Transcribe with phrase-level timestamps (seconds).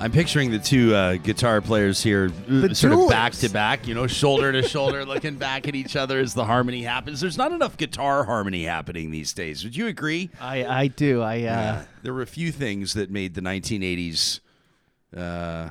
[0.00, 3.86] I'm picturing the two uh, guitar players here, uh, The sort of back to back,
[3.86, 7.20] you know, shoulder to shoulder, looking back at each other as the harmony happens.
[7.20, 9.62] There's not enough guitar harmony happening these days.
[9.62, 10.30] Would you agree?
[10.40, 11.20] I I do.
[11.20, 14.40] I uh, There were a few things that made the 1980s,
[15.14, 15.68] uh,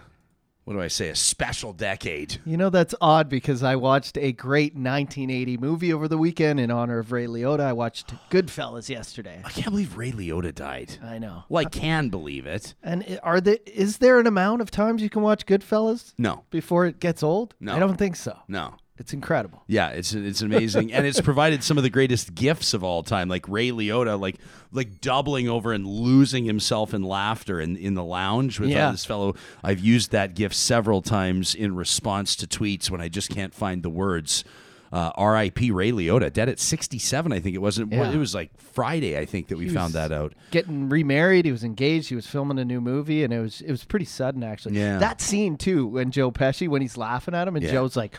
[0.70, 2.38] what do I say, a special decade.
[2.46, 6.70] you know that's odd because I watched a great 1980 movie over the weekend in
[6.70, 7.62] honor of Ray Liotta.
[7.62, 9.42] I watched Goodfellas yesterday.
[9.44, 11.00] I can't believe Ray Liotta died.
[11.04, 11.44] I know.
[11.50, 12.76] Well, I can believe it.
[12.84, 16.86] And are there is there an amount of times you can watch Goodfellas No, before
[16.86, 17.56] it gets old?
[17.60, 17.76] No.
[17.76, 18.38] I don't think so.
[18.48, 18.76] no.
[19.00, 19.64] It's incredible.
[19.68, 23.30] Yeah, it's it's amazing, and it's provided some of the greatest gifts of all time,
[23.30, 24.36] like Ray Liotta, like
[24.72, 28.92] like doubling over and losing himself in laughter in, in the lounge with Yeah.
[28.92, 29.36] this fellow.
[29.64, 33.82] I've used that gift several times in response to tweets when I just can't find
[33.84, 34.44] the words.
[34.92, 35.70] Uh, R.I.P.
[35.70, 37.94] Ray Liotta, dead at 67, I think it wasn't.
[37.94, 38.10] Yeah.
[38.12, 40.34] It was like Friday, I think, that we found that out.
[40.50, 43.70] Getting remarried, he was engaged, he was filming a new movie, and it was it
[43.70, 44.80] was pretty sudden actually.
[44.80, 44.98] Yeah.
[44.98, 47.72] That scene too, when Joe Pesci when he's laughing at him and Yeah.
[47.72, 48.16] Joe's like,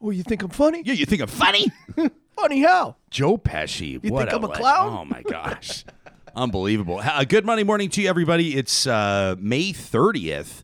[0.00, 0.82] "Oh, you think I'm funny?
[0.84, 1.66] Yeah, you think I'm funny?
[2.36, 4.02] Funny how?" Joe Pesci.
[4.04, 4.98] You what think I'm a clown?
[4.98, 5.84] Oh my gosh.
[6.36, 7.00] Unbelievable.
[7.00, 8.56] Ha- good Monday morning to you, everybody.
[8.56, 10.62] It's uh, May 30th,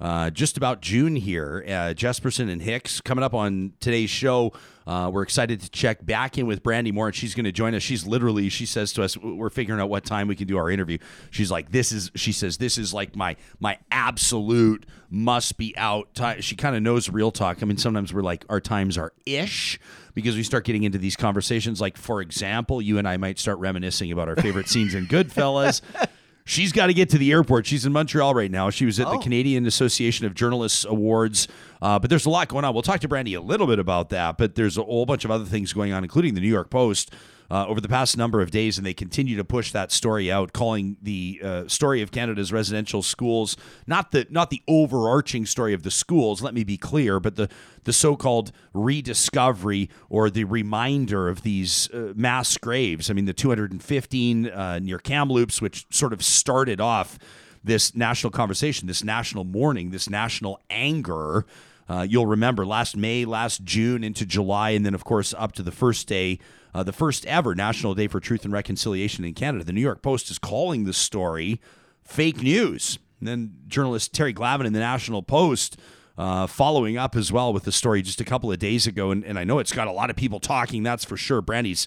[0.00, 1.62] uh, just about June here.
[1.66, 4.54] Uh, Jespersen and Hicks coming up on today's show.
[4.86, 7.74] Uh, we're excited to check back in with Brandi Morin, and she's going to join
[7.74, 7.82] us.
[7.82, 10.70] She's literally, she says to us, we're figuring out what time we can do our
[10.70, 10.98] interview.
[11.30, 16.14] She's like, this is, she says, this is like my my absolute must be out
[16.14, 16.40] time.
[16.40, 17.62] She kind of knows real talk.
[17.62, 19.78] I mean, sometimes we're like, our times are ish
[20.14, 21.80] because we start getting into these conversations.
[21.80, 25.82] Like, for example, you and I might start reminiscing about our favorite scenes in Goodfellas.
[26.44, 27.66] She's got to get to the airport.
[27.66, 28.70] She's in Montreal right now.
[28.70, 31.46] She was at the Canadian Association of Journalists Awards.
[31.80, 32.74] Uh, but there's a lot going on.
[32.74, 35.30] We'll talk to Brandi a little bit about that, but there's a whole bunch of
[35.30, 37.12] other things going on, including the New York Post.
[37.52, 40.54] Uh, over the past number of days, and they continue to push that story out,
[40.54, 45.82] calling the uh, story of Canada's residential schools not the not the overarching story of
[45.82, 46.40] the schools.
[46.40, 47.50] Let me be clear, but the
[47.84, 53.10] the so-called rediscovery or the reminder of these uh, mass graves.
[53.10, 57.18] I mean, the 215 uh, near Kamloops, which sort of started off
[57.62, 61.44] this national conversation, this national mourning, this national anger.
[61.88, 65.62] Uh, you'll remember last May, last June into July, and then, of course, up to
[65.62, 66.38] the first day,
[66.74, 69.64] uh, the first ever National Day for Truth and Reconciliation in Canada.
[69.64, 71.60] The New York Post is calling the story
[72.02, 72.98] fake news.
[73.20, 75.78] And then journalist Terry Glavin in the National Post
[76.18, 79.10] uh, following up as well with the story just a couple of days ago.
[79.10, 81.40] And, and I know it's got a lot of people talking, that's for sure.
[81.40, 81.86] Brandi's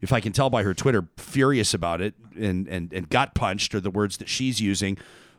[0.00, 3.74] if I can tell by her Twitter, furious about it and, and, and gut punched
[3.74, 4.96] are the words that she's using.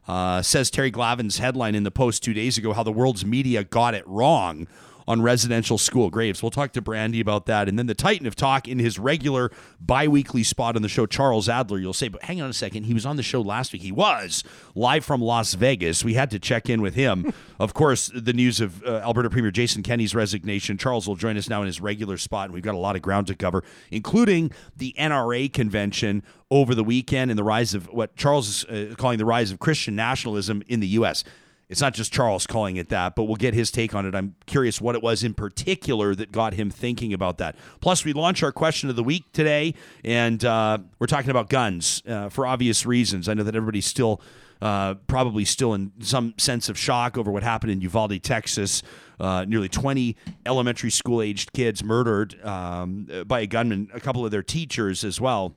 [0.08, 3.64] Uh, says Terry Glavin's headline in the Post two days ago how the world's media
[3.64, 4.68] got it wrong
[5.12, 6.42] on residential school graves.
[6.42, 7.68] We'll talk to Brandi about that.
[7.68, 9.52] And then the Titan of Talk in his regular
[9.82, 11.80] bi weekly spot on the show, Charles Adler.
[11.80, 12.86] You'll say, but hang on a second.
[12.86, 13.82] He was on the show last week.
[13.82, 14.42] He was
[14.74, 16.06] live from Las Vegas.
[16.06, 17.34] We had to check in with him.
[17.60, 20.78] of course, the news of uh, Alberta Premier Jason Kenney's resignation.
[20.78, 23.02] Charles will join us now in his regular spot, and we've got a lot of
[23.02, 28.16] ground to cover, including the NRA convention over the weekend and the rise of what
[28.16, 31.26] Charles is uh, calling the rise of Christian nationalism in the U.S.
[31.72, 34.14] It's not just Charles calling it that, but we'll get his take on it.
[34.14, 37.56] I'm curious what it was in particular that got him thinking about that.
[37.80, 39.74] Plus, we launch our question of the week today,
[40.04, 43.30] and uh, we're talking about guns uh, for obvious reasons.
[43.30, 44.22] I know that everybody's still
[44.62, 48.84] uh, probably still in some sense of shock over what happened in Uvalde, Texas.
[49.18, 54.32] Uh, nearly 20 elementary school aged kids murdered um, by a gunman, a couple of
[54.32, 55.56] their teachers as well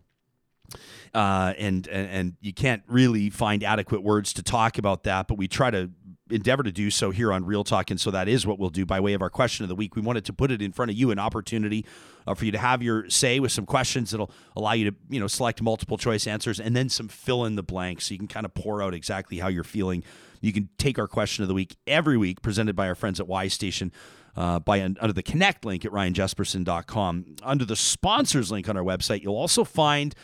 [1.14, 5.38] uh, and, and and you can't really find adequate words to talk about that, but
[5.38, 5.90] we try to
[6.30, 8.86] endeavor to do so here on Real Talk, and so that is what we'll do
[8.86, 9.96] by way of our question of the week.
[9.96, 11.84] We wanted to put it in front of you, an opportunity
[12.26, 15.20] uh, for you to have your say with some questions that'll allow you to you
[15.20, 18.28] know select multiple choice answers, and then some fill in the blanks, so you can
[18.28, 20.02] kind of pour out exactly how you're feeling.
[20.40, 23.26] You can take our question of the week every week, presented by our friends at
[23.26, 23.92] Y Station
[24.36, 27.36] uh, by under the connect link at ryanjespersen.com.
[27.42, 30.14] Under the sponsors link on our website, you'll also find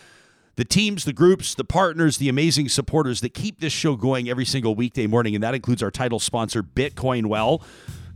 [0.56, 4.44] the teams, the groups, the partners, the amazing supporters that keep this show going every
[4.44, 7.62] single weekday morning, and that includes our title sponsor, Bitcoin Well.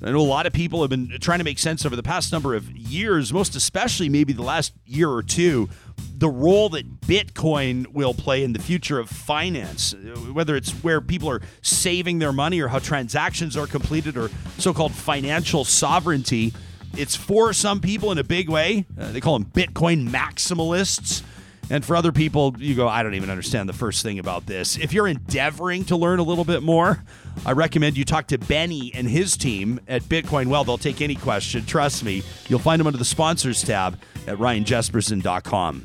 [0.03, 2.31] I know a lot of people have been trying to make sense over the past
[2.31, 7.87] number of years, most especially maybe the last year or two, the role that Bitcoin
[7.87, 9.95] will play in the future of finance,
[10.31, 14.75] whether it's where people are saving their money or how transactions are completed or so
[14.75, 16.53] called financial sovereignty.
[16.97, 18.85] It's for some people in a big way.
[18.99, 21.23] Uh, they call them Bitcoin maximalists.
[21.71, 24.77] And for other people, you go, I don't even understand the first thing about this.
[24.79, 27.03] If you're endeavoring to learn a little bit more,
[27.47, 30.65] I recommend you talk to Benny and his team at Bitcoin Well.
[30.65, 31.65] They'll take any question.
[31.65, 32.23] Trust me.
[32.49, 35.85] You'll find them under the sponsors tab at ryanjespersen.com.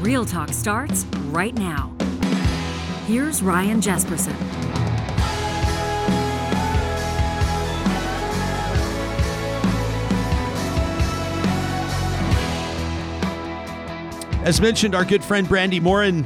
[0.00, 1.94] Real Talk starts right now.
[3.06, 4.59] Here's Ryan Jespersen.
[14.42, 16.24] As mentioned, our good friend Brandi Morin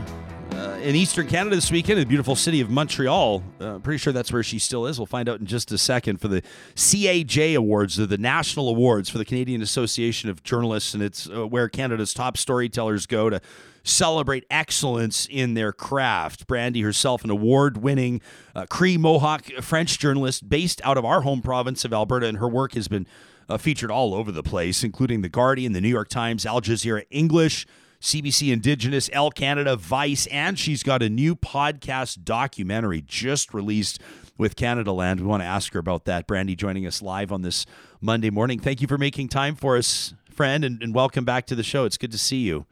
[0.53, 3.43] uh, in Eastern Canada this weekend, in the beautiful city of Montreal.
[3.59, 5.01] Uh, pretty sure that's where she still is.
[5.01, 6.41] We'll find out in just a second for the
[6.77, 11.69] CAJ Awards, the national awards for the Canadian Association of Journalists, and it's uh, where
[11.69, 13.41] Canada's top storytellers go to
[13.83, 16.47] celebrate excellence in their craft.
[16.47, 18.23] Brandi herself, an award winning
[18.55, 22.49] uh, Cree Mohawk French journalist based out of our home province of Alberta, and her
[22.49, 23.09] work has been
[23.49, 27.05] uh, featured all over the place, including The Guardian, The New York Times, Al Jazeera
[27.11, 27.67] English.
[28.09, 33.99] CBC Indigenous, Elle Canada, Vice, and she's got a new podcast documentary just released
[34.37, 35.21] with Canadaland.
[35.21, 36.29] We want to ask her about that.
[36.29, 37.65] Brandi joining us live on this
[38.03, 38.59] Monday morning.
[38.61, 41.87] Thank you for making time for us, friend, and, and welcome back to the show.
[41.87, 42.67] It's good to see you.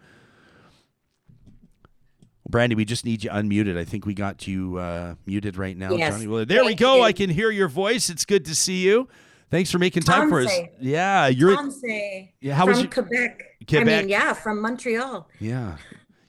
[2.50, 3.78] Brandi, we just need you unmuted.
[3.78, 6.12] I think we got you uh, muted right now, Yes.
[6.22, 6.44] Johnny.
[6.44, 6.96] There we go.
[6.96, 7.02] you.
[7.04, 8.10] I can hear your voice.
[8.10, 9.08] It's good to see you.
[9.50, 10.52] Thanks for making time for us.
[10.78, 11.56] Yeah, you're.
[11.56, 13.51] Tanse Yeah, how from was Quebec.
[13.74, 15.28] I mean, yeah, from Montreal.
[15.40, 15.76] Yeah.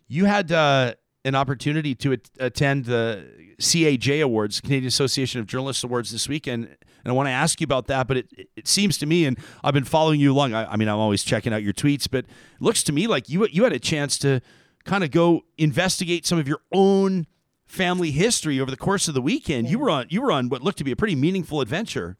[0.08, 0.94] You had uh,
[1.26, 3.26] an opportunity to at- attend the
[3.60, 6.66] CAJ Awards, Canadian Association of Journalists Awards this weekend.
[6.66, 9.38] And I want to ask you about that, but it, it seems to me, and
[9.64, 10.54] I've been following you along.
[10.54, 12.32] I, I mean, I'm always checking out your tweets, but it
[12.62, 14.42] looks to me like you you had a chance to
[14.86, 17.28] kind of go investigate some of your own
[17.66, 19.70] family history over the course of the weekend.
[19.70, 22.18] You were on you were on what looked to be a pretty meaningful adventure.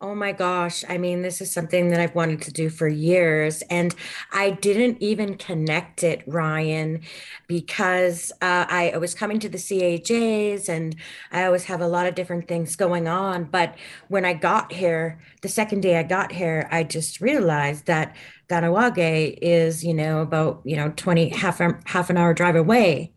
[0.00, 0.84] Oh my gosh.
[0.88, 3.62] I mean, this is something that I've wanted to do for years.
[3.62, 3.96] And
[4.30, 7.00] I didn't even connect it, Ryan,
[7.48, 10.94] because uh, I, I was coming to the CAJs and
[11.32, 13.46] I always have a lot of different things going on.
[13.46, 13.74] But
[14.06, 18.14] when I got here, the second day I got here, I just realized that
[18.48, 23.12] Kahnawake is, you know, about, you know, 20, half, half an hour drive away.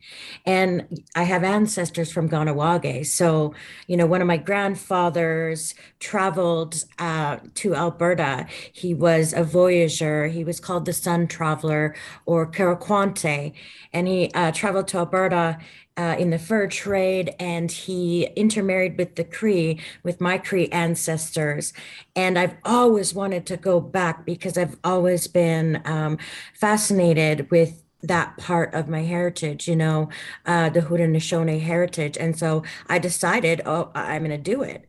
[0.46, 3.06] And I have ancestors from Kahnawake.
[3.06, 3.54] So,
[3.88, 8.46] you know, one of my grandfathers traveled uh, to Alberta.
[8.74, 10.28] He was a voyageur.
[10.28, 11.96] He was called the Sun Traveler
[12.26, 13.54] or Karaquante.
[13.94, 15.60] And he uh, traveled to Alberta
[15.98, 21.74] uh, in the fur trade and he intermarried with the Cree, with my Cree ancestors.
[22.16, 26.18] And I've always wanted to go back because I've always been um,
[26.54, 30.10] fascinated with that part of my heritage, you know,
[30.46, 32.18] uh, the Haudenosaunee heritage.
[32.18, 34.88] And so I decided, oh, I'm going to do it.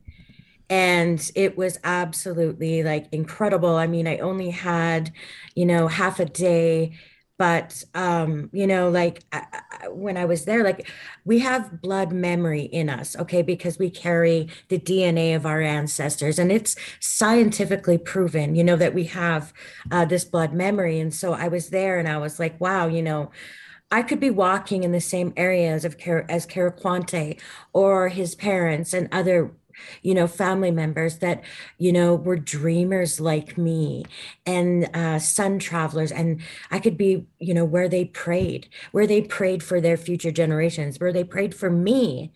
[0.70, 3.76] And it was absolutely like incredible.
[3.76, 5.12] I mean, I only had,
[5.54, 6.96] you know, half a day,
[7.38, 10.88] but, um, you know, like I, I, when I was there, like
[11.24, 16.38] we have blood memory in us, okay, because we carry the DNA of our ancestors
[16.38, 19.52] and it's scientifically proven, you know, that we have
[19.90, 21.00] uh, this blood memory.
[21.00, 23.30] And so I was there and I was like, wow, you know,
[23.92, 25.96] I could be walking in the same areas of
[26.28, 27.38] as Caraquante
[27.74, 29.52] or his parents and other
[30.02, 31.42] you know family members that
[31.78, 34.04] you know were dreamers like me
[34.46, 36.12] and uh sun travelers.
[36.12, 36.40] And
[36.70, 40.98] i could be you know where they prayed where they prayed for their future generations
[41.00, 42.32] where they prayed for me.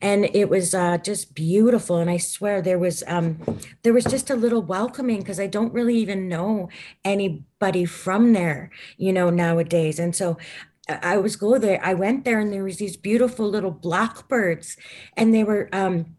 [0.00, 1.96] And it was uh just beautiful.
[1.96, 3.38] And i swear there was um
[3.82, 6.68] there was just a little welcoming because i don't really even know
[7.04, 9.98] anybody from there you know nowadays.
[9.98, 10.36] And so
[10.88, 11.80] I I was go there.
[11.82, 14.76] I went there and there was these beautiful little blackbirds
[15.16, 16.16] and they were um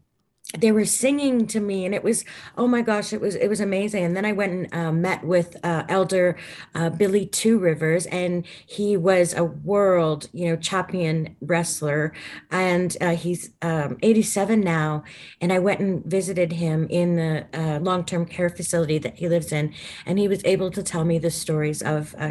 [0.54, 2.24] they were singing to me and it was
[2.56, 4.04] oh my gosh it was it was amazing.
[4.04, 6.36] And then i went and uh, met with uh, elder
[6.74, 12.12] uh, billy two rivers and he was a world you know champion wrestler.
[12.50, 15.02] And uh, he's um, 87 now
[15.40, 19.50] and i went and visited him in the uh, long-term care facility that he lives
[19.50, 19.74] in
[20.06, 22.30] and he was able to tell me the stories of uh,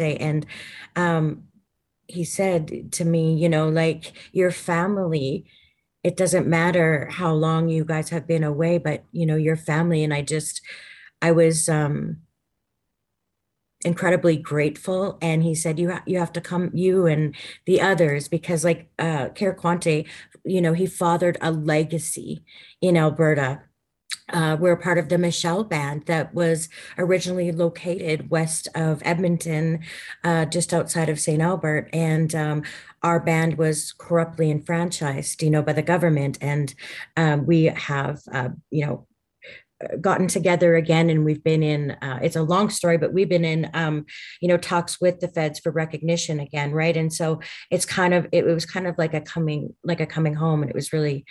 [0.00, 0.46] and
[0.96, 1.44] um,
[2.06, 5.46] he said to me you know like your family
[6.04, 10.02] it doesn't matter how long you guys have been away but you know your family
[10.02, 10.60] and i just
[11.20, 12.18] i was um
[13.84, 17.34] incredibly grateful and he said you ha- you have to come you and
[17.66, 20.06] the others because like uh Karaquante,
[20.44, 22.44] you know he fathered a legacy
[22.80, 23.62] in Alberta
[24.32, 29.80] uh, we're part of the Michel Band that was originally located west of Edmonton,
[30.24, 31.42] uh, just outside of St.
[31.42, 31.90] Albert.
[31.92, 32.62] And um,
[33.02, 36.38] our band was corruptly enfranchised, you know, by the government.
[36.40, 36.74] And
[37.16, 39.06] um, we have, uh, you know,
[40.00, 43.44] gotten together again and we've been in uh, it's a long story but we've been
[43.44, 44.04] in um,
[44.40, 47.40] you know talks with the feds for recognition again right and so
[47.70, 50.70] it's kind of it, was kind of like a coming like a coming home and
[50.70, 51.24] it was really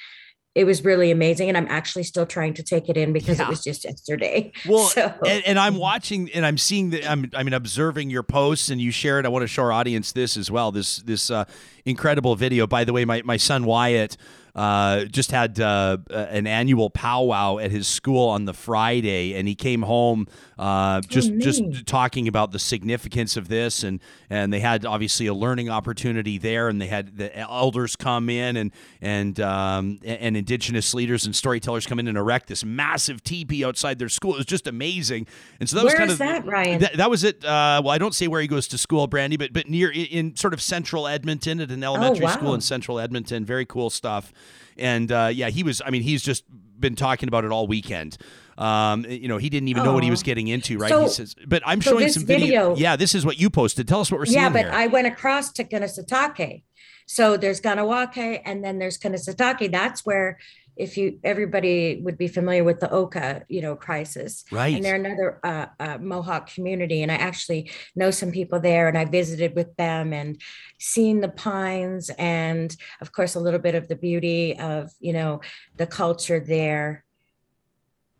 [0.53, 3.45] it was really amazing and i'm actually still trying to take it in because Yeah.
[3.45, 7.29] it was just yesterday Well, So- and, and I'm watching and I'm seeing that I'm
[7.33, 9.25] I mean observing your posts and you share it.
[9.25, 10.71] I want to show our audience this as well.
[10.71, 11.45] This this uh,
[11.85, 12.67] incredible video.
[12.67, 14.17] By the way, my my son Wyatt
[14.55, 19.55] uh, just had uh, an annual powwow at his school on the Friday, and he
[19.55, 20.27] came home
[20.59, 25.27] uh, just Oh, just talking about the significance of this, and and they had obviously
[25.27, 30.35] a learning opportunity there, and they had the elders come in and and um, and
[30.37, 34.33] indigenous leaders and storytellers come in and erect this massive teepee outside their school.
[34.33, 35.27] It was just amazing,
[35.59, 36.79] and so that was kind is of that, Ryan?
[36.81, 37.43] that, that was it.
[37.43, 40.05] Uh, well, I don't say where he goes to school, Brandi, but but near in,
[40.05, 42.33] in sort of central Edmonton at an elementary Oh, wow.
[42.33, 43.45] school in central Edmonton.
[43.45, 44.31] Very cool stuff.
[44.77, 45.81] And uh, yeah, he was.
[45.85, 46.43] I mean, he's just
[46.79, 48.17] been talking about it all weekend.
[48.57, 50.89] Um, you know, he didn't even know what he was getting into, right?
[50.89, 52.45] So- he says, but I'm so showing some video.
[52.45, 53.87] video- Yeah, this is what you posted.
[53.87, 54.71] Tell us what we're seeing yeah, but here.
[54.73, 56.63] I went across to Kanesatake.
[57.07, 59.71] So there's Kahnawake and then there's Kanesatake.
[59.71, 60.37] That's where
[60.75, 64.43] if you everybody would be familiar with the Oka, you know, crisis.
[64.51, 64.75] right.
[64.75, 68.97] And they're another uh, uh, Mohawk community, and I actually know some people there, and
[68.97, 70.41] I visited with them and
[70.79, 75.41] seen the pines, and of course a little bit of the beauty of you know
[75.77, 77.03] the culture there.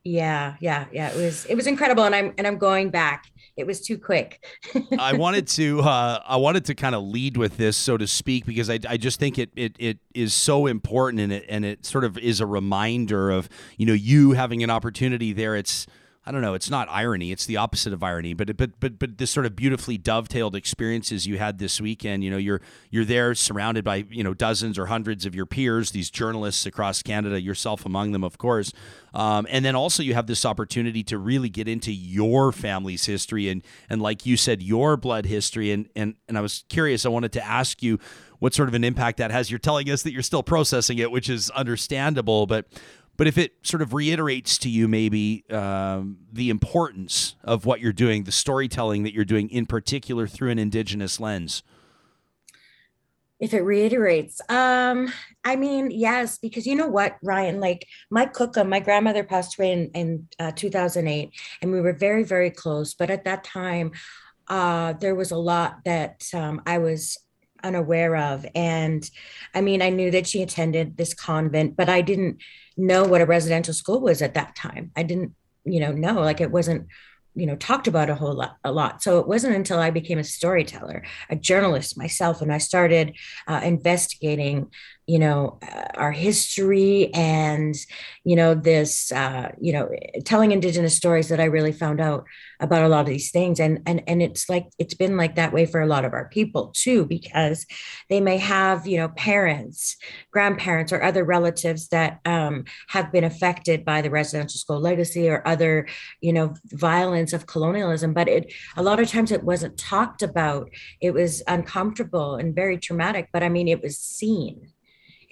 [0.03, 1.10] Yeah, yeah, yeah.
[1.10, 3.25] It was it was incredible, and I'm and I'm going back.
[3.55, 4.43] It was too quick.
[5.00, 8.48] I wanted to uh, I wanted to kind of lead with this, so to speak,
[8.48, 11.86] because I, I just think it, it it is so important and it and it
[11.86, 15.55] sort of is a reminder of you know you having an opportunity there.
[15.55, 15.86] It's
[16.24, 16.54] I don't know.
[16.54, 17.32] It's not irony.
[17.32, 18.36] It's the opposite of irony.
[18.36, 22.24] But but but but this sort of beautifully dovetailed experiences you had this weekend.
[22.24, 22.62] You know, you're
[22.92, 27.01] you're there surrounded by you know dozens or hundreds of your peers, these journalists across
[27.01, 28.72] Canada, yourself among them, of course.
[29.16, 33.50] Um, and then also you have this opportunity to really get into your family's history
[33.50, 35.72] and and like you said, your blood history.
[35.72, 37.04] And and and I was curious.
[37.04, 37.98] I wanted to ask you
[38.38, 39.50] what sort of an impact that has.
[39.50, 42.68] You're telling us that you're still processing it, which is understandable, but
[43.18, 47.94] but if it sort of reiterates to you maybe um, the importance of what you're
[47.94, 51.63] doing, the storytelling that you're doing, in particular through an indigenous lens.
[53.39, 55.12] if it reiterates um
[55.44, 57.60] i mean yes because you know what ryan?
[57.60, 62.24] Like my kokum my grandmother passed away in, in uh, 2008 and we were very
[62.24, 62.94] very close.
[62.94, 63.91] But at that time
[64.48, 67.18] uh there was a lot that um, i was
[67.63, 68.46] unaware of.
[68.56, 69.10] And
[69.56, 72.38] i mean i knew that she attended this convent but i didn't
[72.78, 74.92] know what a residential school was at that time.
[74.96, 76.88] I didn't you know know like it wasn't
[77.36, 79.01] you know talked about a whole lot a lot.
[79.04, 83.16] So it wasn't until i became a storyteller a journalist myself and i started
[83.48, 84.72] uh, investigating
[85.12, 87.75] you know uh, our history and
[88.24, 89.89] you know this uh, you know
[90.25, 92.24] telling indigenous stories that i really found out
[92.62, 93.60] about a lot of these things.
[93.60, 96.30] And and and it's like it's been like that way for a lot of our
[96.30, 97.65] people too because
[98.08, 99.98] they may have you know parents
[100.32, 105.46] grandparents or other relatives that um, have been affected by the residential school legacy or
[105.46, 105.88] other
[106.22, 108.13] you know violence of colonialism.
[108.13, 110.70] But it a lot of times it wasn't talked about.
[111.01, 114.72] It was uncomfortable and very traumatic but i mean it was seen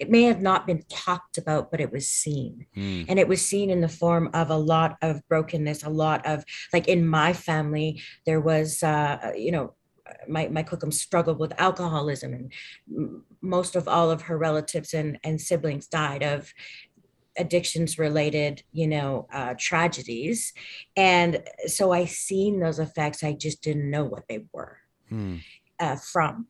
[0.00, 3.02] it may have not been talked about but it was seen Hmm.
[3.08, 6.44] and it was seen in the form of a lot of brokenness a lot of
[6.72, 9.74] like in my family there was uh you know
[10.28, 12.52] my my kokum struggled with alcoholism and
[12.96, 16.52] m- most of all of her relatives and and siblings died of
[17.38, 20.52] addictions related you know uh, tragedies
[20.96, 24.78] and so i seen those effects i just didn't know what they were
[25.08, 25.36] Hmm.
[25.80, 26.46] uh, from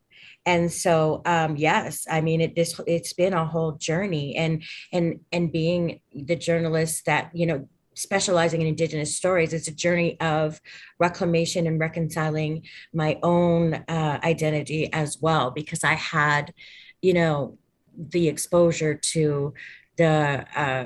[0.47, 5.21] and so um yes i mean it this it's been a whole journey and and
[5.33, 10.61] and being the journalist that you know specializing in indigenous stories it's a journey of
[10.99, 12.63] reclamation and reconciling
[12.95, 16.55] my own uh, identity as well because i had
[17.03, 17.59] you know
[17.97, 19.53] the exposure to
[19.97, 20.85] the uh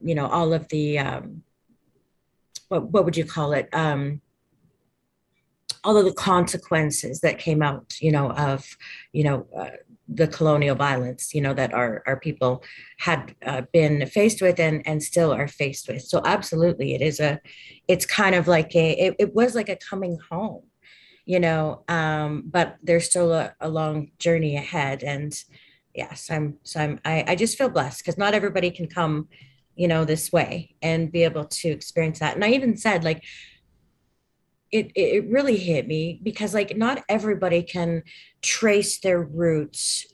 [0.00, 1.42] you know all of the um
[2.68, 3.68] what, what would you call it?
[3.72, 4.20] Um
[5.84, 8.76] all of the consequences that came out, you know, of,
[9.12, 9.70] you know, uh,
[10.08, 12.62] the colonial violence, you know, that our, our people
[12.98, 16.02] had uh, been faced with and, and still are faced with.
[16.02, 17.40] So absolutely, it is a,
[17.88, 20.62] it's kind of like a, it, it was like a coming home,
[21.26, 25.02] you know, um, but there's still a, a long journey ahead.
[25.02, 25.38] And
[25.94, 29.28] yes, I'm, so I'm, I, I just feel blessed because not everybody can come,
[29.76, 32.34] you know, this way and be able to experience that.
[32.34, 33.22] And I even said like,
[34.72, 38.02] it it really hit me because like not everybody can
[38.42, 40.06] trace their roots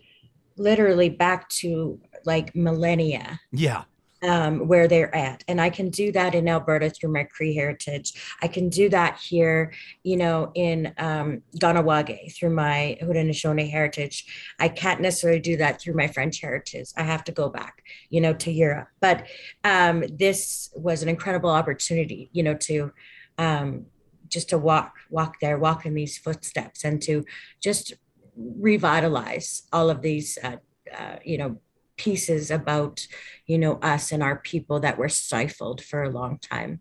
[0.56, 3.84] literally back to like millennia Yeah.
[4.22, 5.42] um, where they're at.
[5.48, 9.18] And i can do that in alberta through my cree heritage i can do that
[9.18, 9.72] here
[10.04, 14.24] you know in um, Kahnawake through my haudenosaunee heritage.
[14.60, 16.88] I can't necessarily do that through my french heritage.
[16.96, 18.88] I have to go back you know to europe.
[19.00, 19.26] But
[19.64, 22.92] um, this was an incredible opportunity you know to
[23.36, 23.86] um,
[24.34, 27.24] just to walk walk there walk in these footsteps and to
[27.62, 27.94] just
[28.36, 30.56] revitalize all of these uh,
[30.98, 31.56] uh, you know
[31.96, 33.06] pieces about
[33.46, 36.80] you know us and our people that were stifled for a long time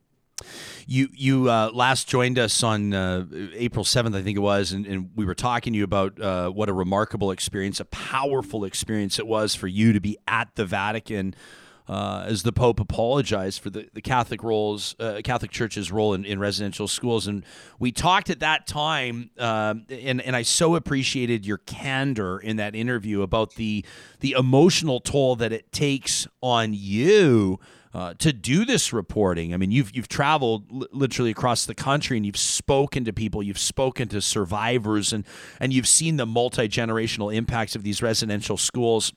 [0.87, 4.85] you you uh, last joined us on uh, April seventh, I think it was, and,
[4.85, 9.19] and, we were talking to you about uh, what a remarkable experience, a powerful experience
[9.19, 11.35] it was for you to be at the Vatican.
[11.85, 16.23] Uh, as the Pope apologized for the, the Catholic roles, uh, Catholic Church's role in,
[16.23, 17.43] in residential schools, and
[17.77, 22.73] we talked at that time, um, and and I so appreciated your candor in that
[22.73, 23.85] interview about the
[24.21, 27.59] the emotional toll that it takes on you
[27.93, 29.53] uh, to do this reporting.
[29.53, 33.59] I mean, you've you've traveled literally across the country and you've spoken to people, you've
[33.59, 35.25] spoken to survivors, and
[35.59, 39.13] and you've seen the multi generational impacts of these residential schools.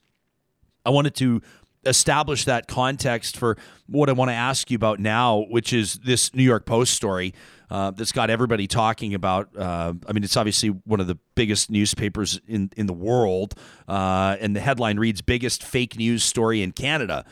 [0.85, 1.41] I wanted to
[1.87, 6.33] establish that context for what I want to ask you about now, which is this
[6.33, 7.33] New York Post story.
[7.69, 9.49] Uh, that's got everybody talking about.
[9.57, 13.55] Uh, I mean, it's obviously one of the biggest newspapers in in the world,
[13.89, 17.25] uh, and the headline reads "Biggest Fake News Story in Canada."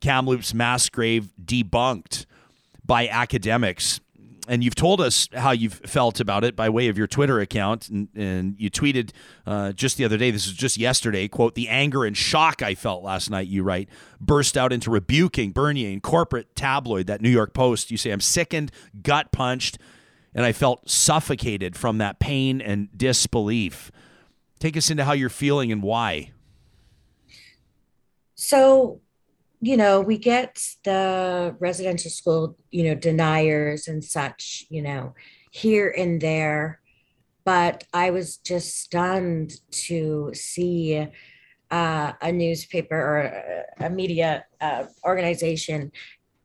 [0.00, 2.26] Kamloops mass grave debunked
[2.84, 4.00] by academics.
[4.48, 7.90] And you've told us how you've felt about it by way of your Twitter account.
[7.90, 9.10] And, and you tweeted
[9.46, 12.74] uh, just the other day, this was just yesterday, quote, the anger and shock I
[12.74, 17.28] felt last night, you write, burst out into rebuking Bernier and corporate tabloid, that New
[17.28, 17.90] York Post.
[17.90, 19.78] You say, I'm sickened, gut punched,
[20.34, 23.92] and I felt suffocated from that pain and disbelief.
[24.58, 26.32] Take us into how you're feeling and why.
[28.34, 29.02] So
[29.60, 35.14] you know, we get the residential school, you know, deniers and such, you know,
[35.50, 36.80] here and there.
[37.44, 39.54] But I was just stunned
[39.88, 41.08] to see
[41.70, 45.92] uh, a newspaper or a, media uh, organization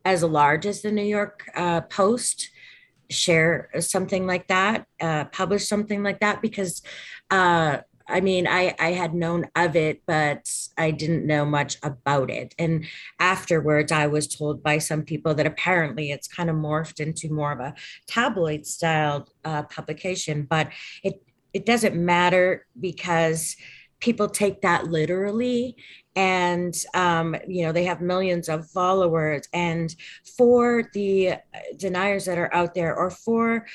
[0.06, 2.50] as large as the New York uh, Post
[3.10, 6.82] share something like that, uh, publish something like that, because
[7.30, 12.30] uh, I mean, I, I had known of it, but I didn't know much about
[12.30, 12.54] it.
[12.60, 12.86] And
[13.20, 17.52] afterwards, I was told by some people that apparently it's kind of morphed into more
[17.52, 17.74] of a
[18.08, 20.48] tabloid style uh, publication.
[20.50, 20.70] But
[21.04, 21.22] it
[21.54, 23.56] it doesn't matter because
[24.00, 25.78] people take that literally
[26.16, 29.96] and um, you know they have millions of followers and
[30.36, 31.36] for the
[31.78, 33.66] deniers that are out there or for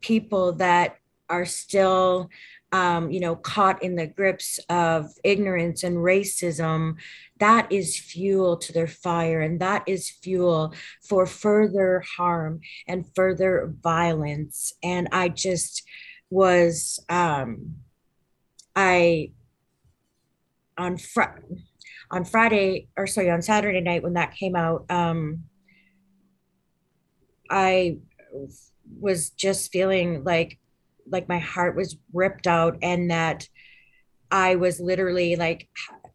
[0.00, 0.96] people that
[1.28, 2.30] are still
[2.74, 6.96] um, you know, caught in the grips of ignorance and racism,
[7.38, 13.72] that is fuel to their fire, and that is fuel for further harm and further
[13.80, 14.72] violence.
[14.82, 15.84] And I just
[16.30, 17.76] was, um,
[18.74, 19.30] I
[20.76, 21.44] on fr-
[22.10, 25.44] on Friday or sorry on Saturday night when that came out, um,
[27.48, 27.98] I
[28.98, 30.58] was just feeling like
[31.06, 33.48] like my heart was ripped out and that
[34.30, 35.68] I was literally like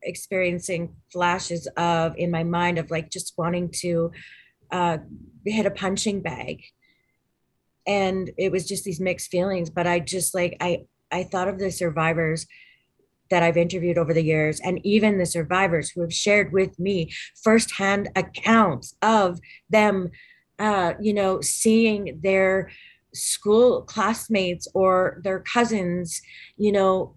[0.03, 4.11] experiencing flashes of in my mind of like just wanting to
[4.71, 4.97] uh,
[5.45, 6.61] hit a punching bag.
[7.87, 11.59] And it was just these mixed feelings, but I just like I I thought of
[11.59, 12.45] the survivors
[13.29, 17.11] that I've interviewed over the years, and even the survivors who have shared with me
[17.43, 20.09] firsthand accounts of them,
[20.57, 22.69] uh, you know, seeing their
[23.13, 26.21] school classmates or their cousins,
[26.57, 27.15] you know,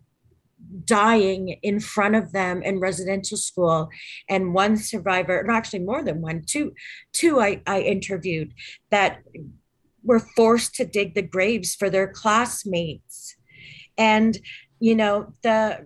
[0.84, 3.88] dying in front of them in residential school.
[4.28, 6.72] And one survivor no actually more than one two
[7.12, 8.54] two I, I interviewed
[8.90, 9.22] that
[10.04, 13.36] were forced to dig the graves for their classmates.
[13.98, 14.38] And
[14.82, 15.78] you know the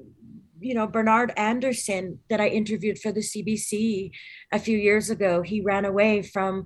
[0.58, 4.10] you know bernard anderson that i interviewed for the cbc
[4.50, 6.64] a few years ago he ran away from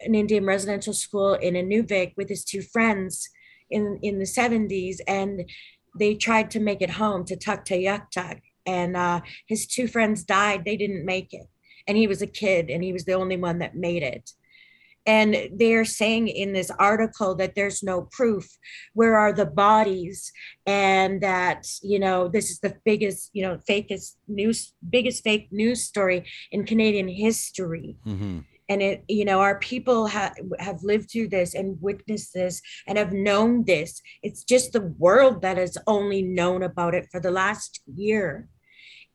[0.00, 3.28] an Indian residential school in Inuvik with his two friends
[3.70, 5.44] in in the 70s and
[5.98, 10.64] they tried to make it home to Tuktoyaktuk and uh, his two friends died.
[10.64, 11.46] They didn't make it.
[11.86, 14.32] And he was a kid and he was the only one that made it.
[15.08, 18.58] And they're saying in this article that there's no proof.
[18.92, 20.32] Where are the bodies?
[20.66, 25.84] And that you know this is the biggest you know fakest news biggest fake news
[25.84, 27.96] story in canadian history.
[28.04, 32.60] Mm-hmm and it you know our people have have lived through this and witnessed this
[32.86, 34.00] and have known this.
[34.22, 38.48] It's just the world that has only known about it for the last year.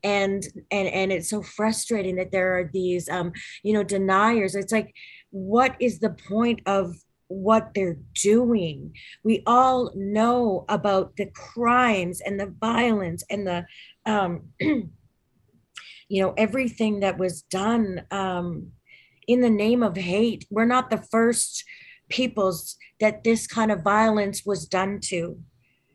[0.02, 4.54] And and and it's so frustrating that there are these um you know deniers.
[4.54, 4.94] It's like
[5.30, 6.94] what is the point of
[7.28, 8.94] what they're doing?
[9.24, 13.64] We all know about the crimes and the violence and the
[14.06, 14.90] um you
[16.22, 18.72] know everything that was done um
[19.32, 20.46] in the name of hate.
[20.50, 21.64] We're not the first
[22.08, 25.38] peoples that this kind of violence was done to.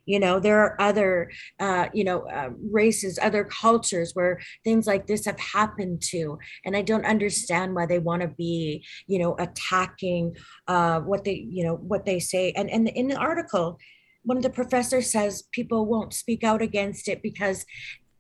[0.08, 5.06] you know there are other uh, you know uh, races other cultures where things like
[5.06, 9.36] this have happened to and i don't understand why they want to be you know
[9.46, 10.36] attacking
[10.68, 13.78] uh, what they you know what they say and and in the article
[14.24, 17.66] one of the professors says people won't speak out against it because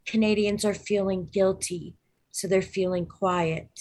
[0.05, 1.95] canadians are feeling guilty
[2.31, 3.71] so they're feeling quiet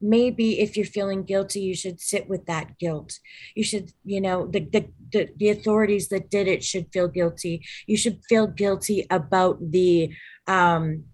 [0.00, 3.18] maybe if you're feeling guilty you should sit with that guilt.
[3.54, 7.64] You should you know the, the the, the authorities that did it should feel guilty.
[7.86, 10.14] You should feel guilty about the
[10.46, 11.04] um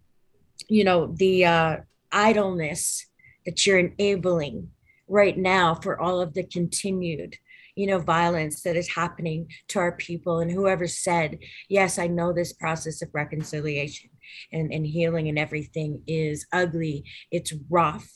[0.69, 1.77] you know the uh
[2.13, 3.07] idleness
[3.45, 4.69] that you're enabling
[5.09, 7.37] right now for all of the continued
[7.75, 10.41] you know violence that is happening to our people.
[10.41, 14.11] And whoever said yes i know this process of reconciliation
[14.53, 18.09] and, and healing and everything is ugly it's rough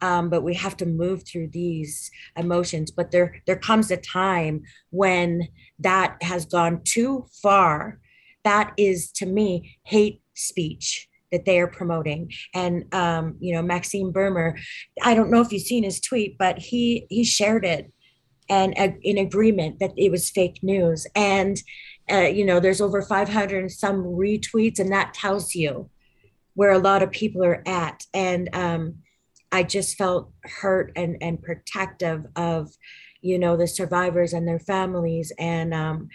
[0.00, 2.90] um, but we have to move through these emotions.
[2.90, 8.00] But there there comes a time when that has gone too far.
[8.44, 12.30] That is to me hate speech that they are promoting.
[12.54, 14.56] And um, you know maxime bernier
[15.02, 17.92] i don't know if you've seen his tweet but he he shared it
[18.50, 21.06] and uh, in agreement that it was fake news.
[21.14, 21.62] And
[22.10, 25.88] uh, you know there's over 500 and some retweets and that tells you
[26.54, 28.04] where a lot of people are at.
[28.12, 28.96] And um,
[29.52, 32.70] I just felt hurt and and protective of,
[33.20, 36.08] you know, the survivors and their families and um,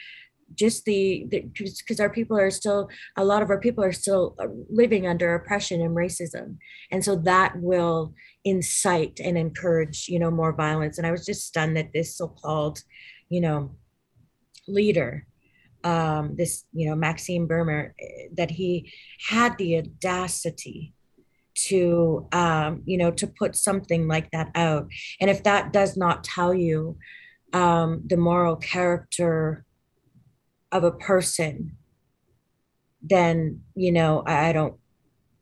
[0.54, 4.48] just the because our people are still a lot of our people are still uh,
[4.70, 6.58] living under oppression and racism.
[6.92, 10.98] And so that will incite and encourage you know more violence.
[10.98, 12.84] And i was just stunned that this so-called
[13.30, 13.76] you know
[14.68, 15.28] leader
[15.84, 18.92] um, this you know maxime bernier eh, that he
[19.28, 20.94] had the audacity
[21.56, 24.88] to um, you know to put something like that out
[25.20, 26.98] and if that does not tell you
[27.54, 29.66] um, the moral character
[30.72, 31.78] of a person
[33.02, 34.76] then you know I, I don't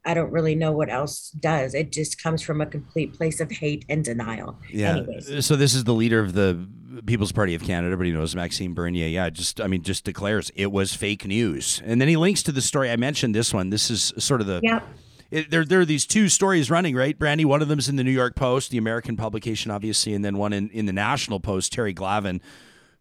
[0.05, 1.73] I don't really know what else does.
[1.73, 4.59] It just comes from a complete place of hate and denial.
[4.69, 4.97] Yeah.
[4.97, 5.45] Anyways.
[5.45, 6.67] So this is the leader of the
[7.05, 7.93] People's Party of Canada.
[7.93, 9.07] Everybody knows Maxime Bernier.
[9.07, 9.29] Yeah.
[9.29, 12.61] Just I mean, just declares it was fake news, and then he links to the
[12.61, 13.33] story I mentioned.
[13.33, 13.69] This one.
[13.69, 14.59] This is sort of the.
[14.61, 14.81] Yeah
[15.31, 17.45] it, there, there are these two stories running, right, Brandi?
[17.45, 20.37] One of them is in the New York Post, the American publication, obviously, and then
[20.37, 22.39] one in, in the National Post, Terry Glavin,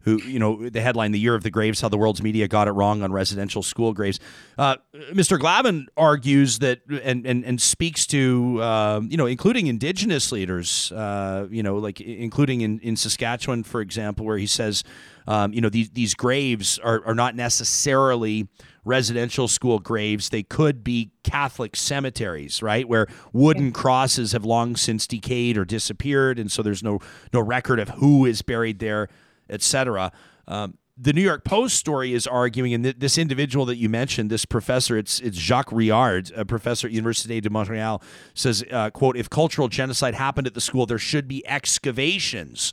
[0.02, 2.68] who, you know, the headline, The Year of the Graves, How the World's Media Got
[2.68, 4.18] It Wrong on Residential School Graves.
[4.58, 4.76] Uh,
[5.12, 5.38] Mr.
[5.38, 11.46] Glavin argues that and, and, and speaks to, uh, you know, including indigenous leaders, uh,
[11.50, 14.82] you know, like including in, in Saskatchewan, for example, where he says,
[15.28, 18.48] um, you know, these, these graves are, are not necessarily
[18.84, 20.28] residential school graves.
[20.28, 26.38] They could be Catholic cemeteries, right, where wooden crosses have long since decayed or disappeared,
[26.38, 26.98] and so there's no
[27.32, 29.08] no record of who is buried there,
[29.48, 30.12] etc.
[30.48, 34.30] Um, the New York Post story is arguing, and th- this individual that you mentioned,
[34.30, 38.02] this professor, it's it's Jacques Rouillard, a professor at Université de Montréal,
[38.34, 42.72] says, uh, "quote If cultural genocide happened at the school, there should be excavations,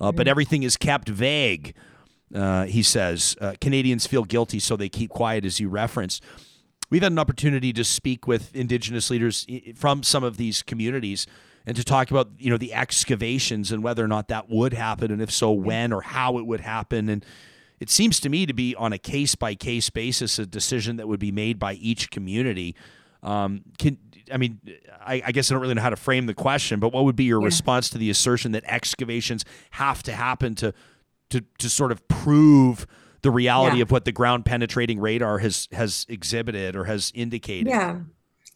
[0.00, 0.30] uh, but mm.
[0.30, 1.74] everything is kept vague."
[2.34, 6.22] Uh, he says uh, Canadians feel guilty, so they keep quiet, as you referenced.
[6.90, 11.26] We've had an opportunity to speak with Indigenous leaders from some of these communities
[11.66, 15.10] and to talk about you know the excavations and whether or not that would happen,
[15.10, 17.08] and if so, when or how it would happen.
[17.08, 17.24] And
[17.80, 21.08] it seems to me to be on a case by case basis, a decision that
[21.08, 22.74] would be made by each community.
[23.22, 23.98] Um, can
[24.32, 24.60] I mean,
[25.00, 27.16] I, I, guess I don't really know how to frame the question, but what would
[27.16, 27.46] be your yeah.
[27.46, 30.72] response to the assertion that excavations have to happen to
[31.32, 32.86] to to sort of prove
[33.22, 33.82] the reality yeah.
[33.82, 37.68] of what the ground penetrating radar has has exhibited or has indicated.
[37.68, 38.00] Yeah.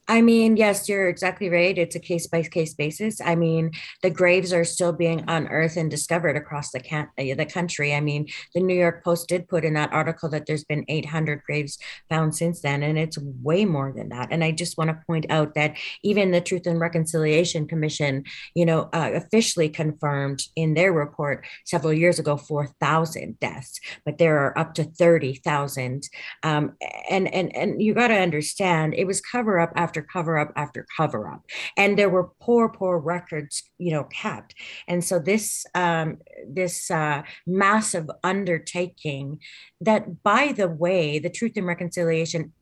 [0.08, 1.76] I mean, yes, you're exactly right.
[1.76, 3.20] It's a case by case basis.
[3.20, 7.46] I mean, the graves are still being unearthed and discovered across the can- uh, the
[7.46, 7.92] country.
[7.92, 11.42] I mean, the New York Post did put in that article that there's been 800
[11.42, 14.28] graves found since then, and it's way more than that.
[14.30, 18.64] And I just want to point out that even the Truth and Reconciliation Commission, you
[18.64, 24.56] know, uh, officially confirmed in their report several years ago 4,000 deaths, but there are
[24.56, 26.08] up to 30,000.
[26.44, 26.76] Um,
[27.10, 30.52] and and and you got to understand, it was cover up after after cover up
[30.56, 31.42] after cover up.
[31.76, 34.54] And there were poor poor records you know kept.
[34.88, 39.40] And so this um, this uh, massive undertaking
[39.80, 42.52] that by the way the truth and reconciliation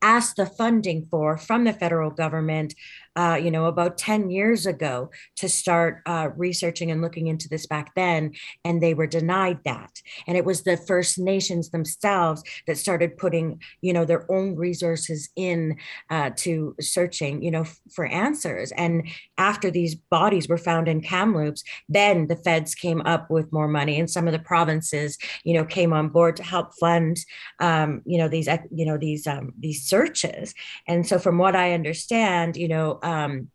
[0.00, 2.74] asked the funding for from the federal government
[3.18, 7.66] uh, you know, about 10 years ago to start uh, researching and looking into this
[7.66, 8.32] back then,
[8.64, 9.90] and they were denied that.
[10.28, 15.30] And it was the First Nations themselves that started putting, you know, their own resources
[15.34, 15.78] in
[16.10, 18.70] uh, to searching, you know, f- for answers.
[18.72, 23.68] And after these bodies were found in Kamloops, then the feds came up with more
[23.68, 27.16] money, and some of the provinces, you know, came on board to help fund,
[27.58, 30.54] um, you know, these, you know, these um, these searches.
[30.86, 32.98] And so, from what I understand, you know.
[33.02, 33.50] Um,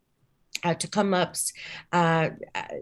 [0.62, 1.52] uh, Tk'emlúps,
[1.92, 2.30] uh,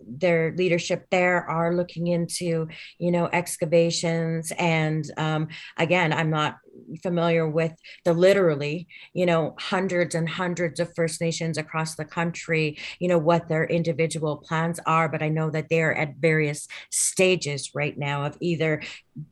[0.07, 4.53] their leadership there are looking into, you know, excavations.
[4.59, 6.59] And um, again, I'm not
[7.03, 7.73] familiar with
[8.05, 13.19] the literally, you know, hundreds and hundreds of First Nations across the country, you know,
[13.19, 15.09] what their individual plans are.
[15.09, 18.83] But I know that they're at various stages right now of either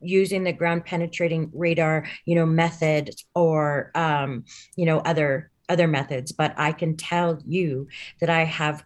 [0.01, 4.45] using the ground penetrating radar, you know, method or, um,
[4.77, 6.33] you know, other other methods.
[6.33, 7.89] But I can tell you
[8.21, 8.85] that I have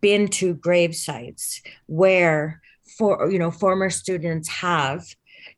[0.00, 2.62] been to grave sites where
[2.96, 5.04] for you know former students have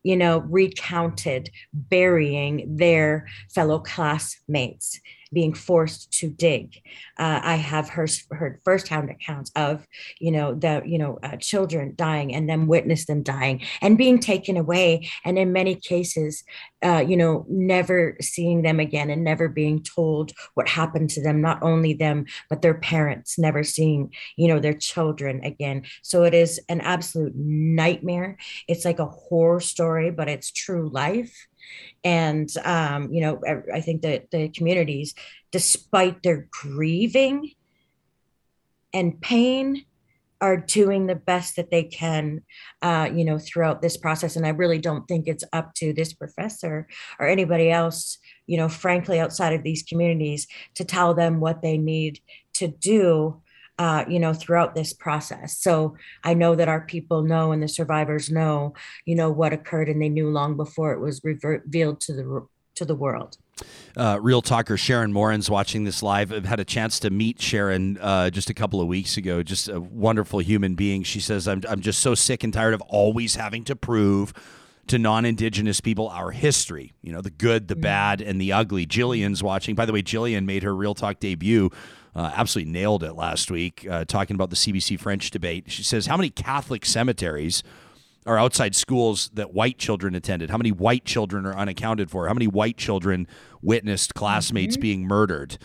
[0.03, 5.01] you know, recounted burying their fellow classmates
[5.35, 6.77] being forced to dig.
[7.19, 9.87] Uh, I have heard, heard firsthand accounts of,
[10.21, 14.19] you know, the, you know, uh, children dying and then witness them dying and being
[14.19, 15.11] taken away.
[15.25, 16.45] And in many cases,
[16.85, 21.41] uh, you know, never seeing them again and never being told what happened to them,
[21.41, 25.83] not only them, but their parents never seeing, you know, their children again.
[26.03, 28.37] So it is an absolute nightmare.
[28.69, 31.47] It's like a horror story, but it's true life
[32.03, 33.41] and um, you know
[33.73, 35.15] i think that the communities
[35.51, 37.53] despite their grieving
[38.93, 39.85] and pain
[40.41, 42.43] are doing the best that they can
[42.83, 44.37] uh, you know throughout this process.
[44.37, 46.87] And i really don't think it's up to this professor
[47.19, 51.79] or anybody else you know frankly outside of these communities to tell them what they
[51.79, 52.21] need
[52.55, 53.43] to do
[53.79, 55.59] uh, you know, throughout this process.
[55.59, 59.89] So I know that our people know and the survivors know, you know, what occurred,
[59.89, 63.37] and they knew long before it was revealed to the to the world.
[63.97, 66.33] Uh, Real talker Sharon Morin's watching this live.
[66.33, 69.43] I've had a chance to meet Sharon uh, just a couple of weeks ago.
[69.43, 71.03] Just a wonderful human being.
[71.03, 74.33] She says, "I'm I'm just so sick and tired of always having to prove."
[74.87, 77.81] to non-indigenous people our history you know the good the mm.
[77.81, 81.71] bad and the ugly jillian's watching by the way jillian made her real talk debut
[82.15, 85.71] uh, absolutely nailed it last week, uh, talking about the CBC French debate.
[85.71, 87.63] She says, How many Catholic cemeteries
[88.27, 90.51] are outside schools that white children attended?
[90.51, 92.29] How many white children are unaccounted for?
[92.29, 93.27] How many white children
[93.63, 94.83] witnessed classmates mm-hmm.
[94.83, 95.59] being murdered?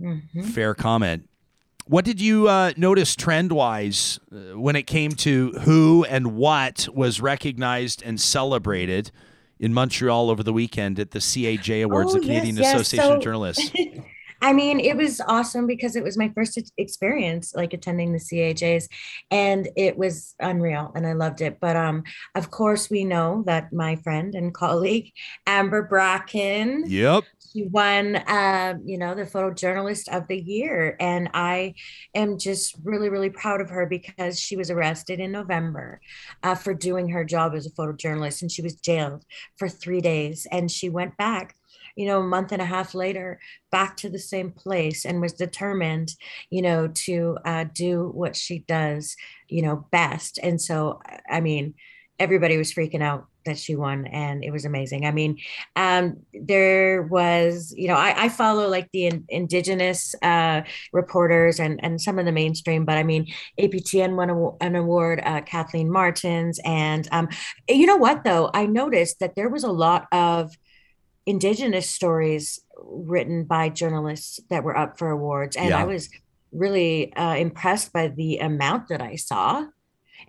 [0.00, 0.42] Mm-hmm.
[0.42, 1.28] Fair comment.
[1.86, 6.86] What did you uh, notice trend wise uh, when it came to who and what
[6.92, 9.10] was recognized and celebrated
[9.58, 13.16] in Montreal over the weekend at the CAJ Awards, oh, the Canadian yes, Association so-
[13.16, 13.72] of Journalists?
[14.40, 18.88] I mean, it was awesome because it was my first experience like attending the CAJs
[19.30, 21.58] and it was unreal and I loved it.
[21.60, 25.12] But um of course we know that my friend and colleague
[25.46, 27.24] Amber Bracken Yep.
[27.52, 30.96] She won uh, you know, the photojournalist of the year.
[31.00, 31.74] And I
[32.14, 36.00] am just really, really proud of her because she was arrested in November
[36.42, 39.24] uh, for doing her job as a photojournalist and she was jailed
[39.56, 40.46] for three days.
[40.52, 41.54] And she went back
[41.98, 43.40] you know, a month and a half later,
[43.72, 46.12] back to the same place and was determined,
[46.48, 49.16] you know, to uh, do what she does,
[49.48, 50.38] you know, best.
[50.40, 51.74] And so, I mean,
[52.20, 55.38] everybody was freaking out that she won and it was amazing i mean
[55.76, 61.82] um, there was you know I, I follow like the in, indigenous uh, reporters and,
[61.82, 63.26] and some of the mainstream but i mean
[63.58, 67.28] aptn won a, an award uh, kathleen martens and um,
[67.68, 70.52] you know what though i noticed that there was a lot of
[71.28, 75.56] indigenous stories written by journalists that were up for awards.
[75.56, 75.78] And yeah.
[75.78, 76.08] i was
[76.52, 79.66] really uh, impressed by the amount that i saw.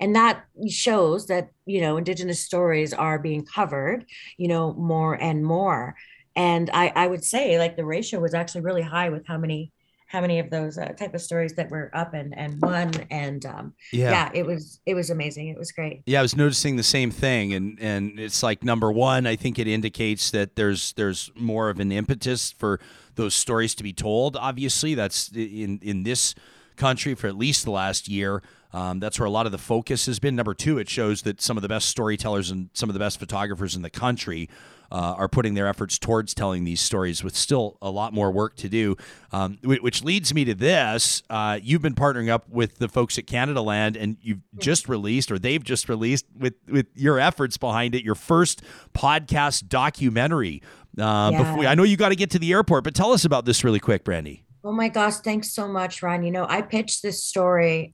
[0.01, 4.05] And that shows that you know indigenous stories are being covered
[4.37, 5.95] you know more and more.
[6.35, 9.71] And i i would say like the ratio was actually really high with how many
[10.09, 13.45] how many of those uh, type of stories that were up and and won and
[13.45, 14.09] um, yeah.
[14.09, 17.11] yeah it was it was amazing it was great yeah i was noticing the same
[17.11, 21.69] thing and and it's like number one i think it indicates that there's there's more
[21.69, 22.79] of an impetus for
[23.15, 26.33] those stories to be told obviously that's in in this
[26.75, 28.41] country for at least the last year
[28.71, 30.35] um, that's where a lot of the focus has been.
[30.35, 33.19] Number two, it shows that some of the best storytellers and some of the best
[33.19, 34.47] photographers in the country
[34.91, 38.55] uh, are putting their efforts towards telling these stories with still a lot more work
[38.57, 38.95] to do.
[39.31, 41.21] Um, which leads me to this.
[41.29, 45.37] Uh, you've been partnering up with the folks at Canadaland, and you've just released, or
[45.37, 50.63] they've just released, with, with your efforts behind it, your first podcast documentary.
[50.97, 51.37] Uh, yeah.
[51.37, 53.63] before, I know you got to get to the airport, but tell us about this
[53.63, 54.41] really quick, Brandi.
[54.63, 56.23] Oh my gosh, thanks so much, Ron.
[56.23, 57.93] You know, I pitched this story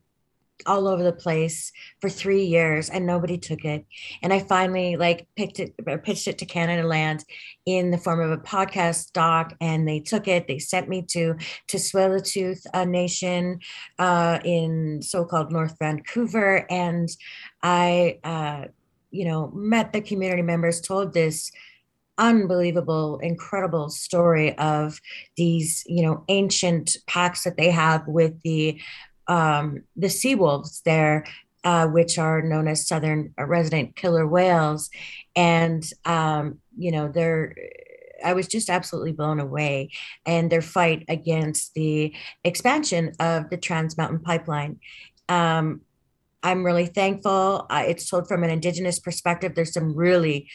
[0.66, 3.86] all over the place for three years and nobody took it.
[4.22, 7.24] And I finally like picked it, or pitched it to Canadaland
[7.66, 10.48] in the form of a podcast doc, and they took it.
[10.48, 11.36] They sent me to
[11.68, 13.60] Tsleil-Waututh uh, Nation
[14.00, 17.10] uh, in so-called North Vancouver, and
[17.64, 18.66] I, uh,
[19.12, 21.52] you know, met the community members, told this
[22.18, 25.02] unbelievable incredible story of
[25.36, 28.80] these you know ancient pacts that they have with the
[29.28, 31.26] um, the sea wolves there,
[31.64, 34.90] uh, which are known as southern resident killer whales,
[35.36, 37.56] and um, you know they're.
[38.24, 39.92] I was just absolutely blown away,
[40.26, 44.80] and their fight against the expansion of the Trans Mountain Pipeline.
[45.28, 45.82] Um,
[46.42, 47.66] I'm really thankful.
[47.70, 49.56] Uh, it's told from an Indigenous perspective.
[49.56, 50.50] There's some really,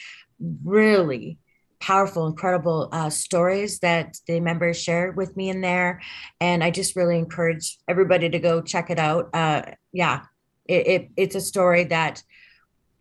[0.65, 1.39] really
[1.81, 6.01] powerful, incredible uh, stories that the members shared with me in there.
[6.41, 9.31] And I just really encourage everybody to go check it out.
[9.35, 9.63] Uh,
[9.93, 10.23] yeah,
[10.67, 12.23] it, it, it's a story that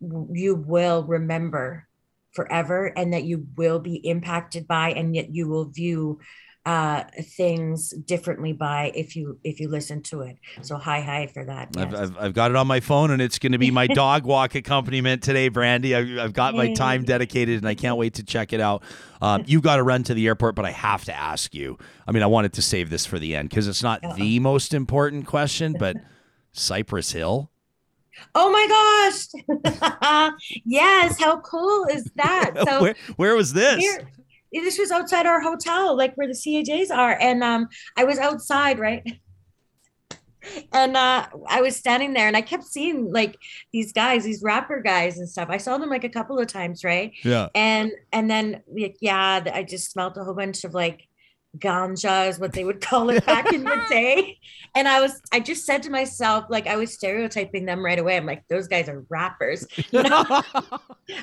[0.01, 1.87] you will remember
[2.31, 6.19] forever and that you will be impacted by, and yet you will view
[6.65, 10.37] uh, things differently by if you if you listen to it.
[10.61, 11.69] So hi hi for that.
[11.75, 11.85] Yes.
[11.85, 14.25] I've, I've, I've got it on my phone and it's going to be my dog
[14.25, 15.95] walk accompaniment today, Brandi.
[15.95, 18.83] I've, I've got my time dedicated and I can't wait to check it out.
[19.21, 21.77] Um, you got to run to the airport, but I have to ask you.
[22.07, 24.15] I mean, I wanted to save this for the end because it's not Uh-oh.
[24.15, 25.97] the most important question, but
[26.51, 27.49] Cypress Hill.
[28.35, 28.67] Oh my
[29.63, 30.31] gosh!
[30.65, 32.51] yes, how cool is that?
[32.67, 33.79] So where, where was this?
[33.79, 34.09] Here,
[34.51, 37.17] this was outside our hotel, like where the CAJs are.
[37.19, 39.03] And um, I was outside, right?
[40.73, 43.37] and uh, I was standing there and I kept seeing like
[43.71, 45.49] these guys, these rapper guys and stuff.
[45.49, 47.11] I saw them like a couple of times, right?
[47.23, 47.49] Yeah.
[47.55, 51.08] And and then like, yeah, I just smelled a whole bunch of like
[51.57, 54.37] ganja is what they would call it back in the day.
[54.75, 58.17] And I was, I just said to myself, like I was stereotyping them right away.
[58.17, 59.65] I'm like, those guys are rappers.
[59.91, 60.23] You know?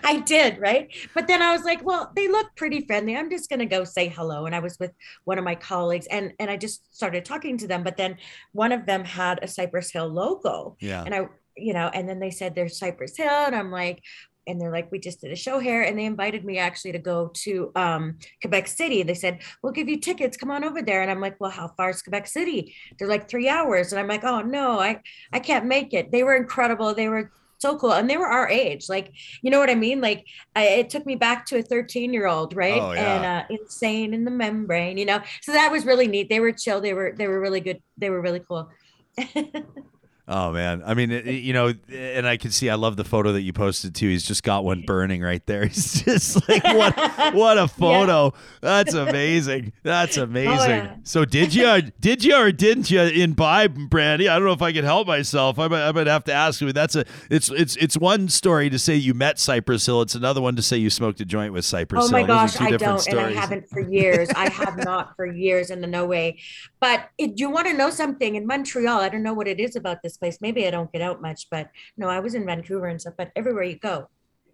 [0.03, 0.93] I did, right?
[1.15, 3.17] But then I was like, well, they look pretty friendly.
[3.17, 4.47] I'm just gonna go say hello.
[4.47, 4.91] And I was with
[5.25, 7.85] one of my colleagues and and I just started talking to them.
[7.85, 8.17] But then
[8.53, 10.77] one of them had a Cypress Hill logo.
[10.81, 11.05] Yeah.
[11.05, 14.03] And I you know, and then they said there's Cypress Hill, and I'm like,
[14.47, 15.83] and they're like, we just did a show here.
[15.83, 19.03] And they invited me actually to go to um, Quebec City.
[19.03, 20.37] They said, we'll give you tickets.
[20.37, 21.03] Come on over there.
[21.03, 22.75] And I'm like, well, how far is Quebec City?
[22.99, 23.93] They're like three hours.
[23.93, 25.01] And I'm like, oh no, I,
[25.33, 26.13] I can't make it.
[26.13, 26.95] They were incredible.
[26.95, 27.93] They were so cool.
[27.93, 28.89] And they were our age.
[28.89, 30.01] Like, you know what I mean?
[30.01, 32.81] Like I, it took me back to a 13 year old, right.
[32.81, 33.17] Oh, yeah.
[33.17, 35.21] And uh, insane in the membrane, you know?
[35.43, 36.29] So that was really neat.
[36.29, 36.81] They were chill.
[36.81, 37.83] They were, they were really good.
[37.97, 38.71] They were really cool.
[40.29, 42.69] Oh man, I mean, it, you know, and I can see.
[42.69, 44.09] I love the photo that you posted too.
[44.09, 45.67] He's just got one burning right there.
[45.67, 48.33] He's just like, what, what a photo!
[48.35, 48.41] Yeah.
[48.61, 49.73] That's amazing.
[49.85, 50.51] That's amazing.
[50.59, 50.97] Oh, yeah.
[51.05, 54.29] So did you, did you, or didn't you imbibe brandy?
[54.29, 55.61] I don't know if I can help myself.
[55.61, 56.73] I might, I might have to ask you.
[56.73, 60.03] That's a, it's, it's, it's one story to say you met Cypress Hill.
[60.03, 62.09] It's another one to say you smoked a joint with Cypress Hill.
[62.09, 62.27] Oh my Hill.
[62.27, 63.07] gosh, I don't, stories.
[63.29, 64.29] and I haven't for years.
[64.35, 66.41] I have not for years, in the no way.
[66.87, 69.01] But it, you want to know something in Montreal?
[69.01, 70.39] I don't know what it is about this place.
[70.41, 73.15] Maybe I don't get out much, but no, I was in Vancouver and stuff.
[73.19, 74.09] But everywhere you go,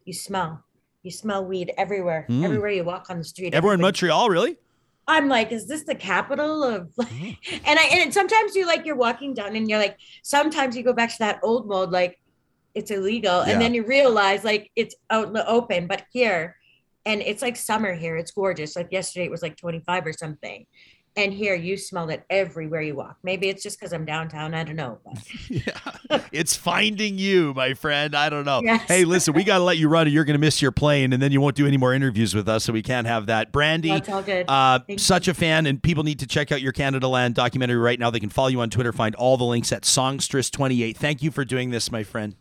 [0.06, 0.64] you smell.
[1.02, 2.24] You smell weed everywhere.
[2.30, 2.42] Mm.
[2.42, 3.52] Everywhere you walk on the street.
[3.52, 4.56] Everywhere in Montreal, really?
[5.06, 6.88] I'm like, is this the capital of?
[6.98, 7.36] Mm.
[7.66, 10.94] and I and sometimes you like you're walking down and you're like, sometimes you go
[10.94, 12.18] back to that old mode, like
[12.74, 13.52] it's illegal, yeah.
[13.52, 15.86] and then you realize like it's out in the open.
[15.86, 16.56] But here,
[17.04, 18.16] and it's like summer here.
[18.16, 18.74] It's gorgeous.
[18.74, 20.64] Like yesterday, it was like 25 or something
[21.14, 23.18] and here you smell it everywhere you walk.
[23.22, 24.54] Maybe it's just because I'm downtown.
[24.54, 24.98] I don't know.
[25.48, 26.20] yeah.
[26.32, 28.14] it's finding you, my friend.
[28.14, 28.62] I don't know.
[28.72, 28.82] Yes.
[28.86, 31.12] Hey, listen, we got to let you run or you're going to miss your plane
[31.12, 32.64] and then you won't do any more interviews with us.
[32.64, 33.52] So we can't have that.
[33.52, 34.46] Brandi, That's all good.
[34.48, 35.32] Uh, such you.
[35.32, 35.66] a fan.
[35.66, 38.08] And people need to check out your Canadaland documentary right now.
[38.10, 40.96] They can follow you on Twitter, find all the links at Songstress28.
[40.96, 42.36] Thank you for doing this, my friend.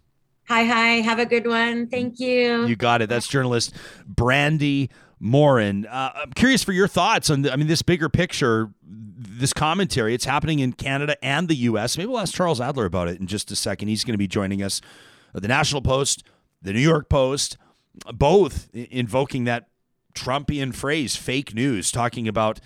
[0.48, 0.88] Hi, hi.
[1.02, 1.88] Have a good one.
[1.88, 2.66] Thank you.
[2.66, 3.10] You got it.
[3.10, 3.74] That's journalist
[4.14, 4.90] Brandi
[5.22, 5.86] Morin.
[5.86, 10.16] Uh, I'm curious for your thoughts on, I mean, this bigger picture, this commentary.
[10.16, 11.98] It's happening in Canada and the U.S.
[11.98, 13.88] Maybe we'll ask Charles Adler about it in just a second.
[13.88, 14.82] He's going to be joining us.
[15.34, 16.24] The National Post,
[16.62, 17.58] the New York Post,
[18.14, 19.68] both invoking that
[20.16, 22.60] Trumpian phrase, fake news, talking about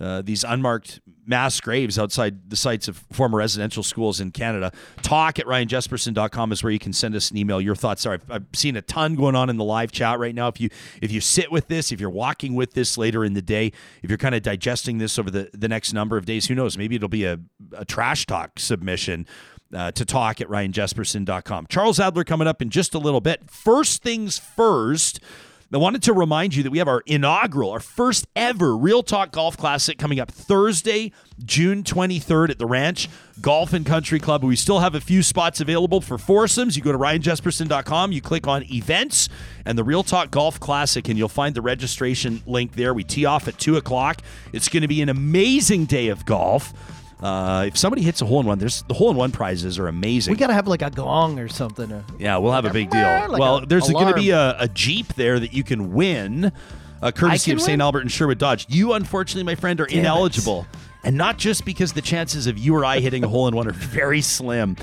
[0.00, 4.72] uh, these unmarked mass graves outside the sites of former residential schools in Canada.
[5.02, 7.60] Talk at ryanjespersen.com is where you can send us an email.
[7.60, 10.34] Your thoughts Sorry, I've, I've, seen a ton going on in the live chat right
[10.34, 10.48] now.
[10.48, 10.68] If you
[11.00, 13.72] if you sit with this, if you're walking with this later in the day,
[14.02, 16.76] if you're kind of digesting this over the, the next number of days, who knows?
[16.76, 17.38] Maybe it'll be a,
[17.76, 19.26] a trash talk submission.
[19.74, 21.66] Uh, to talk at ryanjespersen.com.
[21.68, 23.50] Charles Adler coming up in just a little bit.
[23.50, 25.18] First things first,
[25.74, 29.32] I wanted to remind you that we have our inaugural, our first ever Real Talk
[29.32, 31.10] Golf Classic coming up Thursday,
[31.44, 33.08] June 23rd at the Ranch
[33.40, 34.44] Golf and Country Club.
[34.44, 36.76] We still have a few spots available for foursomes.
[36.76, 39.28] You go to ryanjespersen.com, you click on events
[39.64, 42.94] and the Real Talk Golf Classic, and you'll find the registration link there.
[42.94, 44.22] We tee off at 2 o'clock.
[44.52, 46.72] It's going to be an amazing day of golf.
[47.24, 49.88] Uh, if somebody hits a hole in one, there's the hole in one prizes are
[49.88, 50.32] amazing.
[50.32, 51.88] We gotta have like a gong or something.
[51.88, 53.00] to- Yeah, we'll have a big deal.
[53.00, 56.52] Like well, a there's going to be a, a Jeep there that you can win,
[57.00, 57.80] uh, courtesy of St.
[57.80, 58.66] Albert and Sherwood Dodge.
[58.68, 60.00] You, unfortunately, my friend, are Damn it.
[60.00, 60.66] ineligible.
[61.02, 63.68] And not just because the chances of you or I hitting a hole in one
[63.68, 64.76] are very slim.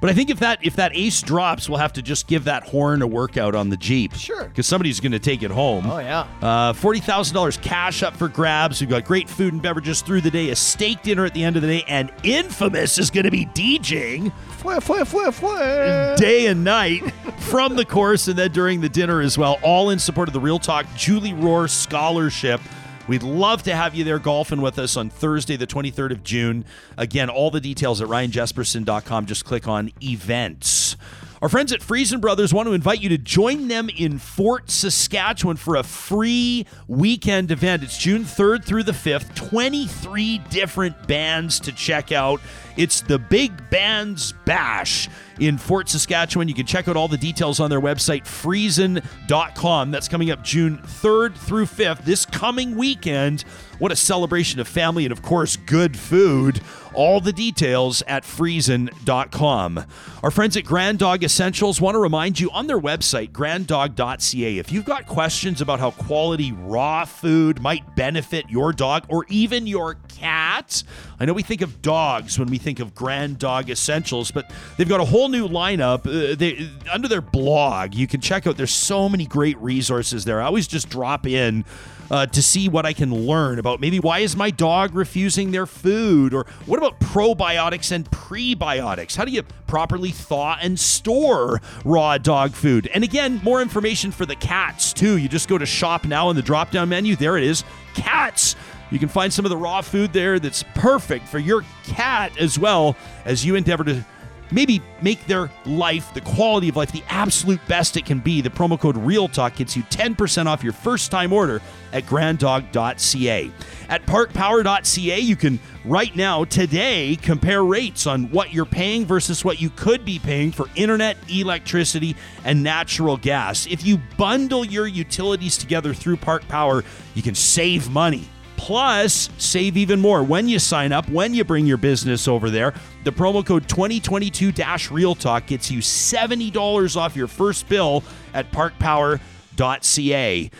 [0.00, 2.64] But I think if that if that ace drops, we'll have to just give that
[2.64, 4.14] horn a workout on the Jeep.
[4.14, 4.44] Sure.
[4.44, 5.86] Because somebody's going to take it home.
[5.90, 6.26] Oh yeah.
[6.42, 8.80] Uh, $40,000 cash up for grabs.
[8.80, 11.56] We've got great food and beverages through the day, a steak dinner at the end
[11.56, 16.14] of the day, and Infamous is going to be DJing Fue, fue, fue, fue.
[16.16, 17.02] day and night
[17.38, 20.40] from the course and then during the dinner as well, all in support of the
[20.40, 22.60] Real Talk Julie Rohr Scholarship.
[23.08, 26.64] We'd love to have you there golfing with us on Thursday, the 23rd of June.
[26.96, 29.26] Again, all the details at ryanjespersen.com.
[29.26, 30.96] Just click on events.
[31.42, 35.56] Our friends at Freson Brothers want to invite you to join them in Fort Saskatchewan
[35.56, 37.82] for a free weekend event.
[37.82, 39.34] It's June 3rd through the 5th.
[39.34, 42.40] 23 different bands to check out.
[42.76, 45.08] It's the Big Bands Bash
[45.38, 46.48] in Fort Saskatchewan.
[46.48, 49.90] You can check out all the details on their website, friesen.com.
[49.90, 52.04] That's coming up June 3rd through 5th.
[52.04, 53.42] This coming weekend,
[53.78, 56.60] what a celebration of family and, of course, good food.
[56.94, 59.84] All the details at friesen.com.
[60.22, 64.72] Our friends at Grand Dog Essentials want to remind you on their website, granddog.ca, if
[64.72, 69.98] you've got questions about how quality raw food might benefit your dog or even your
[70.08, 70.82] cat,
[71.20, 74.88] I know we think of dogs when we think of Grand Dog Essentials, but they've
[74.88, 76.00] got a whole new lineup.
[76.00, 80.42] Uh, they, under their blog, you can check out, there's so many great resources there.
[80.42, 81.64] I always just drop in
[82.10, 85.66] uh, to see what I can learn about maybe why is my dog refusing their
[85.66, 89.16] food or what about probiotics and prebiotics?
[89.16, 92.88] How do you properly thaw and store raw dog food?
[92.92, 95.18] And again, more information for the cats too.
[95.18, 97.14] You just go to shop now in the drop down menu.
[97.14, 97.62] There it is.
[97.94, 98.56] Cats.
[98.90, 102.58] You can find some of the raw food there that's perfect for your cat as
[102.58, 104.04] well as you endeavor to
[104.50, 108.40] maybe make their life, the quality of life, the absolute best it can be.
[108.40, 111.60] The promo code REALTALK gets you 10% off your first time order
[111.92, 113.50] at granddog.ca.
[113.88, 119.60] At parkpower.ca, you can right now, today, compare rates on what you're paying versus what
[119.60, 123.66] you could be paying for internet, electricity, and natural gas.
[123.66, 126.84] If you bundle your utilities together through Park Power,
[127.14, 128.28] you can save money.
[128.56, 132.74] Plus, save even more when you sign up, when you bring your business over there.
[133.04, 134.52] The promo code 2022
[134.90, 138.02] Real Talk gets you $70 off your first bill
[138.34, 140.50] at parkpower.ca.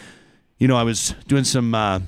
[0.58, 1.74] You know, I was doing some.
[1.74, 2.00] Uh,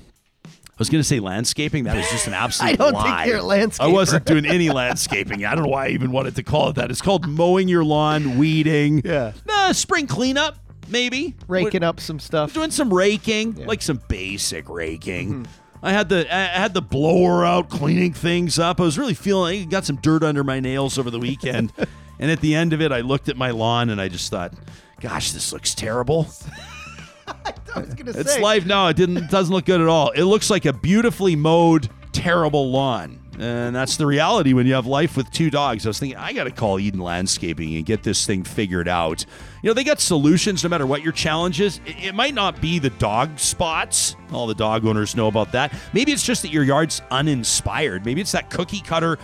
[0.79, 1.85] I was going to say landscaping.
[1.85, 3.25] That is just an absolute I don't lie.
[3.25, 5.45] think you're a I wasn't doing any landscaping.
[5.45, 6.91] I don't know why I even wanted to call it that.
[6.93, 9.03] It's called mowing your lawn, weeding.
[9.05, 9.33] Yeah.
[9.49, 10.57] Uh, spring cleanup,
[10.89, 11.35] maybe.
[11.49, 12.55] Raking up some stuff.
[12.55, 15.49] doing some raking, like some basic raking.
[15.83, 18.81] I had the I had the blower out cleaning things up.
[18.81, 21.73] I was really feeling I got some dirt under my nails over the weekend.
[22.19, 24.53] and at the end of it, I looked at my lawn and I just thought,
[25.01, 26.27] gosh, this looks terrible.
[27.75, 28.41] I was gonna It's say.
[28.43, 28.65] life.
[28.67, 30.11] No, it didn't it doesn't look good at all.
[30.11, 33.21] It looks like a beautifully mowed, terrible lawn.
[33.39, 35.87] And that's the reality when you have life with two dogs.
[35.87, 39.25] I was thinking, I got to call Eden Landscaping and get this thing figured out.
[39.63, 41.81] You know, they got solutions no matter what your challenge is.
[41.87, 44.17] It, it might not be the dog spots.
[44.33, 45.73] All the dog owners know about that.
[45.93, 48.05] Maybe it's just that your yard's uninspired.
[48.05, 49.19] Maybe it's that cookie cutter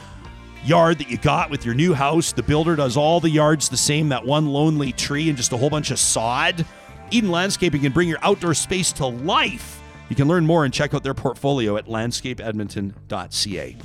[0.64, 2.32] yard that you got with your new house.
[2.32, 5.56] The builder does all the yards the same, that one lonely tree and just a
[5.56, 6.64] whole bunch of sod.
[7.10, 9.82] Eden Landscaping can bring your outdoor space to life.
[10.08, 13.76] You can learn more and check out their portfolio at landscapeedmonton.ca.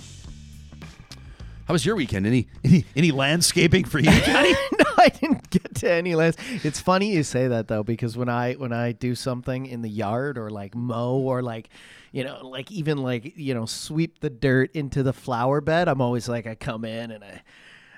[1.69, 2.25] How was your weekend?
[2.25, 4.53] Any any, any landscaping for you, Johnny?
[4.53, 6.35] no, I didn't get to any lands.
[6.63, 9.89] It's funny you say that though, because when I when I do something in the
[9.89, 11.69] yard or like mow or like
[12.11, 16.01] you know, like even like, you know, sweep the dirt into the flower bed, I'm
[16.01, 17.43] always like I come in and I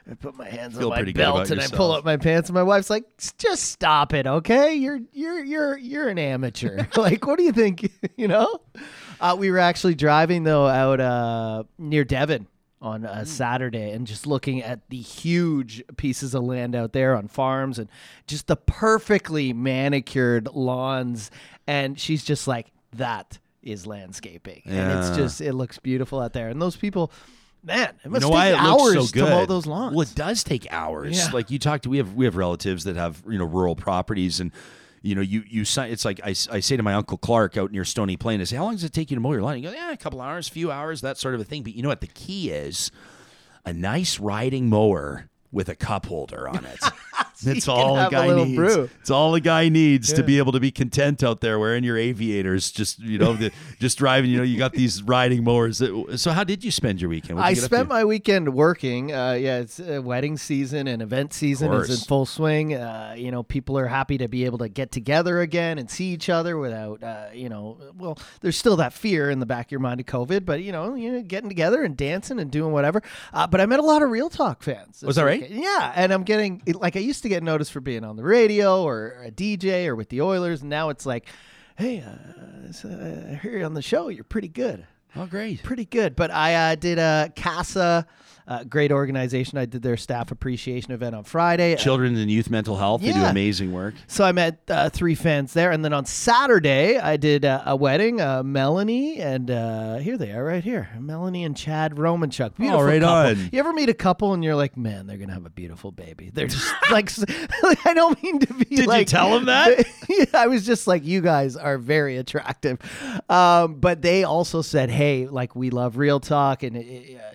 [0.06, 2.56] I put my hands Feel on my belt and I pull up my pants and
[2.56, 3.06] my wife's like,
[3.38, 4.74] just stop it, okay?
[4.74, 6.88] You're you're you're you're an amateur.
[6.98, 7.90] like, what do you think?
[8.18, 8.60] you know?
[9.22, 12.48] Uh, we were actually driving though out uh, near Devon
[12.82, 13.26] on a hmm.
[13.26, 17.88] Saturday and just looking at the huge pieces of land out there on farms and
[18.28, 21.30] just the perfectly manicured lawns.
[21.68, 24.64] And she's just like, that is landscaping.
[24.66, 26.50] And it's just, it looks beautiful out there.
[26.50, 27.12] And those people,
[27.64, 29.96] man, it You must know take hours so to mow those lawns.
[29.96, 31.18] Well, it does take hours.
[31.18, 31.32] Yeah.
[31.32, 34.52] Like you talked, we have we have relatives that have you know rural properties, and
[35.02, 37.72] you know, you you si- it's like I, I say to my uncle Clark out
[37.72, 39.56] near Stony Plain, I say, how long does it take you to mow your lawn?
[39.56, 41.64] He goes, yeah, a couple hours, few hours, that sort of a thing.
[41.64, 42.02] But you know what?
[42.02, 42.92] The key is
[43.66, 46.80] a nice riding mower with a cup holder on it.
[47.44, 48.56] That's you all a have a guy needs.
[48.56, 48.90] brew.
[49.00, 51.98] It's all a guy needs to be able to be content out there wearing your
[51.98, 52.72] aviators.
[52.72, 54.30] Just you know, the, just driving.
[54.30, 55.80] You know, you got these riding mowers.
[55.80, 57.40] That, so how did you spend your weekend?
[57.40, 59.12] I you up spent my weekend working.
[59.12, 62.76] Uh, yeah, it's uh, wedding season and event season is in full swing.
[62.76, 66.12] Uh, you know, people are happy to be able to get together again and see
[66.12, 69.72] each other without, uh, you know, well, there's still that fear in the back of
[69.72, 72.72] your mind of COVID, but you know, you know, getting together and dancing and doing
[72.72, 73.02] whatever.
[73.34, 75.02] Uh, but I met a lot of Real Talk fans.
[75.02, 75.41] Was that right?
[75.50, 78.84] Yeah, and I'm getting like I used to get noticed for being on the radio
[78.84, 81.28] or a DJ or with the Oilers, and now it's like,
[81.78, 84.08] hey, uh, uh, I hear you on the show.
[84.10, 84.86] You're pretty good
[85.16, 85.62] Oh, great.
[85.64, 86.16] pretty good.
[86.16, 88.06] But I uh, did a CASA,
[88.48, 89.58] uh, great organization.
[89.58, 91.74] I did their staff appreciation event on Friday.
[91.74, 93.02] Uh, Children and youth mental health.
[93.02, 93.94] They do amazing work.
[94.08, 97.76] so I met uh, three fans there, and then on Saturday I did uh, a
[97.76, 98.22] wedding.
[98.22, 100.90] Uh, Melanie and uh, here they are, right here.
[101.00, 102.56] Melanie and Chad Romanchuk.
[102.58, 103.44] Beautiful Oh, right couple.
[103.44, 103.50] on.
[103.52, 106.30] You ever meet a couple and you're like, man, they're gonna have a beautiful baby.
[106.34, 108.76] They're just like—I don't mean to be.
[108.76, 109.86] Did you tell them that?
[110.34, 112.80] I was just like, you guys are very attractive.
[113.30, 116.76] Um, but they also said, hey, like we love real talk, and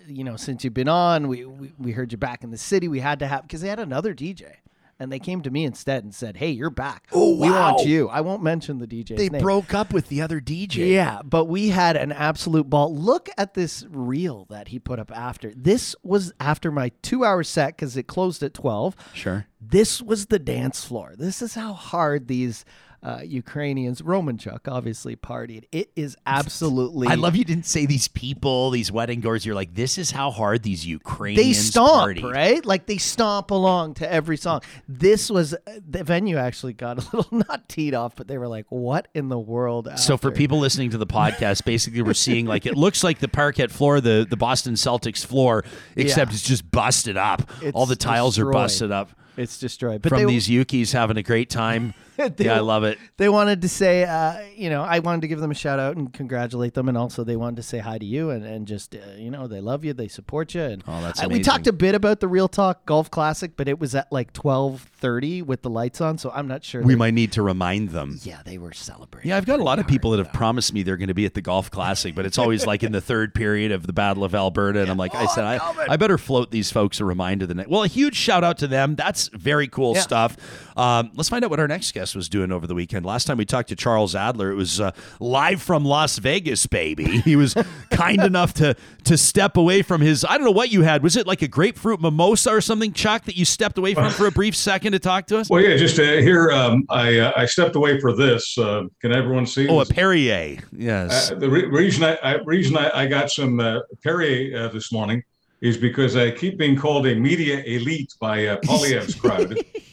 [0.09, 0.96] you know, since you've been on,
[1.29, 2.89] we, we we heard you back in the city.
[2.89, 4.57] We had to have because they had another DJ.
[4.99, 7.09] And they came to me instead and said, "Hey, you're back.
[7.13, 7.75] Oh, We wow.
[7.75, 9.15] want you." I won't mention the DJ.
[9.15, 10.91] They broke up with the other DJ.
[10.91, 12.95] Yeah, but we had an absolute ball.
[12.97, 15.53] Look at this reel that he put up after.
[15.55, 18.97] This was after my two-hour set because it closed at twelve.
[19.13, 19.47] Sure.
[19.61, 21.13] This was the dance floor.
[21.19, 22.65] This is how hard these
[23.03, 25.65] uh, Ukrainians, Romanchuk, obviously partied.
[25.73, 27.09] It is absolutely.
[27.09, 29.45] I love you didn't say these people, these wedding goers.
[29.47, 32.33] You're like, this is how hard these Ukrainians They stomp, partied.
[32.33, 32.65] right?
[32.65, 34.63] Like they stomp along to every song.
[34.89, 35.55] This was
[35.89, 39.29] the venue actually got a little not teed off, but they were like, "What in
[39.29, 43.05] the world?" So for people listening to the podcast, basically we're seeing like it looks
[43.05, 46.35] like the parquet floor, the the Boston Celtics floor, except Yeah.
[46.35, 47.49] it's just busted up.
[47.75, 50.03] All the tiles are busted up it's destroyed.
[50.03, 51.95] But from they, these Yukis having a great time.
[52.37, 52.99] They- yeah, I love it.
[53.17, 55.97] they wanted to say, uh, you know, I wanted to give them a shout out
[55.97, 58.95] and congratulate them, and also they wanted to say hi to you and, and just,
[58.95, 60.63] uh, you know, they love you, they support you.
[60.63, 63.69] And Oh, that's I- we talked a bit about the Real Talk Golf Classic, but
[63.69, 66.83] it was at like twelve thirty with the lights on, so I'm not sure.
[66.83, 68.19] We might need to remind them.
[68.23, 69.29] yeah, they were celebrating.
[69.31, 71.27] Yeah, I've got a lot of people that have promised me they're going to be
[71.27, 74.25] at the Golf Classic, but it's always like in the third period of the Battle
[74.25, 75.87] of Alberta, and I'm like, I Oh, said, I'm I.
[75.91, 77.69] I better float these folks a reminder the next.
[77.69, 78.95] Well, a huge shout out to them.
[78.97, 80.01] That's very cool Yeah.
[80.01, 80.37] stuff.
[80.77, 83.07] Um, let's find out what our next guest was doing over the weekend.
[83.07, 87.05] Last time we talked to Charles Adler, it was uh, live from Las Vegas, baby.
[87.27, 87.55] He was
[87.91, 90.25] kind enough to to step away from his.
[90.25, 91.03] I don't know what you had.
[91.03, 94.27] Was it like a grapefruit mimosa or something, Chuck, that you stepped away from for
[94.27, 95.51] a brief second to talk to us?
[95.51, 98.57] Well, yeah, just uh, here, um, I uh, I stepped away for this.
[98.57, 99.67] Uh, can everyone see?
[99.69, 99.87] Oh, a?
[99.87, 100.59] Perrier.
[100.73, 101.33] Yes.
[101.33, 104.93] Uh, the re- reason I, I reason I, I got some uh, Perrier uh, this
[104.93, 105.25] morning
[105.61, 109.57] is because I keep being called a media elite by uh, Poilievre's crowd.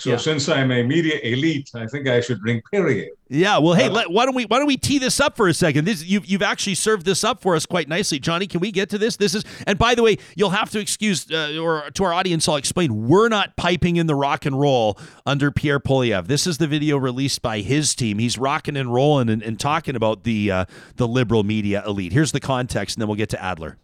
[0.00, 0.16] So Yeah.
[0.16, 3.08] since I'm a media elite, I think I should drink Perrier.
[3.28, 5.46] Yeah, well, hey, Uh, let, why don't we why don't we tee this up for
[5.46, 5.84] a second?
[5.84, 8.46] This you've you've actually served this up for us quite nicely, Johnny.
[8.46, 9.16] Can we get to this?
[9.16, 12.48] This is, and by the way, you'll have to excuse uh, or to our audience,
[12.48, 13.08] I'll explain.
[13.08, 16.26] We're not piping in the rock and roll under Pierre Poilievre.
[16.26, 18.18] This is the video released by his team.
[18.18, 20.64] He's rocking and rolling and, and talking about the uh,
[20.96, 22.12] the liberal media elite.
[22.12, 23.76] Here's the context, and then we'll get to Adler.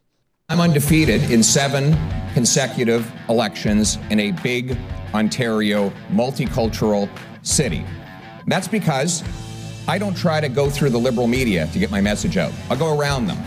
[0.49, 1.99] I'm undefeated in seven
[2.33, 4.79] consecutive elections in a big
[5.13, 7.09] Ontario multicultural
[7.43, 7.85] city.
[8.47, 9.25] That's because
[9.89, 12.53] I don't try to go through the liberal media to get my message out.
[12.71, 13.39] I go around them.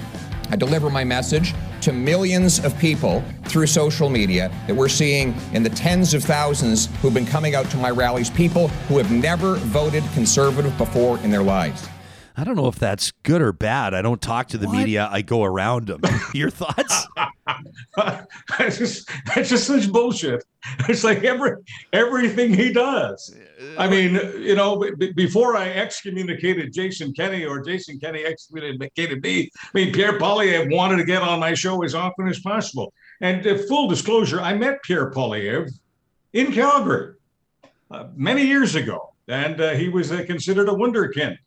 [0.49, 5.63] I deliver my message to millions of people through social media that we're seeing in
[5.63, 9.55] the tens of thousands who've been coming out to my rallies, people who have never
[9.55, 11.88] voted conservative before in their lives.
[12.39, 13.93] I don't know if that's good or bad.
[13.93, 15.09] I don't talk to the media.
[15.11, 15.99] I go around them.
[16.33, 17.05] Your thoughts?
[18.57, 20.45] that's just that's just such bullshit.
[20.87, 21.57] It's like every
[21.91, 23.35] everything he does.
[23.77, 29.49] I mean, you know, b- before I excommunicated Jason Kenney or Jason Kenney excommunicated me,
[29.61, 32.93] I mean, Pierre Poilievre wanted to get on my show as often as possible.
[33.19, 35.69] And uh, full disclosure, I met Pierre Poilievre
[36.31, 37.15] in Calgary
[37.91, 41.37] uh, many years ago, and uh, he was uh, considered a wunderkind.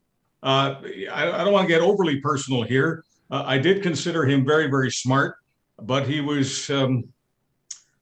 [0.42, 0.76] Uh,
[1.12, 3.04] I, I don't want to get overly personal here.
[3.30, 5.36] Uh, I did consider him very, very smart,
[5.80, 6.68] but he was.
[6.70, 7.04] Um,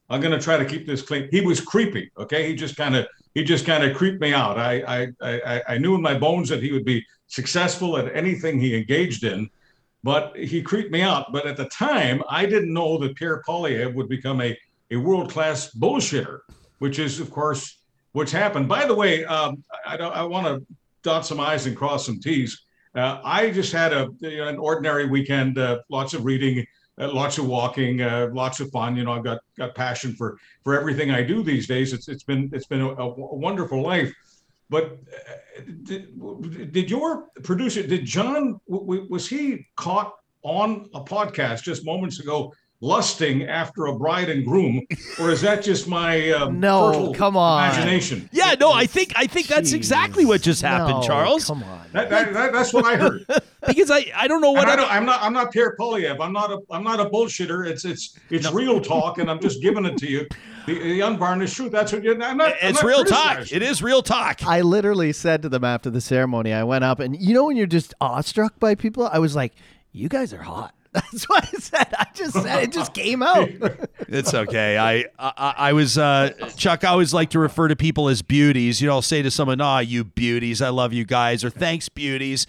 [0.09, 1.29] I'm going to try to keep this clean.
[1.31, 2.11] He was creepy.
[2.17, 4.57] Okay, he just kind of he just kind of creeped me out.
[4.57, 8.59] I, I I I knew in my bones that he would be successful at anything
[8.59, 9.49] he engaged in,
[10.03, 11.31] but he creeped me out.
[11.31, 14.57] But at the time, I didn't know that Pierre Poilievre would become a
[14.91, 16.39] a world class bullshitter,
[16.79, 17.77] which is of course
[18.11, 18.67] what's happened.
[18.67, 22.19] By the way, um, I, don't I want to dot some I's and cross some
[22.19, 22.65] T's.
[22.95, 26.65] Uh, I just had a an ordinary weekend, uh, lots of reading,
[26.99, 28.95] uh, lots of walking, uh, lots of fun.
[28.97, 31.93] You know, I've got got passion for for everything I do these days.
[31.93, 34.13] It's it's been it's been a, a wonderful life.
[34.69, 41.85] But uh, did, did your producer, did John, was he caught on a podcast just
[41.85, 44.85] moments ago lusting after a bride and groom,
[45.19, 47.13] or is that just my um, no?
[47.13, 48.27] Come on, imagination.
[48.31, 49.49] Yeah, no, I think I think Jeez.
[49.49, 51.45] that's exactly what just happened, no, Charles.
[51.45, 53.25] Come on, that, that, that, that's what I heard.
[53.67, 56.19] because I, I don't know what I don't, I'm not I'm not Pierre Poilievre.
[56.19, 57.67] I'm not a I'm not a bullshitter.
[57.67, 58.53] It's it's it's no.
[58.53, 60.27] real talk, and I'm just giving it to you.
[60.65, 61.71] The, the unvarnished truth.
[61.71, 62.21] That's what you're.
[62.21, 62.51] I'm not.
[62.61, 63.51] It's I'm not real talk.
[63.51, 64.45] It is real talk.
[64.45, 67.57] I literally said to them after the ceremony, I went up, and you know when
[67.57, 69.53] you're just awestruck by people, I was like,
[69.91, 71.87] "You guys are hot." That's what I said.
[71.97, 73.49] I just said it just came out.
[74.09, 74.77] it's okay.
[74.77, 76.83] I I, I was uh, Chuck.
[76.83, 78.81] I always like to refer to people as beauties.
[78.81, 81.49] You know, I'll say to someone, "Ah, oh, you beauties, I love you guys," or
[81.49, 82.45] "Thanks, beauties."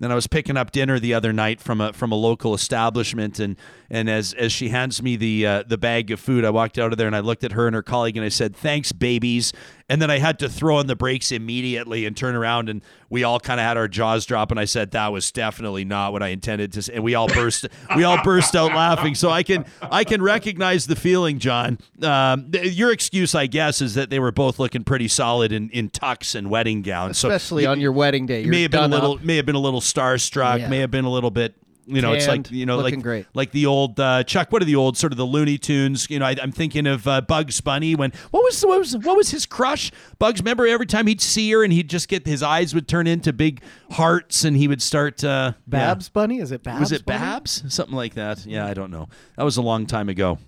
[0.00, 3.38] Then I was picking up dinner the other night from a from a local establishment,
[3.38, 3.56] and
[3.88, 6.90] and as as she hands me the uh, the bag of food, I walked out
[6.90, 9.52] of there and I looked at her and her colleague and I said, "Thanks, babies."
[9.94, 13.22] And then I had to throw on the brakes immediately and turn around, and we
[13.22, 14.50] all kind of had our jaws drop.
[14.50, 16.94] And I said, "That was definitely not what I intended to." say.
[16.94, 19.14] And we all burst, we all burst out laughing.
[19.14, 21.78] So I can, I can recognize the feeling, John.
[22.02, 25.70] Um, th- your excuse, I guess, is that they were both looking pretty solid in,
[25.70, 27.12] in tux and wedding gowns.
[27.22, 29.22] Especially so on your wedding day, You may have been a little, up.
[29.22, 30.68] may have been a little starstruck, yeah.
[30.68, 31.54] may have been a little bit
[31.86, 33.26] you know, it's like you know, like great.
[33.34, 34.50] like the old uh, Chuck.
[34.52, 36.08] What are the old sort of the Looney Tunes?
[36.10, 37.94] You know, I, am thinking of uh, Bugs Bunny.
[37.94, 39.90] When what was what was what was his crush?
[40.18, 40.40] Bugs.
[40.40, 43.32] Remember every time he'd see her and he'd just get his eyes would turn into
[43.32, 43.62] big
[43.92, 45.22] hearts and he would start.
[45.22, 46.10] Uh, Babs yeah.
[46.12, 46.38] Bunny?
[46.38, 46.80] Is it Babs?
[46.80, 47.18] Was it Bunny?
[47.18, 47.64] Babs?
[47.68, 48.46] Something like that.
[48.46, 49.08] Yeah, I don't know.
[49.36, 50.38] That was a long time ago.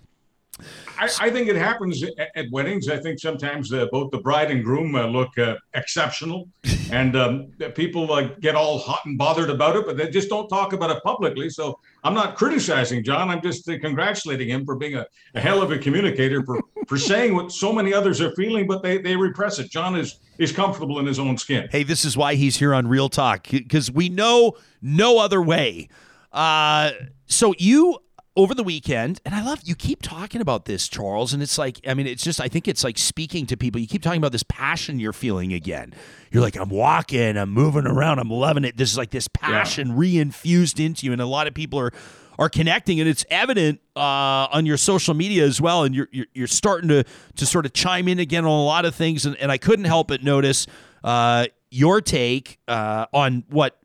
[0.99, 2.89] I, I, think it happens at, at, weddings.
[2.89, 6.49] I think sometimes uh, both the bride and groom uh, look uh, exceptional,
[6.91, 10.49] and um, people uh, get all hot and bothered about it, but they just don't
[10.49, 11.51] talk about it publicly.
[11.51, 13.31] So I'm not criticizing John.
[13.31, 16.99] I'm just uh, congratulating him for being a, a, hell of a communicator for for
[16.99, 19.71] saying what so many others are feeling, but they they repress it.
[19.71, 21.69] John is is comfortable in his own skin.
[21.71, 25.89] Hey, this is why he's here on Real Talk because we know no other way.
[26.33, 26.93] Uh,
[27.27, 27.99] so you
[28.37, 31.81] over the weekend, and I love you keep talking about this, Charles, and it's like,
[31.87, 33.81] I mean, it's just, I think it's like speaking to people.
[33.81, 35.95] You keep talking about this passion you're feeling again.
[36.31, 38.77] You're like, I'm walking, I'm moving around, I'm loving it.
[38.77, 39.95] This is like this passion yeah.
[39.95, 41.93] reinfused into you, and a lot of people are
[42.39, 45.85] are connecting, and it's evident uh, on your social media as well.
[45.85, 47.05] And you're, you're, you're starting to
[47.37, 49.87] to sort of chime in again on a lot of things, and, and I couldn't
[49.87, 50.67] help but notice
[51.03, 53.79] uh, your take uh, on what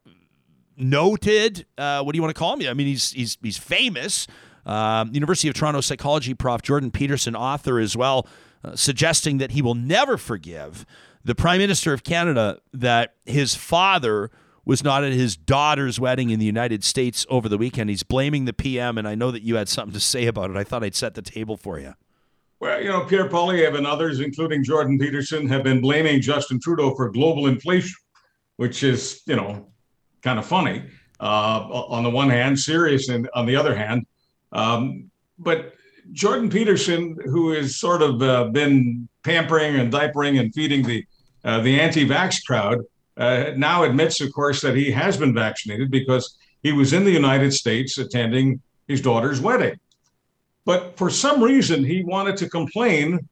[0.77, 1.65] noted.
[1.77, 2.69] Uh, what do you want to call him?
[2.69, 4.27] I mean, he's he's he's famous.
[4.65, 8.27] Um, University of Toronto psychology prof Jordan Peterson, author as well,
[8.63, 10.85] uh, suggesting that he will never forgive
[11.23, 14.31] the Prime Minister of Canada that his father
[14.65, 17.89] was not at his daughter's wedding in the United States over the weekend.
[17.89, 20.57] He's blaming the PM, and I know that you had something to say about it.
[20.57, 21.93] I thought I'd set the table for you.
[22.59, 26.93] Well, you know, Pierre Poilievre and others, including Jordan Peterson, have been blaming Justin Trudeau
[26.93, 27.95] for global inflation,
[28.57, 29.70] which is, you know,
[30.21, 30.83] kind of funny
[31.19, 34.05] uh, on the one hand, serious and on the other hand.
[34.51, 35.73] Um, but
[36.11, 41.05] Jordan Peterson, who has sort of uh, been pampering and diapering and feeding the
[41.43, 42.79] uh, the anti-vax crowd,
[43.17, 47.11] uh, now admits, of course, that he has been vaccinated because he was in the
[47.11, 49.79] United States attending his daughter's wedding.
[50.65, 53.27] But for some reason, he wanted to complain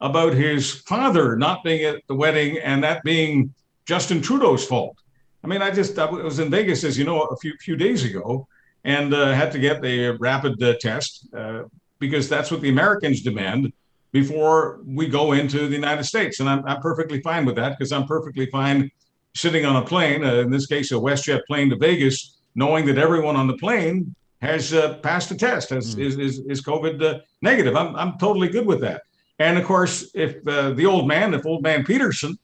[0.00, 3.54] about his father not being at the wedding and that being
[3.86, 4.98] Justin Trudeau's fault.
[5.44, 8.04] I mean, I just I was in Vegas, as you know, a few few days
[8.04, 8.48] ago,
[8.84, 11.64] and uh, had to get a rapid uh, test uh,
[11.98, 13.72] because that's what the Americans demand
[14.10, 17.92] before we go into the United States, and I'm, I'm perfectly fine with that because
[17.92, 18.90] I'm perfectly fine
[19.34, 22.96] sitting on a plane, uh, in this case, a WestJet plane to Vegas, knowing that
[22.96, 26.00] everyone on the plane has uh, passed the test, has, mm.
[26.00, 27.74] is, is, is COVID uh, negative.
[27.74, 29.02] I'm, I'm totally good with that.
[29.40, 32.38] And of course, if the old man, if old man Peterson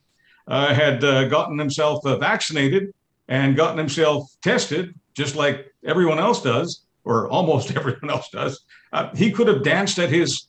[0.51, 2.93] uh, had uh, gotten himself uh, vaccinated
[3.29, 9.09] and gotten himself tested, just like everyone else does, or almost everyone else does, uh,
[9.15, 10.47] he could have danced at his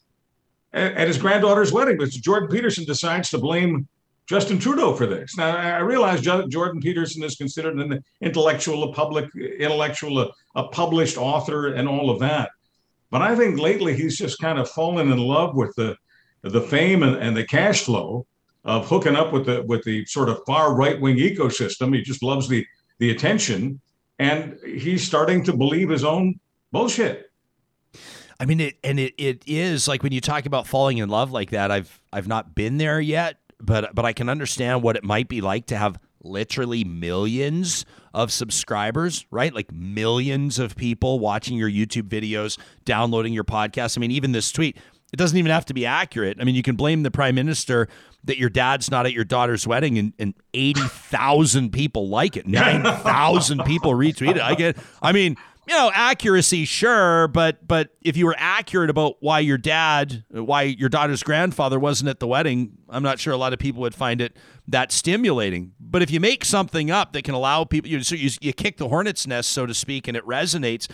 [0.73, 1.97] at his granddaughter's wedding.
[1.97, 3.87] But Jordan Peterson decides to blame
[4.25, 5.35] Justin Trudeau for this.
[5.35, 11.17] Now, I realize Jordan Peterson is considered an intellectual, a public intellectual, a, a published
[11.17, 12.51] author, and all of that.
[13.09, 15.97] But I think lately he's just kind of fallen in love with the
[16.43, 18.25] the fame and, and the cash flow
[18.63, 21.95] of hooking up with the with the sort of far right wing ecosystem.
[21.95, 22.65] He just loves the
[22.99, 23.79] the attention,
[24.19, 26.39] and he's starting to believe his own
[26.71, 27.31] bullshit.
[28.39, 31.31] I mean, it and it, it is like when you talk about falling in love
[31.31, 31.71] like that.
[31.71, 35.41] I've I've not been there yet, but but I can understand what it might be
[35.41, 39.53] like to have literally millions of subscribers, right?
[39.53, 43.97] Like millions of people watching your YouTube videos, downloading your podcast.
[43.97, 44.77] I mean, even this tweet,
[45.11, 46.37] it doesn't even have to be accurate.
[46.39, 47.87] I mean, you can blame the prime minister
[48.23, 53.63] that your dad's not at your daughter's wedding and, and 80,000 people like it, 9,000
[53.65, 54.41] people retweet it.
[54.41, 55.35] I get, I mean,
[55.67, 60.63] you know, accuracy, sure, but but if you were accurate about why your dad, why
[60.63, 63.93] your daughter's grandfather wasn't at the wedding, I'm not sure a lot of people would
[63.93, 64.35] find it
[64.67, 65.73] that stimulating.
[65.79, 68.77] But if you make something up that can allow people, you, so you, you kick
[68.77, 70.89] the hornet's nest, so to speak, and it resonates.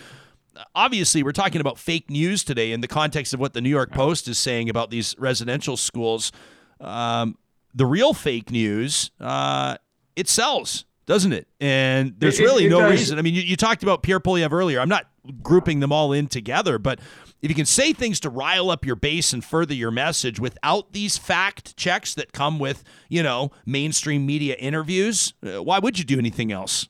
[0.74, 3.92] Obviously, we're talking about fake news today in the context of what the New York
[3.92, 6.32] Post is saying about these residential schools.
[6.80, 7.36] Um,
[7.74, 9.76] the real fake news, uh,
[10.16, 11.48] it sells doesn't it?
[11.58, 13.18] And there's It- really it no reason.
[13.18, 14.78] I mean, you, you talked about Pierre Poilievre earlier.
[14.78, 15.06] I'm not
[15.42, 17.00] grouping them all in together, but
[17.40, 20.92] if you can say things to rile up your base and further your message without
[20.92, 26.04] these fact checks that come with, you know, mainstream media interviews, uh, why would you
[26.04, 26.88] do anything else?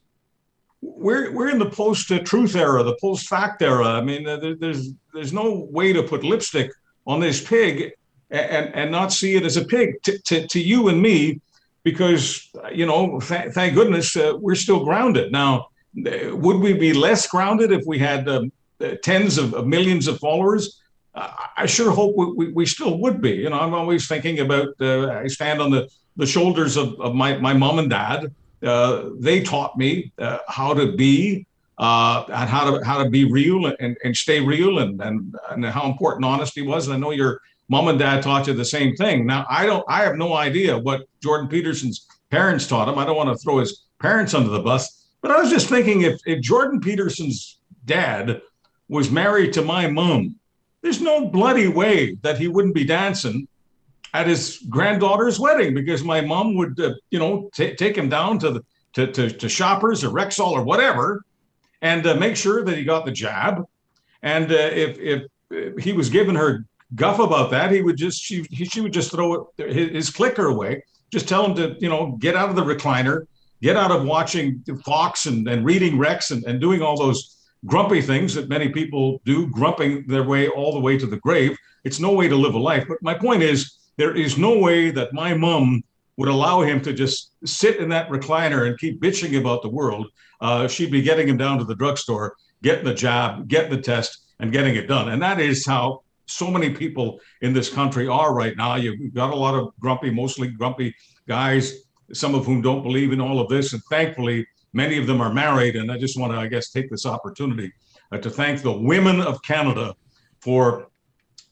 [0.81, 3.87] We're we're in the post truth era, the post fact era.
[3.87, 6.71] I mean, uh, there, there's there's no way to put lipstick
[7.07, 7.93] on this pig
[8.31, 11.41] and and, not see it as a pig to, to, to you and me,
[11.83, 15.33] because you know, th- thank goodness uh, we're still grounded.
[15.33, 15.69] Now,
[16.07, 20.07] uh, would we be less grounded if we had um, uh, tens of, of millions
[20.07, 20.81] of followers?
[21.15, 23.31] Uh, I sure hope we, we, we still would be.
[23.31, 24.69] You know, I'm always thinking about.
[24.81, 29.43] Uh, I stand on the the shoulders of, of my my mom and dad they
[29.43, 31.47] taught me uh, how to be
[31.79, 35.65] uh, and how to how to be real and, and stay real and, and and
[35.65, 36.87] how important honesty was.
[36.87, 39.27] And I know your mom and dad taught you the same thing.
[39.27, 42.99] Now I don't I have no idea what Jordan Peterson's parents taught him.
[42.99, 46.03] I don't want to throw his parents under the bus, but I was just thinking
[46.03, 48.43] if if Jordan Peterson's dad
[48.89, 50.35] was married to my mom,
[50.83, 53.47] there's no bloody way that he wouldn't be dancing
[54.19, 58.37] at his granddaughter's wedding because my mom would, uh, you know, t- take him down
[58.41, 58.65] to the
[58.95, 61.23] to, to, to Shoppers or Rexall or whatever,
[61.83, 63.65] and uh, make sure that he got the jab.
[64.23, 65.23] And uh, if if
[65.55, 66.65] uh, he was giving her
[66.97, 70.11] guff about that, he would just she he, she would just throw it, his, his
[70.11, 70.83] clicker away.
[71.13, 73.27] Just tell him to you know get out of the recliner,
[73.63, 78.03] get out of watching Fox and, and reading Rex and, and doing all those grumpy
[78.03, 81.57] things that many people do, grumping their way all the way to the grave.
[81.85, 82.85] It's no way to live a life.
[82.89, 85.83] But my point is, there is no way that my mom
[86.17, 90.07] would allow him to just sit in that recliner and keep bitching about the world.
[90.41, 94.33] Uh, she'd be getting him down to the drugstore, getting the job, getting the test,
[94.41, 95.11] and getting it done.
[95.11, 98.77] And that is how so many people in this country are right now.
[98.77, 100.95] You've got a lot of grumpy, mostly grumpy
[101.27, 101.83] guys,
[102.13, 103.73] some of whom don't believe in all of this.
[103.73, 105.77] And thankfully, many of them are married.
[105.77, 107.73] And I just want to, I guess, take this opportunity
[108.13, 109.95] uh, to thank the women of Canada
[110.41, 110.89] for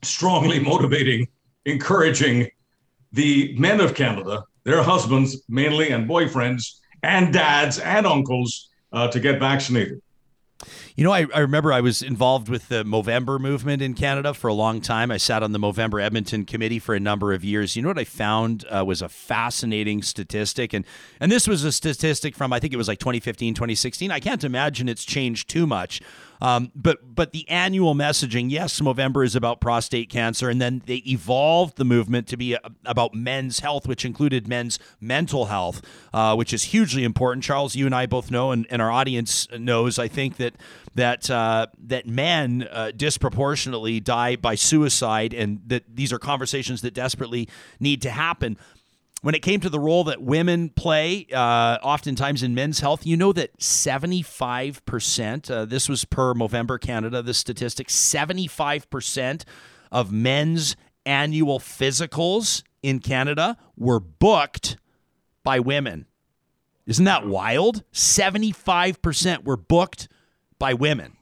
[0.03, 1.27] strongly motivating,
[1.67, 2.49] encouraging
[3.13, 9.21] the men of Canada, their husbands mainly, and boyfriends, and dads and uncles uh, to
[9.21, 10.01] get vaccinated.
[10.97, 14.49] You know, I, I remember I was involved with the Movember movement in Canada for
[14.49, 15.11] a long time.
[15.11, 17.77] I sat on the Movember Edmonton committee for a number of years.
[17.77, 20.87] You know what I found uh, was a fascinating statistic, and
[21.21, 24.11] and this was a statistic from I think it was like 2015, 2016.
[24.11, 26.01] I can't imagine it's changed too much.
[26.41, 31.03] Um, but but the annual messaging, yes, Movember is about prostate cancer, and then they
[31.07, 35.83] evolved the movement to be a, about men's health, which included men's mental health,
[36.13, 37.45] uh, which is hugely important.
[37.45, 40.55] Charles, you and I both know, and, and our audience knows, I think that
[40.95, 46.95] that uh, that men uh, disproportionately die by suicide, and that these are conversations that
[46.95, 47.49] desperately
[47.81, 48.57] need to happen
[49.23, 53.17] when it came to the role that women play, uh, oftentimes in men's health, you
[53.17, 59.45] know that 75%, uh, this was per Movember Canada, the statistic, 75%
[59.91, 64.77] of men's annual physicals in Canada were booked
[65.43, 66.07] by women.
[66.87, 67.83] Isn't that wild?
[67.93, 70.09] 75% were booked
[70.59, 71.16] by women.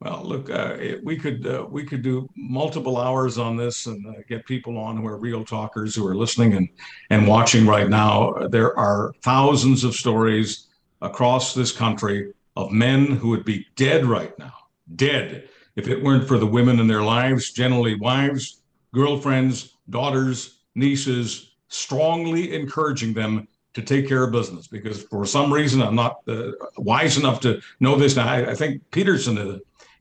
[0.00, 4.06] Well, look, uh, it, we could uh, we could do multiple hours on this and
[4.06, 6.68] uh, get people on who are real talkers who are listening and
[7.10, 8.32] and watching right now.
[8.48, 10.68] There are thousands of stories
[11.02, 14.54] across this country of men who would be dead right now,
[14.94, 21.52] dead if it weren't for the women in their lives, generally wives, girlfriends, daughters, nieces,
[21.68, 24.66] strongly encouraging them to take care of business.
[24.66, 28.16] Because for some reason, I'm not uh, wise enough to know this.
[28.16, 29.58] Now, I, I think Peterson, uh,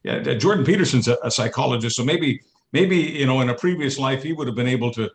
[0.08, 2.42] yeah, Jordan Peterson's a, a psychologist, so maybe
[2.72, 5.10] maybe you know in a previous life he would have been able to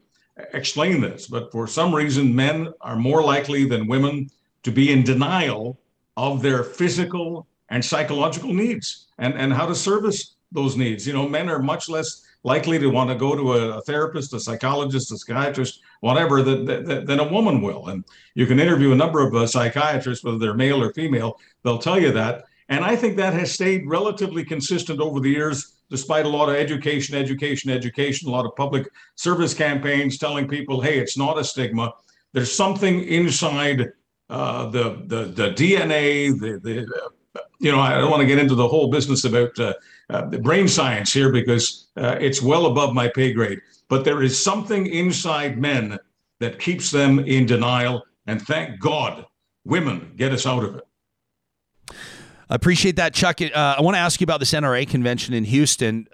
[0.53, 1.27] explain this.
[1.27, 4.31] But for some reason, men are more likely than women
[4.63, 5.79] to be in denial
[6.17, 11.07] of their physical and psychological needs and, and how to service those needs.
[11.07, 14.35] You know, men are much less likely to want to go to a, a therapist,
[14.35, 17.89] a psychologist, a psychiatrist, whatever, than, than, than, a woman will.
[17.89, 21.79] And you can interview a number of uh, psychiatrists, whether they're male or female, they'll
[21.79, 22.45] tell you that.
[22.73, 26.55] And I think that has stayed relatively consistent over the years, despite a lot of
[26.55, 31.45] education, education, education, a lot of public service campaigns telling people, hey, it's not a
[31.45, 31.93] stigma.
[32.33, 33.93] There's something inside
[34.31, 38.39] uh, the, the, the DNA, the, the uh, you know, I don't want to get
[38.39, 39.75] into the whole business about uh,
[40.09, 43.61] uh, brain science here because uh, it's well above my pay grade.
[43.89, 45.99] But there is something inside men
[46.41, 48.03] that keeps them in denial.
[48.27, 49.27] And thank God,
[49.67, 50.85] women get us out of it.
[52.53, 53.41] I appreciate that, Chuck.
[53.41, 56.07] Uh, I want to ask you about this NRA convention in Houston.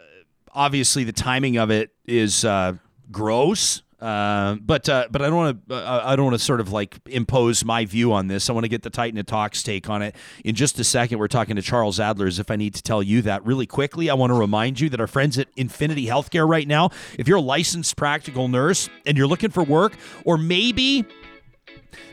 [0.53, 2.75] Obviously, the timing of it is uh,
[3.11, 3.83] gross.
[3.99, 6.71] Uh, but uh, but I don't want to uh, I don't want to sort of
[6.71, 8.49] like impose my view on this.
[8.49, 10.15] I want to get the Titan of Talks take on it
[10.45, 11.19] in just a second.
[11.19, 12.29] We're talking to Charles Adler.
[12.29, 14.89] As if I need to tell you that really quickly, I want to remind you
[14.91, 16.91] that our friends at Infinity Healthcare right now.
[17.19, 21.05] If you're a licensed practical nurse and you're looking for work, or maybe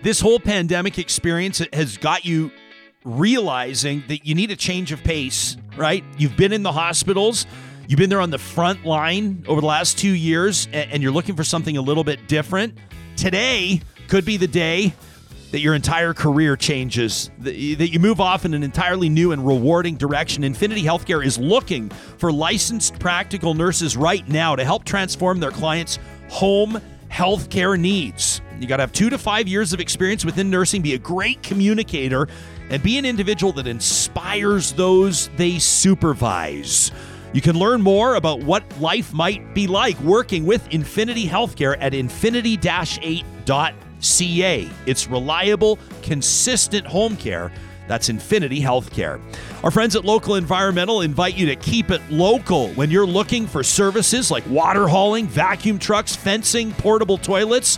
[0.01, 2.49] this whole pandemic experience has got you
[3.05, 5.55] realizing that you need a change of pace.
[5.77, 6.03] Right?
[6.17, 7.45] You've been in the hospitals
[7.87, 11.35] You've been there on the front line over the last two years and you're looking
[11.35, 12.77] for something a little bit different.
[13.15, 14.93] Today could be the day
[15.51, 19.95] that your entire career changes, that you move off in an entirely new and rewarding
[19.97, 20.43] direction.
[20.43, 25.99] Infinity Healthcare is looking for licensed practical nurses right now to help transform their clients'
[26.27, 28.41] home healthcare needs.
[28.59, 31.43] You got to have two to five years of experience within nursing, be a great
[31.43, 32.27] communicator,
[32.69, 36.91] and be an individual that inspires those they supervise.
[37.33, 41.93] You can learn more about what life might be like working with Infinity Healthcare at
[41.93, 44.69] infinity 8.ca.
[44.85, 47.51] It's reliable, consistent home care.
[47.87, 49.21] That's Infinity Healthcare.
[49.63, 53.63] Our friends at Local Environmental invite you to keep it local when you're looking for
[53.63, 57.77] services like water hauling, vacuum trucks, fencing, portable toilets.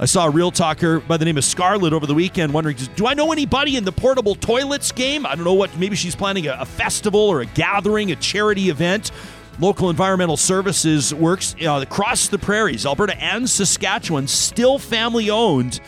[0.00, 3.08] I saw a real talker by the name of Scarlett over the weekend wondering, do
[3.08, 5.26] I know anybody in the portable toilets game?
[5.26, 8.70] I don't know what, maybe she's planning a, a festival or a gathering, a charity
[8.70, 9.10] event.
[9.58, 15.80] Local Environmental Services works uh, across the prairies, Alberta and Saskatchewan, still family owned.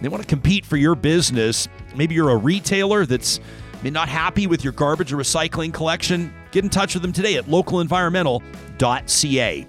[0.00, 1.68] They want to compete for your business.
[1.94, 3.38] Maybe you're a retailer that's
[3.82, 6.32] not happy with your garbage or recycling collection.
[6.52, 9.66] Get in touch with them today at localenvironmental.ca.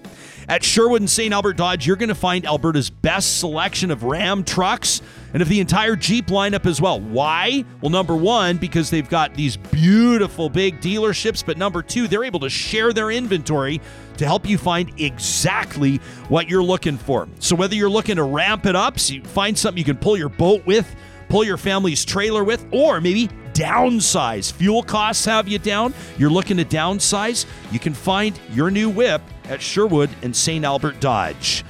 [0.49, 1.31] At Sherwood and St.
[1.31, 4.99] Albert Dodge, you're going to find Alberta's best selection of Ram trucks
[5.31, 6.99] and of the entire Jeep lineup as well.
[6.99, 7.63] Why?
[7.81, 12.39] Well, number one, because they've got these beautiful big dealerships, but number two, they're able
[12.39, 13.79] to share their inventory
[14.17, 15.97] to help you find exactly
[16.29, 17.27] what you're looking for.
[17.37, 20.17] So whether you're looking to ramp it up, so you find something you can pull
[20.17, 20.95] your boat with,
[21.29, 24.51] pull your family's trailer with, or maybe downsize.
[24.53, 25.93] Fuel costs have you down.
[26.17, 27.45] You're looking to downsize.
[27.71, 30.63] You can find your new whip at Sherwood and St.
[30.63, 31.65] Albert Dodge.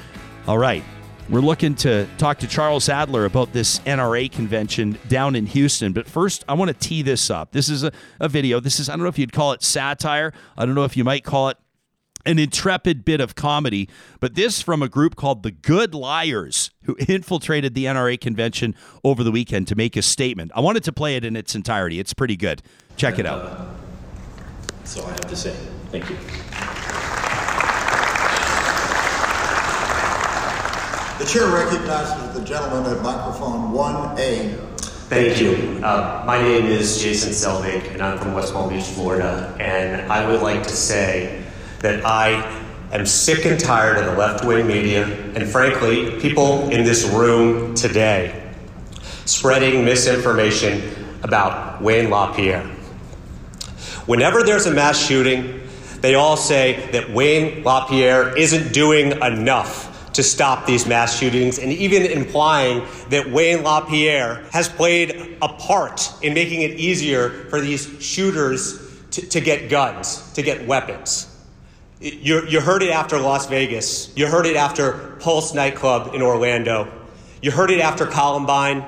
[0.48, 0.84] All right.
[1.30, 5.94] We're looking to talk to Charles Adler about this NRA convention down in Houston.
[5.94, 7.52] But first, I want to tee this up.
[7.52, 8.60] This is a, a video.
[8.60, 10.34] This is, I don't know if you'd call it satire.
[10.58, 11.58] I don't know if you might call it
[12.26, 13.88] an intrepid bit of comedy,
[14.20, 19.24] but this from a group called the Good Liars, who infiltrated the NRA convention over
[19.24, 20.52] the weekend to make a statement.
[20.56, 22.00] I wanted to play it in its entirety.
[22.00, 22.64] It's pretty good.
[22.98, 23.42] Check it out.
[23.46, 23.66] Uh,
[24.80, 25.56] that's all I have to say.
[25.92, 26.18] Thank you.
[31.20, 34.58] The chair recognizes the gentleman at microphone 1A.
[35.10, 35.84] Thank you.
[35.84, 39.54] Uh, my name is Jason Selvig, and I'm from West Palm Beach, Florida.
[39.60, 41.44] And I would like to say
[41.80, 42.42] that I
[42.94, 47.76] am sick and tired of the left wing media, and frankly, people in this room
[47.76, 48.54] today
[49.26, 50.82] spreading misinformation
[51.24, 52.64] about Wayne LaPierre.
[54.06, 55.68] Whenever there's a mass shooting,
[56.00, 61.72] they all say that Wayne LaPierre isn't doing enough to stop these mass shootings, and
[61.72, 67.88] even implying that Wayne LaPierre has played a part in making it easier for these
[68.04, 71.26] shooters to, to get guns, to get weapons.
[72.00, 74.16] You, you heard it after Las Vegas.
[74.16, 76.88] You heard it after Pulse nightclub in Orlando.
[77.42, 78.86] You heard it after Columbine.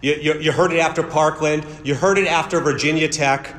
[0.00, 1.66] You, you, you heard it after Parkland.
[1.84, 3.54] You heard it after Virginia Tech.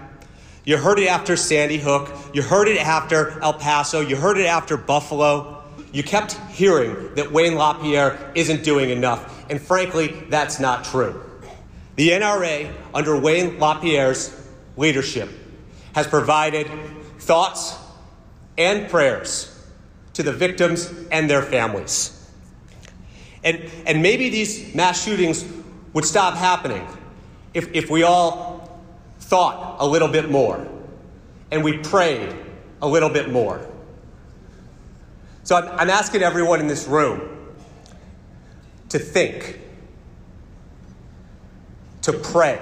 [0.66, 2.12] You heard it after Sandy Hook.
[2.34, 4.02] You heard it after El Paso.
[4.02, 5.59] You heard it after Buffalo
[5.92, 11.24] you kept hearing that Wayne LaPierre isn't doing enough, and frankly, that's not true.
[11.96, 14.36] The NRA, under Wayne LaPierre's
[14.78, 15.30] leadership,
[15.94, 16.70] has provided
[17.20, 17.76] thoughts
[18.58, 19.56] and prayers
[20.14, 22.16] to the victims and their families.
[23.44, 25.46] And, and maybe these mass shootings
[25.94, 26.86] would stop happening
[27.54, 28.80] if, if we all
[29.20, 30.68] thought a little bit more
[31.52, 32.36] and we prayed
[32.82, 33.66] a little bit more.
[35.44, 37.22] So I'm, I'm asking everyone in this room
[38.90, 39.60] to think,
[42.04, 42.60] to pray.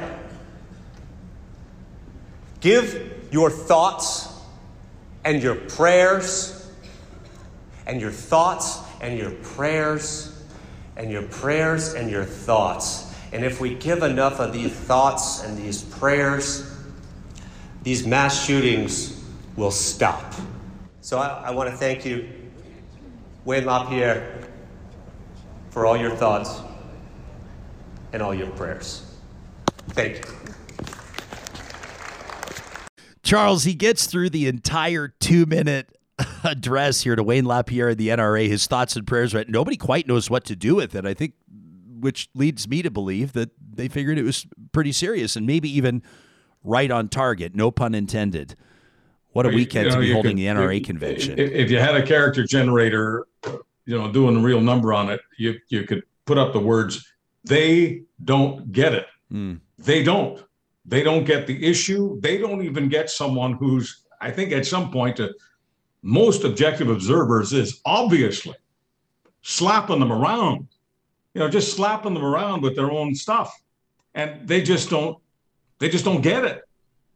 [2.59, 4.29] Give your thoughts
[5.23, 6.69] and your prayers
[7.85, 10.33] and your thoughts and your prayers
[10.95, 13.13] and your prayers and your thoughts.
[13.31, 16.69] And if we give enough of these thoughts and these prayers,
[17.83, 19.23] these mass shootings
[19.55, 20.33] will stop.
[21.01, 22.27] So I, I want to thank you,
[23.47, 24.41] Wayne LaPierre,
[25.69, 26.59] for all your thoughts
[28.11, 29.09] and all your prayers.
[29.91, 30.23] Thank you.
[33.23, 35.97] Charles, he gets through the entire two minute
[36.43, 39.47] address here to Wayne LaPierre and the NRA, his thoughts and prayers, right?
[39.47, 41.05] Nobody quite knows what to do with it.
[41.05, 41.35] I think,
[42.01, 46.03] which leads me to believe that they figured it was pretty serious and maybe even
[46.65, 47.55] right on target.
[47.55, 48.57] No pun intended.
[49.37, 51.37] What a weekend you know, to be holding could, the NRA if, convention.
[51.37, 53.27] If you had a character generator,
[53.87, 57.11] you know, doing a real number on it, you you could put up the words,
[57.45, 59.07] they don't get it.
[59.31, 59.61] Mm.
[59.79, 60.43] They don't.
[60.85, 62.19] They don't get the issue.
[62.19, 65.33] They don't even get someone who's, I think, at some point, to
[66.01, 68.55] most objective observers, is obviously
[69.41, 70.67] slapping them around.
[71.33, 73.57] You know, just slapping them around with their own stuff,
[74.15, 75.17] and they just don't.
[75.79, 76.66] They just don't get it.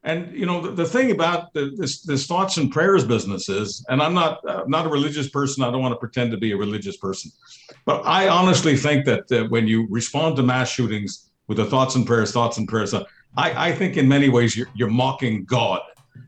[0.04, 3.86] And you know, the, the thing about the, this this thoughts and prayers business is,
[3.88, 5.64] and I'm not uh, not a religious person.
[5.64, 7.32] I don't want to pretend to be a religious person,
[7.86, 11.96] but I honestly think that uh, when you respond to mass shootings with the thoughts
[11.96, 13.04] and prayers, thoughts and prayers, uh,
[13.38, 15.82] I, I think in many ways you're, you're mocking God.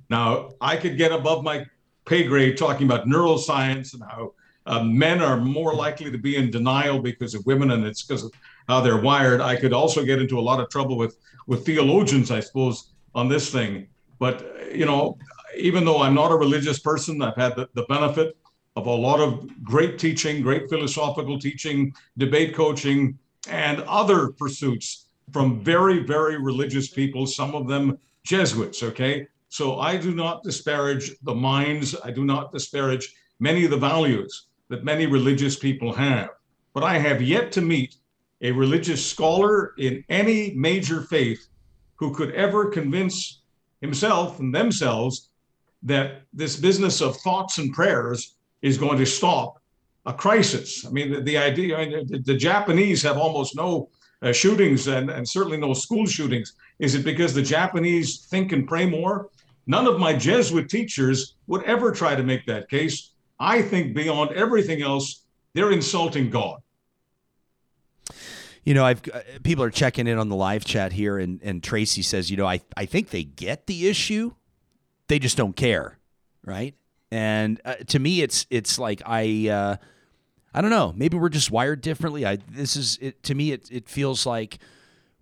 [0.09, 1.65] Now, I could get above my
[2.05, 4.33] pay grade talking about neuroscience and how
[4.67, 8.23] uh, men are more likely to be in denial because of women, and it's because
[8.23, 8.31] of
[8.67, 9.41] how they're wired.
[9.41, 11.17] I could also get into a lot of trouble with
[11.47, 13.87] with theologians, I suppose, on this thing.
[14.19, 15.17] But you know,
[15.55, 18.37] even though I'm not a religious person, I've had the, the benefit
[18.75, 23.17] of a lot of great teaching, great philosophical teaching, debate coaching,
[23.49, 29.27] and other pursuits from very, very religious people, some of them Jesuits, okay?
[29.49, 34.47] So I do not disparage the minds, I do not disparage many of the values
[34.69, 36.29] that many religious people have.
[36.73, 37.97] But I have yet to meet
[38.41, 41.47] a religious scholar in any major faith
[41.95, 43.41] who could ever convince
[43.81, 45.29] himself and themselves
[45.83, 49.61] that this business of thoughts and prayers is going to stop
[50.05, 50.85] a crisis.
[50.85, 53.89] I mean, the, the idea, I mean, the, the, Japanese have almost no
[54.21, 56.53] uh, shootings and, and certainly no school shootings.
[56.79, 59.29] Is it because the Japanese think and pray more?
[59.67, 63.11] None of my Jesuit teachers would ever try to make that case.
[63.39, 65.23] I think beyond everything else,
[65.53, 66.59] they're insulting God.
[68.63, 71.61] You know, I've uh, people are checking in on the live chat here, and, and
[71.61, 74.33] Tracy says, you know, I, I think they get the issue,
[75.07, 75.99] they just don't care,
[76.45, 76.75] right?
[77.11, 79.75] And uh, to me, it's it's like I uh,
[80.53, 80.93] I don't know.
[80.95, 82.25] Maybe we're just wired differently.
[82.25, 83.51] I this is it, to me.
[83.51, 84.59] It it feels like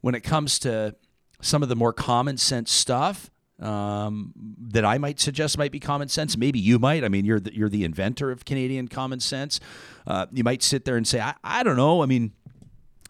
[0.02, 0.96] when it comes to
[1.42, 4.34] some of the more common sense stuff um,
[4.70, 6.38] that I might suggest might be common sense.
[6.38, 7.04] Maybe you might.
[7.04, 9.60] I mean, you're the, you're the inventor of Canadian common sense.
[10.06, 12.02] Uh, you might sit there and say, I, I don't know.
[12.02, 12.34] I mean,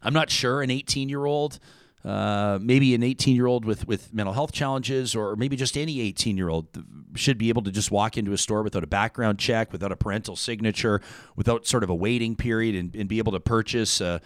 [0.02, 0.62] I'm not sure.
[0.62, 1.60] An 18 year old
[2.04, 6.02] uh, maybe an 18 year old with, with mental health challenges, or maybe just any
[6.02, 6.68] 18 year old
[7.16, 9.96] should be able to just walk into a store without a background check, without a
[9.96, 11.02] parental signature,
[11.36, 14.18] without sort of a waiting period, and, and be able to purchase uh,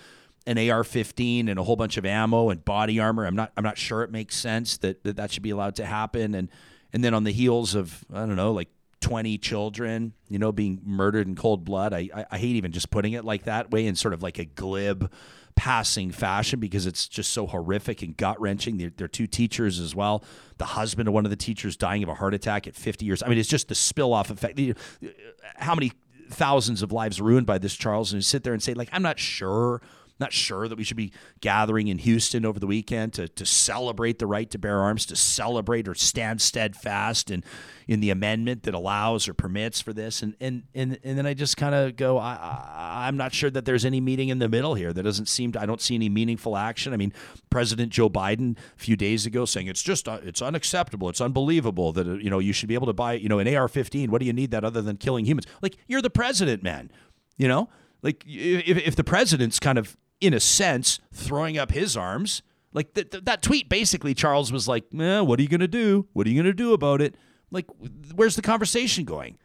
[0.48, 3.26] an AR-15 and a whole bunch of ammo and body armor.
[3.26, 5.86] I'm not I'm not sure it makes sense that that, that should be allowed to
[5.86, 6.34] happen.
[6.34, 6.50] And
[6.94, 8.70] and then on the heels of I don't know like
[9.02, 11.94] 20 children, you know, being murdered in cold blood.
[11.94, 14.40] I, I, I hate even just putting it like that way in sort of like
[14.40, 15.12] a glib
[15.56, 18.78] passing fashion because it's just so horrific and gut wrenching.
[18.78, 20.24] They're, they're, two teachers as well.
[20.58, 23.24] The husband of one of the teachers dying of a heart attack at 50 years.
[23.24, 24.60] I mean, it's just the spill off effect.
[25.56, 25.93] How many
[26.30, 28.12] thousands of lives ruined by this, Charles?
[28.12, 29.82] And you sit there and say, like, I'm not sure
[30.20, 31.11] not sure that we should be
[31.41, 35.16] gathering in Houston over the weekend to, to celebrate the right to bear arms, to
[35.16, 37.43] celebrate or stand steadfast in,
[37.88, 40.22] in the amendment that allows or permits for this.
[40.22, 43.49] And, and, and, and then I just kind of go, I, I, I'm not sure
[43.49, 44.93] that there's any meeting in the middle here.
[44.93, 46.93] That doesn't seem to, I don't see any meaningful action.
[46.93, 47.11] I mean,
[47.49, 51.09] President Joe Biden a few days ago saying it's just, uh, it's unacceptable.
[51.09, 53.53] It's unbelievable that, uh, you know, you should be able to buy, you know, an
[53.53, 54.09] AR-15.
[54.09, 55.45] What do you need that other than killing humans?
[55.61, 56.89] Like, you're the president, man,
[57.38, 57.70] you know?
[58.05, 62.42] Like if, if the president's kind of in a sense, throwing up his arms.
[62.74, 65.68] Like th- th- that tweet basically, Charles was like, eh, What are you going to
[65.68, 66.08] do?
[66.14, 67.16] What are you going to do about it?
[67.52, 67.66] Like,
[68.16, 69.38] where's the conversation going?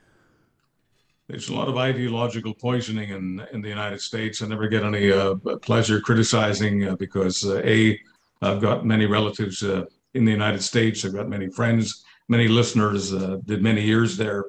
[1.28, 4.42] There's a lot of ideological poisoning in, in the United States.
[4.42, 8.00] I never get any uh, pleasure criticizing uh, because, uh, A,
[8.42, 11.04] I've got many relatives uh, in the United States.
[11.04, 14.46] I've got many friends, many listeners, uh, did many years there.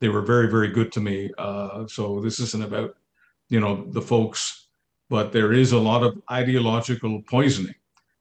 [0.00, 1.30] they were very, very good to me.
[1.38, 2.96] Uh, so this isn't about,
[3.48, 4.63] you know, the folks,
[5.10, 7.74] but there is a lot of ideological poisoning.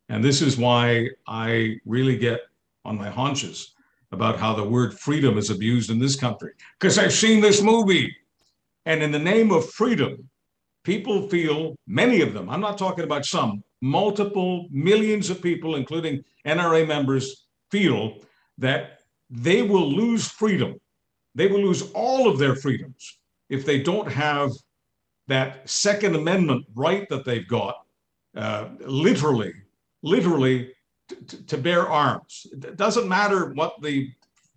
[0.09, 2.41] And this is why I really get
[2.85, 3.73] on my haunches
[4.11, 6.51] about how the word freedom is abused in this country.
[6.79, 8.15] Because I've seen this movie.
[8.85, 10.29] And in the name of freedom,
[10.83, 16.23] people feel, many of them, I'm not talking about some, multiple millions of people, including
[16.45, 18.19] NRA members, feel
[18.57, 20.79] that they will lose freedom.
[21.33, 23.17] They will lose all of their freedoms
[23.49, 24.51] if they don't have
[25.27, 27.85] that Second Amendment right that they've got,
[28.35, 29.53] uh, literally,
[30.01, 30.73] literally
[31.27, 32.47] to, to bear arms.
[32.51, 34.11] It doesn't matter what the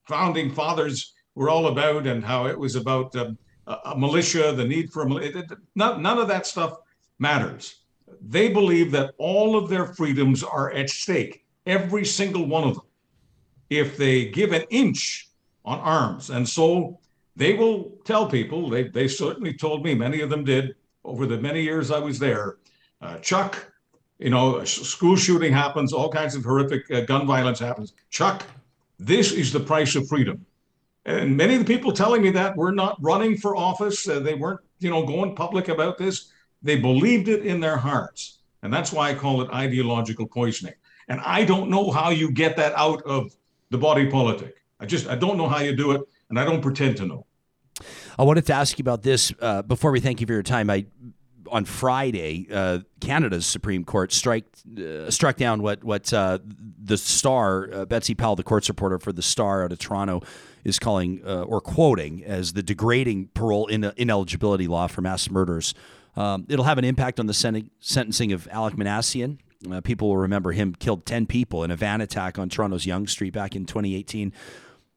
[0.09, 4.93] founding fathers were all about and how it was about um, a militia, the need
[4.93, 5.45] for a militia.
[5.75, 6.79] None, none of that stuff
[7.19, 7.81] matters.
[8.21, 12.87] They believe that all of their freedoms are at stake, every single one of them,
[13.71, 15.29] if they give an inch
[15.65, 16.31] on arms.
[16.31, 17.01] And so
[17.37, 20.75] they will tell people, they, they certainly told me, many of them did
[21.05, 22.57] over the many years I was there,
[23.01, 23.73] uh, Chuck,
[24.19, 27.93] you know, school shooting happens, all kinds of horrific uh, gun violence happens.
[28.11, 28.43] Chuck,
[28.99, 30.45] this is the price of freedom.
[31.05, 34.09] And many of the people telling me that were not running for office.
[34.09, 36.33] Uh, they weren't, you know, going public about this.
[36.63, 38.39] They believed it in their hearts.
[38.63, 40.75] And that's why I call it ideological poisoning.
[41.09, 43.37] And I don't know how you get that out of
[43.71, 44.57] the body politic.
[44.81, 46.01] I just, I don't know how you do it.
[46.29, 47.27] And I don't pretend to know.
[48.19, 50.71] I wanted to ask you about this uh, before we thank you for your time.
[50.71, 50.87] I
[51.51, 54.45] on Friday, uh, Canada's Supreme Court strike,
[54.79, 56.39] uh, struck down what what uh,
[56.83, 60.23] the Star, uh, Betsy Powell, the courts reporter for the Star out of Toronto,
[60.65, 65.75] is calling uh, or quoting as the degrading parole in- ineligibility law for mass murders.
[66.17, 69.39] Um, it'll have an impact on the sen- sentencing of Alek Minassian.
[69.71, 73.11] Uh, people will remember him killed 10 people in a van attack on Toronto's Yonge
[73.11, 74.33] Street back in 2018.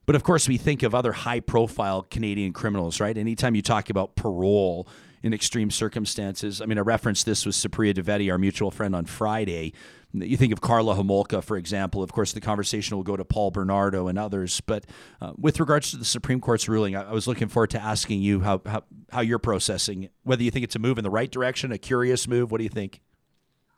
[0.10, 3.16] But of course, we think of other high profile Canadian criminals, right?
[3.16, 4.88] Anytime you talk about parole,
[5.22, 6.62] in extreme circumstances.
[6.62, 9.74] I mean, I referenced this with Supriya Dwivedi, our mutual friend, on Friday.
[10.12, 12.02] You think of Karla Homolka, for example.
[12.02, 14.62] Of course, the conversation will go to Paul Bernardo and others.
[14.62, 14.86] But
[15.22, 18.24] uh, with regards to the Supreme Court's ruling, I, I was looking forward to asking
[18.24, 18.82] you how, how,
[19.12, 22.28] how you're processing whether you think it's a move in the right direction, a curious
[22.28, 22.52] move.
[22.52, 23.00] What do you think?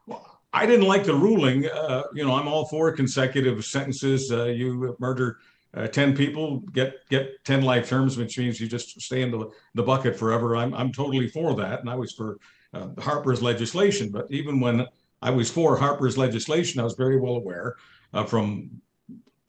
[0.08, 1.66] Well, I didn't like the ruling.
[1.66, 4.32] Uh, you know, I'm all for consecutive sentences.
[4.32, 5.40] Uh, you murder
[5.76, 9.50] uh, 10 people get get 10 life terms which means you just stay in the,
[9.74, 10.56] the bucket forever.
[10.56, 11.80] I'm, I'm totally for that.
[11.80, 12.38] And i was for
[12.74, 14.12] uh, harper's legislation.
[14.12, 14.86] But even when
[15.22, 17.76] i was for harper's legislation i was very well aware
[18.14, 18.70] uh, from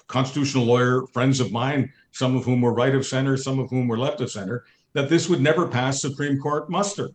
[0.06, 3.88] constitutional lawyer friends of mine some of whom were right of center some of whom
[3.88, 7.10] were left of center that this would never pass supreme court muster.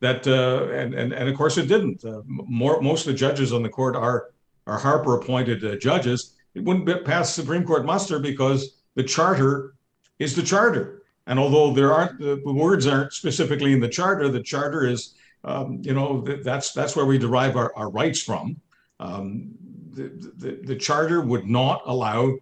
[0.00, 2.04] That uh, and, and and of course it didn't.
[2.04, 4.30] Uh, more most of the judges on the court are
[4.66, 9.74] are harper appointed uh, judges it wouldn't pass Supreme Court muster because the charter
[10.18, 11.02] is the charter.
[11.26, 15.80] And although there aren't the words aren't specifically in the charter, the charter is, um,
[15.82, 18.56] you know, that's that's where we derive our, our rights from.
[19.00, 19.50] Um,
[19.92, 22.36] the, the, the, charter would not allow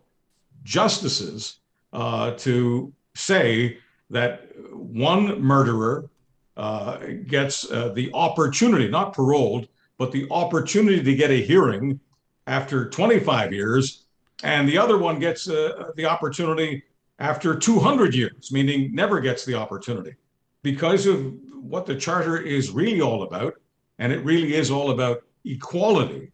[0.63, 1.59] justices
[1.93, 3.79] uh, to say
[4.11, 6.09] that one murderer
[6.57, 9.67] uh, gets uh, the opportunity, not paroled,
[9.99, 11.99] but the opportunity to get a hearing
[12.47, 14.04] after 25 years
[14.45, 16.85] and the other one gets uh, the opportunity
[17.19, 20.15] after 200 years, meaning never gets the opportunity
[20.63, 23.55] because of what the charter is really all about.
[23.99, 26.31] And it really is all about equality.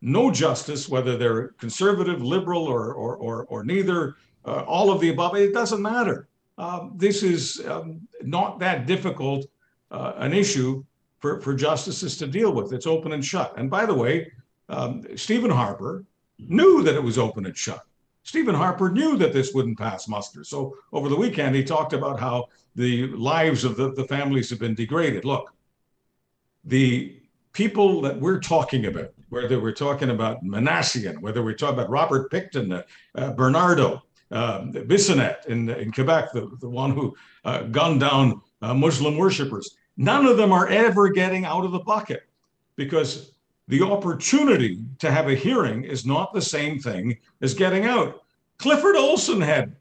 [0.00, 5.08] No justice, whether they're conservative, liberal, or, or, or, or neither, uh, all of the
[5.08, 6.28] above, it doesn't matter.
[6.58, 9.46] Um, this is um, not that difficult
[9.90, 10.84] uh, an issue
[11.18, 12.72] for, for justices to deal with.
[12.72, 13.54] It's open and shut.
[13.56, 14.30] And by the way,
[14.68, 16.04] um, Stephen Harper,
[16.38, 17.82] knew that it was open and shut.
[18.22, 20.44] Stephen Harper knew that this wouldn't pass muster.
[20.44, 24.58] So over the weekend, he talked about how the lives of the, the families have
[24.58, 25.24] been degraded.
[25.24, 25.52] Look,
[26.64, 27.20] the
[27.52, 32.30] people that we're talking about, whether we're talking about Minassian, whether we're talking about Robert
[32.30, 32.82] Pickton, uh,
[33.14, 38.74] uh, Bernardo, uh, Bissonnette in, in Quebec, the, the one who uh, gunned down uh,
[38.74, 42.24] Muslim worshippers, none of them are ever getting out of the bucket
[42.76, 43.32] because
[43.68, 48.22] the opportunity to have a hearing is not the same thing as getting out.
[48.56, 49.76] Clifford Olson had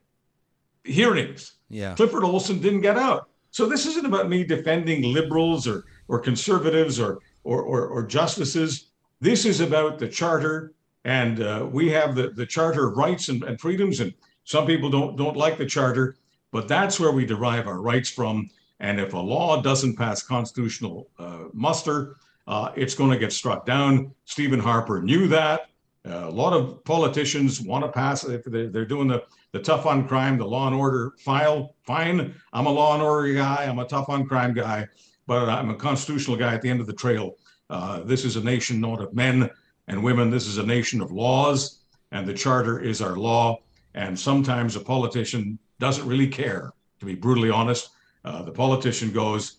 [0.84, 1.54] hearings.
[1.70, 1.96] Yeah.
[1.96, 3.30] Clifford Olson didn't get out.
[3.52, 8.92] So this isn't about me defending liberals or or conservatives or or or, or justices.
[9.20, 10.74] This is about the charter,
[11.06, 14.00] and uh, we have the the charter of rights and, and freedoms.
[14.00, 16.18] And some people don't don't like the charter,
[16.52, 18.50] but that's where we derive our rights from.
[18.80, 22.18] And if a law doesn't pass constitutional uh, muster,
[22.48, 24.14] uh, it's going to get struck down.
[24.26, 25.70] Stephen Harper knew that.
[26.08, 30.08] Uh, a lot of politicians want to pass if they're, doing the, the tough on
[30.08, 31.76] crime, the law and order file.
[31.84, 33.66] Fine, I'm a law and order guy.
[33.68, 34.88] I'm a tough on crime guy,
[35.26, 37.36] but I'm a constitutional guy at the end of the trail.
[37.70, 39.50] Uh, this is a nation not of men
[39.90, 40.30] and women.
[40.30, 41.80] This is a nation of laws,
[42.14, 43.60] and the charter is our law.
[43.94, 47.90] And sometimes a politician doesn't really care, to be brutally honest.
[48.24, 49.57] Uh, the politician goes,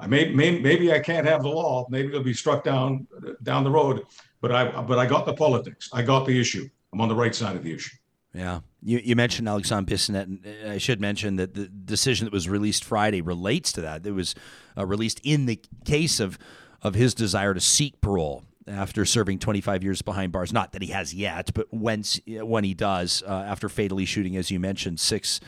[0.00, 1.86] I may, may, maybe I can't have the law.
[1.90, 3.06] Maybe it'll be struck down
[3.42, 4.06] down the road.
[4.40, 5.90] But I but I got the politics.
[5.92, 6.68] I got the issue.
[6.92, 7.96] I'm on the right side of the issue.
[8.32, 8.60] Yeah.
[8.82, 12.84] You, you mentioned Alexandre Bissonnette, and I should mention that the decision that was released
[12.84, 14.06] Friday relates to that.
[14.06, 14.34] It was
[14.78, 16.38] uh, released in the case of
[16.82, 20.52] of his desire to seek parole after serving 25 years behind bars.
[20.52, 24.50] Not that he has yet, but when when he does, uh, after fatally shooting, as
[24.50, 25.40] you mentioned, six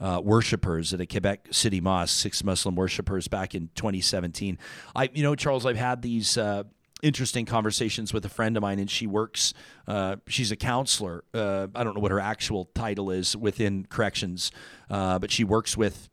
[0.00, 4.58] uh, worshippers at a Quebec City mosque, six Muslim worshippers back in 2017.
[4.94, 6.36] I, you know, Charles, I've had these.
[6.36, 6.64] Uh,
[7.00, 9.54] interesting conversations with a friend of mine, and she works.
[9.86, 11.22] Uh, she's a counselor.
[11.32, 14.50] Uh, I don't know what her actual title is within corrections,
[14.90, 16.08] uh, but she works with,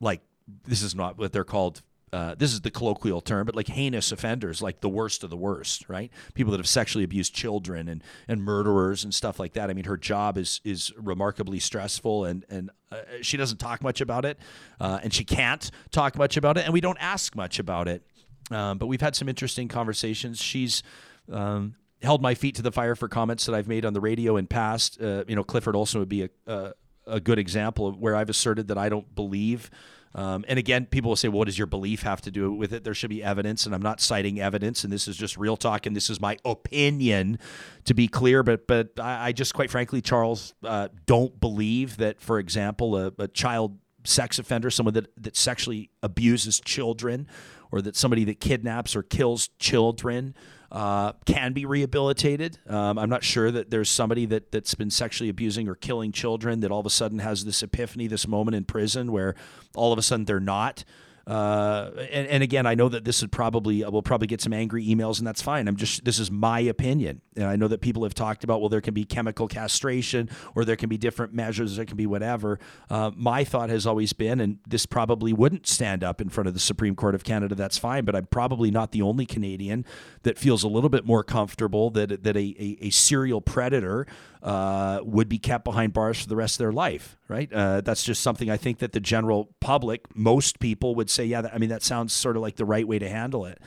[0.00, 0.22] like,
[0.66, 1.82] this is not what they're called
[2.14, 5.36] uh, this is the colloquial term, but like heinous offenders, like the worst of the
[5.36, 6.12] worst, right?
[6.34, 9.68] People that have sexually abused children and and murderers and stuff like that.
[9.68, 14.00] I mean, her job is is remarkably stressful, and and uh, she doesn't talk much
[14.00, 14.38] about it,
[14.78, 18.06] uh, and she can't talk much about it, and we don't ask much about it.
[18.52, 20.40] Um, but we've had some interesting conversations.
[20.40, 20.84] She's
[21.32, 24.36] um, held my feet to the fire for comments that I've made on the radio
[24.36, 25.02] in past.
[25.02, 26.74] Uh, you know, Clifford Olson would be a, a
[27.06, 29.70] a good example of where I've asserted that I don't believe
[30.14, 32.72] um, and again, people will say, well, what does your belief have to do with
[32.72, 32.84] it?
[32.84, 35.86] There should be evidence, and I'm not citing evidence, and this is just real talk,
[35.86, 37.38] and this is my opinion,
[37.84, 38.42] to be clear.
[38.42, 43.12] But but I, I just, quite frankly, Charles, uh, don't believe that, for example, a,
[43.18, 47.26] a child sex offender, someone that, that sexually abuses children,
[47.72, 50.34] or that somebody that kidnaps or kills children
[50.72, 52.58] uh, can be rehabilitated.
[52.68, 56.60] Um, I'm not sure that there's somebody that that's been sexually abusing or killing children
[56.60, 59.34] that all of a sudden has this epiphany, this moment in prison where
[59.74, 60.84] all of a sudden they're not.
[61.26, 64.86] Uh, and, and, again, I know that this would probably we'll probably get some angry
[64.86, 65.68] emails, and that's fine.
[65.68, 68.68] I'm just this is my opinion, and I know that people have talked about well,
[68.68, 72.58] there can be chemical castration, or there can be different measures, there can be whatever.
[72.90, 76.52] Uh, my thought has always been, and this probably wouldn't stand up in front of
[76.52, 77.54] the Supreme Court of Canada.
[77.54, 79.86] That's fine, but I'm probably not the only Canadian
[80.24, 84.06] that feels a little bit more comfortable that that a, a, a serial predator
[84.44, 87.50] uh, would be kept behind bars for the rest of their life, right?
[87.50, 91.40] Uh, that's just something I think that the general public, most people would say, yeah,
[91.40, 93.58] that, I mean, that sounds sort of like the right way to handle it.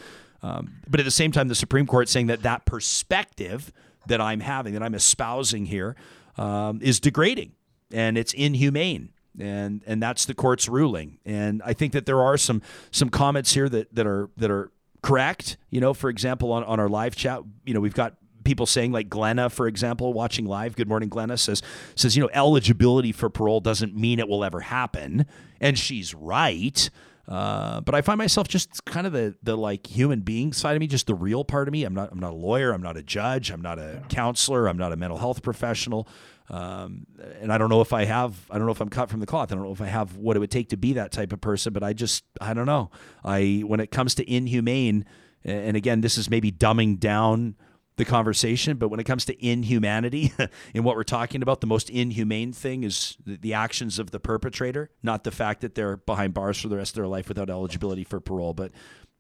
[0.44, 3.74] Um, but at the same time, the Supreme Court saying that that perspective
[4.06, 5.96] that I'm having, that I'm espousing here,
[6.38, 7.54] um, is degrading
[7.92, 9.10] and it's inhumane.
[9.40, 11.18] And, and that's the court's ruling.
[11.26, 14.72] And I think that there are some some comments here that, that are that are
[15.02, 15.58] correct.
[15.70, 18.16] You know, for example, on, on our live chat, you know, we've got
[18.48, 20.76] people saying like Glenna, for example, watching live.
[20.76, 21.62] Good morning, Glenna says
[21.96, 25.26] says you know eligibility for parole doesn't mean it will ever happen,
[25.60, 26.90] and she's right.
[27.28, 30.80] Uh, but I find myself just kind of the the like human being side of
[30.80, 31.84] me, just the real part of me.
[31.84, 32.72] I'm not I'm not a lawyer.
[32.72, 33.52] I'm not a judge.
[33.52, 34.70] I'm not a counselor.
[34.70, 36.08] I'm not a mental health professional.
[36.50, 37.06] Um,
[37.42, 38.34] and I don't know if I have.
[38.50, 39.52] I don't know if I'm cut from the cloth.
[39.52, 41.42] I don't know if I have what it would take to be that type of
[41.42, 41.74] person.
[41.74, 42.92] But I just I don't know.
[43.26, 45.04] I when it comes to inhumane,
[45.44, 47.56] and again, this is maybe dumbing down
[47.98, 48.78] the conversation.
[48.78, 50.34] But when it comes to inhumanity
[50.74, 54.90] and what we're talking about, the most inhumane thing is the actions of the perpetrator,
[55.04, 58.04] not the fact that they're behind bars for the rest of their life without eligibility
[58.04, 58.54] for parole.
[58.54, 58.72] But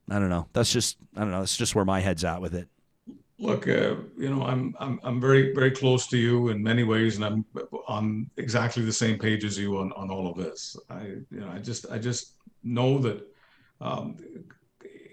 [0.09, 0.47] I don't know.
[0.53, 1.39] That's just I don't know.
[1.39, 2.69] That's just where my head's at with it.
[3.39, 7.17] Look, uh, you know, I'm I'm I'm very very close to you in many ways,
[7.17, 7.45] and I'm
[7.87, 10.75] on exactly the same page as you on, on all of this.
[10.89, 12.33] I you know I just I just
[12.63, 13.27] know that
[13.79, 14.17] um,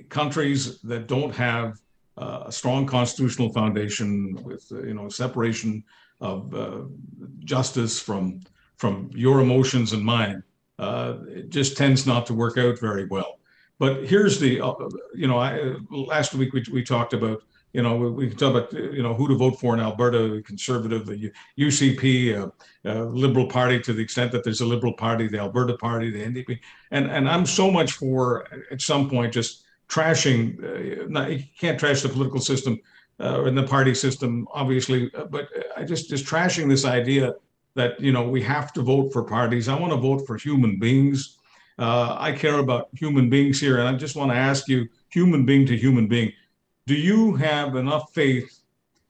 [0.09, 1.81] countries that don't have
[2.17, 5.83] a strong constitutional foundation with uh, you know separation
[6.21, 6.83] of uh,
[7.41, 8.41] justice from
[8.77, 10.43] from your emotions and mine.
[10.79, 13.39] Uh, it just tends not to work out very well.
[13.79, 14.75] But here's the uh,
[15.15, 17.43] you know I, last week we, we talked about
[17.73, 20.43] you know we, we talk about you know who to vote for in Alberta, the
[20.43, 22.53] conservative, the UCP,
[22.85, 26.61] Liberal Party to the extent that there's a Liberal Party, the Alberta Party, the NDP,
[26.93, 31.79] and and I'm so much for at some point just trashing, uh, not, you can't
[31.79, 32.81] trash the political system
[33.21, 37.35] uh, and the party system, obviously, uh, but I just just trashing this idea
[37.75, 39.69] that you know we have to vote for parties.
[39.69, 41.39] I want to vote for human beings.
[41.79, 45.45] Uh, I care about human beings here, and I just want to ask you, human
[45.45, 46.33] being to human being,
[46.87, 48.61] do you have enough faith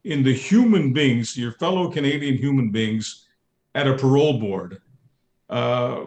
[0.04, 3.26] in the human beings, your fellow Canadian human beings,
[3.74, 4.80] at a parole board
[5.50, 6.04] uh,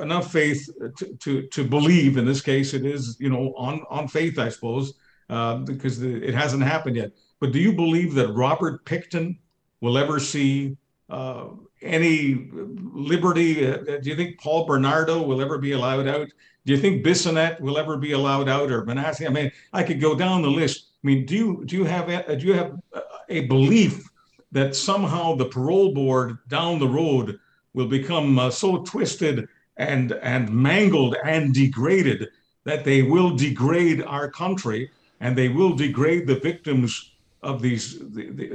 [0.00, 2.16] enough faith to, to, to believe.
[2.16, 4.94] In this case, it is you know on on faith, I suppose,
[5.28, 7.12] uh, because the, it hasn't happened yet.
[7.40, 9.38] But do you believe that Robert Pickton
[9.80, 10.76] will ever see
[11.10, 11.48] uh,
[11.82, 13.66] any liberty?
[13.66, 16.28] Uh, do you think Paul Bernardo will ever be allowed out?
[16.64, 19.26] Do you think Bissonnette will ever be allowed out or Manassi?
[19.26, 20.86] I mean, I could go down the list.
[21.02, 22.80] I mean, do you do you have a, do you have
[23.28, 24.08] a belief
[24.52, 27.38] that somehow the parole board down the road
[27.76, 29.46] will become uh, so twisted
[29.76, 32.28] and and mangled and degraded
[32.64, 34.90] that they will degrade our country
[35.20, 37.12] and they will degrade the victims
[37.42, 38.46] of these the, the,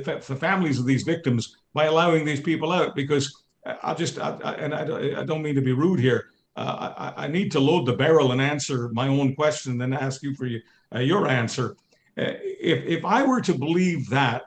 [0.00, 3.44] the, the families of these victims by allowing these people out because
[3.82, 6.30] I'll just I, I, and I, I don't mean to be rude here.
[6.56, 10.20] Uh, I, I, need to load the barrel and answer my own question then ask
[10.22, 10.60] you for you,
[10.94, 11.76] uh, your answer.
[12.18, 14.42] Uh, if if I were to believe that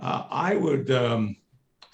[0.00, 1.36] uh, I would um,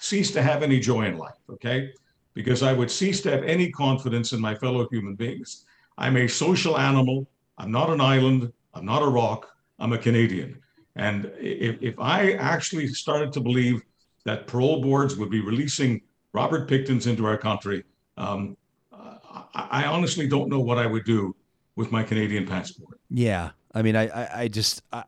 [0.01, 1.91] cease to have any joy in life okay
[2.33, 5.65] because I would cease to have any confidence in my fellow human beings.
[5.97, 7.27] I'm a social animal.
[7.57, 8.51] I'm not an island.
[8.73, 9.49] I'm not a rock.
[9.79, 10.59] I'm a Canadian.
[10.95, 13.81] And if, if I actually started to believe
[14.25, 16.01] that parole boards would be releasing
[16.33, 17.83] Robert Picktons into our country,
[18.17, 18.55] um,
[18.93, 21.35] I, I, honestly don't know what I would do
[21.75, 22.99] with my Canadian passport.
[23.09, 23.51] Yeah.
[23.73, 25.03] I mean, I, I, I just, I,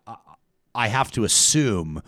[0.73, 2.01] I have to assume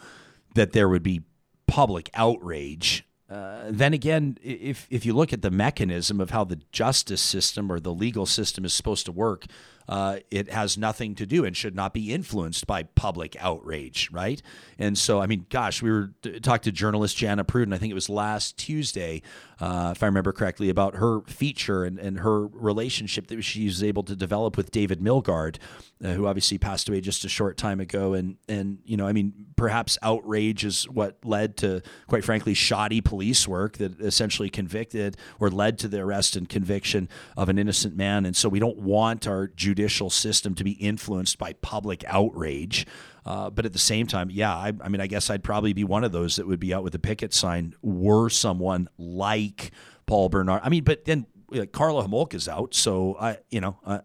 [0.55, 1.21] that there would be
[1.67, 6.59] public outrage uh, then again, if if you look at the mechanism of how the
[6.71, 9.45] justice system or the legal system is supposed to work,
[9.87, 14.41] uh, it has nothing to do and should not be influenced by public outrage, right?
[14.79, 17.73] And so, I mean, gosh, we were talked to journalist Jana Pruden.
[17.73, 19.21] I think it was last Tuesday,
[19.59, 23.83] uh, if I remember correctly, about her feature and, and her relationship that she was
[23.83, 25.57] able to develop with David Milgaard,
[26.03, 28.13] uh, who obviously passed away just a short time ago.
[28.13, 33.01] And and you know, I mean, perhaps outrage is what led to, quite frankly, shoddy
[33.01, 37.07] police work that essentially convicted or led to the arrest and conviction
[37.37, 38.25] of an innocent man.
[38.25, 42.87] And so, we don't want our judicial system to be influenced by public outrage.
[43.25, 45.83] Uh, but at the same time, yeah, I, I, mean, I guess I'd probably be
[45.83, 49.71] one of those that would be out with a picket sign were someone like
[50.05, 50.61] Paul Bernard.
[50.63, 53.99] I mean, but then uh, Karla Homolka's out, so I, you know, I,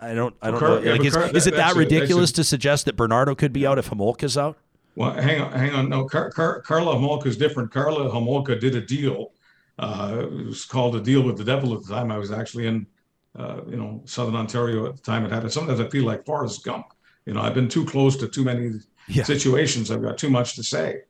[0.00, 0.92] I don't, I don't Car- know.
[0.92, 3.78] Like, is, Car- is, it that ridiculous a, to suggest that Bernardo could be out
[3.78, 4.58] if Homolka's out?
[4.96, 5.88] Well, hang on, hang on.
[5.88, 7.70] No, Car- Car- Karla Homolka is different.
[7.70, 9.32] Karla Homolka did a deal.
[9.78, 12.10] Uh, it was called a deal with the devil at the time.
[12.10, 12.86] I was actually in
[13.38, 15.50] uh, you know, Southern Ontario at the time it had.
[15.52, 16.86] sometimes I feel like Forrest Gump.
[17.26, 19.24] You know, I've been too close to too many yeah.
[19.24, 19.90] situations.
[19.90, 21.02] I've got too much to say.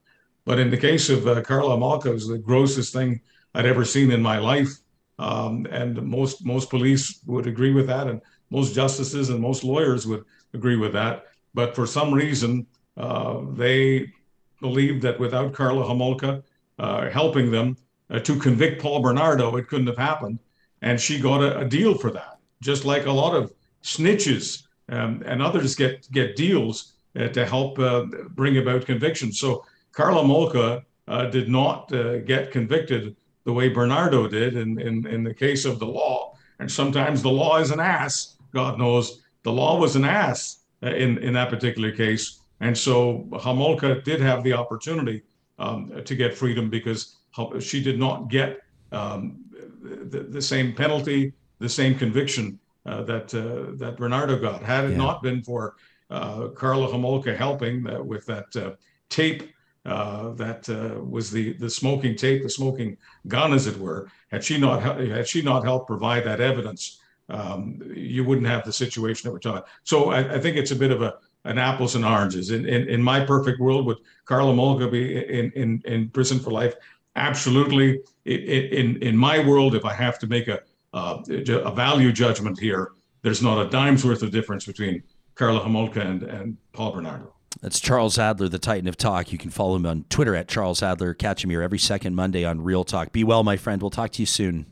[0.45, 3.21] But in the case of uh, Karla Homolka, it was the grossest thing
[3.55, 4.71] I'd ever seen in my life.
[5.19, 8.21] Um, and most most police would agree with that, and
[8.51, 11.27] most justices and most lawyers would agree with that.
[11.55, 12.67] But for some reason,
[12.99, 14.13] uh, they
[14.61, 16.43] believed that without Karla Homolka
[16.79, 17.77] uh, helping them
[18.11, 20.39] uh, to convict Paul Bernardo, it couldn't have happened
[20.83, 22.39] and she got a, a deal for that.
[22.63, 27.79] Just like a lot of snitches um, and others get get deals uh, to help
[27.79, 29.39] uh, bring about convictions.
[29.39, 35.07] So Karla Homolka uh, did not uh, get convicted the way Bernardo did in, in,
[35.07, 36.35] in the case of the law.
[36.59, 38.37] And sometimes the law is an ass.
[38.53, 42.41] God knows the law was an ass uh, in, in that particular case.
[42.61, 45.23] And so Homolka did have the opportunity
[45.59, 47.17] um, to get freedom because
[47.61, 48.61] she did not get
[48.93, 49.45] um,
[49.87, 54.63] the, the same penalty, the same conviction uh, that uh, that Bernardo got.
[54.63, 54.97] Had it yeah.
[54.97, 55.77] not been for
[56.11, 58.73] uh, Karla Homolka helping uh, with that uh,
[59.09, 59.53] tape
[59.85, 60.69] uh, that
[61.09, 62.97] was the the smoking tape, the smoking
[63.29, 67.81] gun, as it were, had she not had she not helped provide that evidence, um,
[67.95, 69.59] you wouldn't have the situation that we're talking.
[69.59, 69.69] About.
[69.85, 71.15] So I, I think it's a bit of a
[71.47, 72.51] an apples and oranges.
[72.51, 76.51] In, in, in my perfect world, would Karla Homolka be in, in, in prison for
[76.51, 76.75] life?
[77.17, 80.61] Absolutely in in my world if i have to make a
[80.93, 85.03] uh, a value judgment here there's not a dime's worth of difference between
[85.37, 87.33] Karla Homolka and, and Paul Bernardo.
[87.61, 89.33] That's Charles Adler, the Titan of Talk.
[89.33, 91.15] You can follow him on Twitter at Charles Adler.
[91.15, 93.13] Catch him here every second Monday on Real Talk.
[93.13, 93.81] Be well, my friend.
[93.81, 94.67] We'll talk to you soon.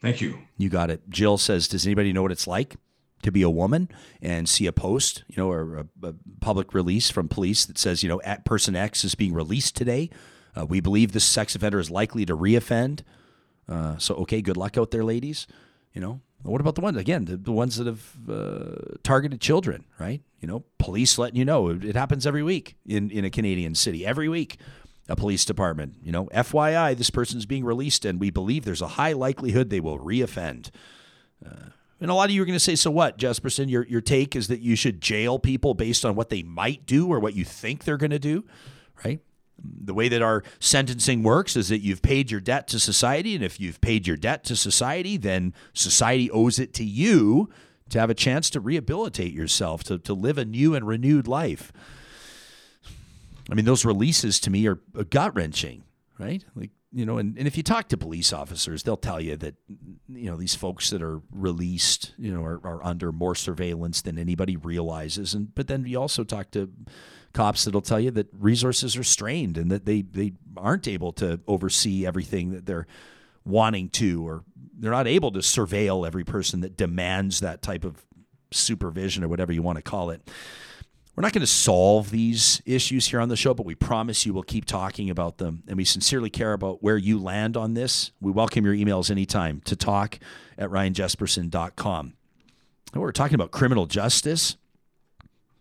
[0.00, 0.38] Thank you.
[0.56, 1.08] You got it.
[1.08, 2.76] Jill says, Does anybody know what it's like
[3.22, 3.88] to be a woman
[4.20, 8.02] and see a post, you know, or a, a public release from police that says,
[8.02, 10.10] you know, at person X is being released today
[10.56, 13.00] uh, we believe this sex offender is likely to reoffend.
[13.68, 15.46] Uh, so, okay, good luck out there, ladies.
[15.92, 19.84] You know, what about the ones again, the, the ones that have uh, targeted children,
[19.98, 20.22] right?
[20.40, 23.74] You know, police letting you know it, it, happens every week in in a Canadian
[23.74, 24.04] city.
[24.04, 24.58] Every week,
[25.08, 28.88] a police department, you know, FYI, this person's being released, and we believe there's a
[28.88, 30.70] high likelihood they will reoffend.
[31.44, 31.70] Uh,
[32.00, 33.70] and a lot of you are going to say, so what, Jespersen?
[33.70, 37.08] Your your take is that you should jail people based on what they might do
[37.08, 38.44] or what you think they're going to do,
[39.04, 39.20] right?
[39.62, 43.34] The way that our sentencing works is that you've paid your debt to society.
[43.34, 47.50] And if you've paid your debt to society, then society owes it to you
[47.90, 51.72] to have a chance to rehabilitate yourself, to, to live a new and renewed life.
[53.50, 54.76] I mean, those releases to me are
[55.10, 55.84] gut wrenching,
[56.18, 56.44] right?
[56.54, 59.56] Like, you know, and, and if you talk to police officers, they'll tell you that,
[60.08, 64.16] you know, these folks that are released, you know, are, are under more surveillance than
[64.16, 65.34] anybody realizes.
[65.34, 66.70] And, but then you also talk to
[67.34, 71.40] cops that'll tell you that resources are strained and that they, they aren't able to
[71.46, 72.86] oversee everything that they're
[73.44, 74.44] wanting to, or
[74.78, 78.06] they're not able to surveil every person that demands that type of
[78.50, 80.30] supervision or whatever you want to call it.
[81.16, 84.34] We're not going to solve these issues here on the show, but we promise you
[84.34, 85.62] we'll keep talking about them.
[85.68, 88.10] And we sincerely care about where you land on this.
[88.20, 90.18] We welcome your emails anytime to talk
[90.58, 92.14] at ryanjespersen.com.
[92.92, 94.56] And we're talking about criminal justice.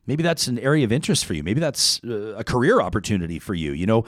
[0.05, 1.43] Maybe that's an area of interest for you.
[1.43, 3.71] Maybe that's uh, a career opportunity for you.
[3.71, 4.05] You know,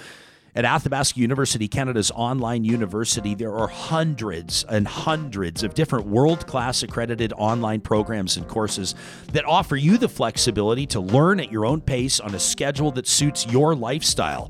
[0.56, 6.82] at Athabasca University, Canada's online university, there are hundreds and hundreds of different world class
[6.82, 8.96] accredited online programs and courses
[9.34, 13.06] that offer you the flexibility to learn at your own pace on a schedule that
[13.06, 14.50] suits your lifestyle.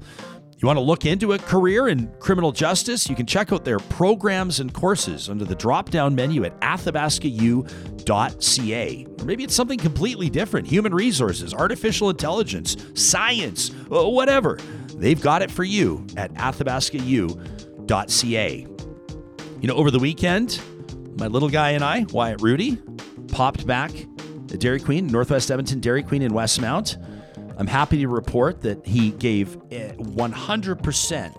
[0.57, 3.09] You want to look into a career in criminal justice?
[3.09, 9.07] You can check out their programs and courses under the drop down menu at athabascau.ca.
[9.19, 14.57] Or maybe it's something completely different human resources, artificial intelligence, science, uh, whatever.
[14.95, 18.67] They've got it for you at athabascau.ca.
[19.61, 20.61] You know, over the weekend,
[21.17, 22.81] my little guy and I, Wyatt Rudy,
[23.27, 23.91] popped back
[24.53, 26.95] at Dairy Queen, Northwest Edmonton Dairy Queen in Westmount.
[27.57, 31.11] I'm happy to report that he gave 100%.
[31.13, 31.29] Eh,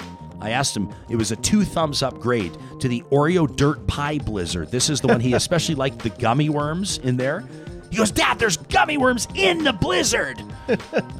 [0.40, 4.18] I asked him, it was a two thumbs up grade to the Oreo Dirt Pie
[4.18, 4.70] Blizzard.
[4.70, 7.44] This is the one he especially liked the gummy worms in there.
[7.90, 10.42] He goes, Dad, there's gummy worms in the blizzard.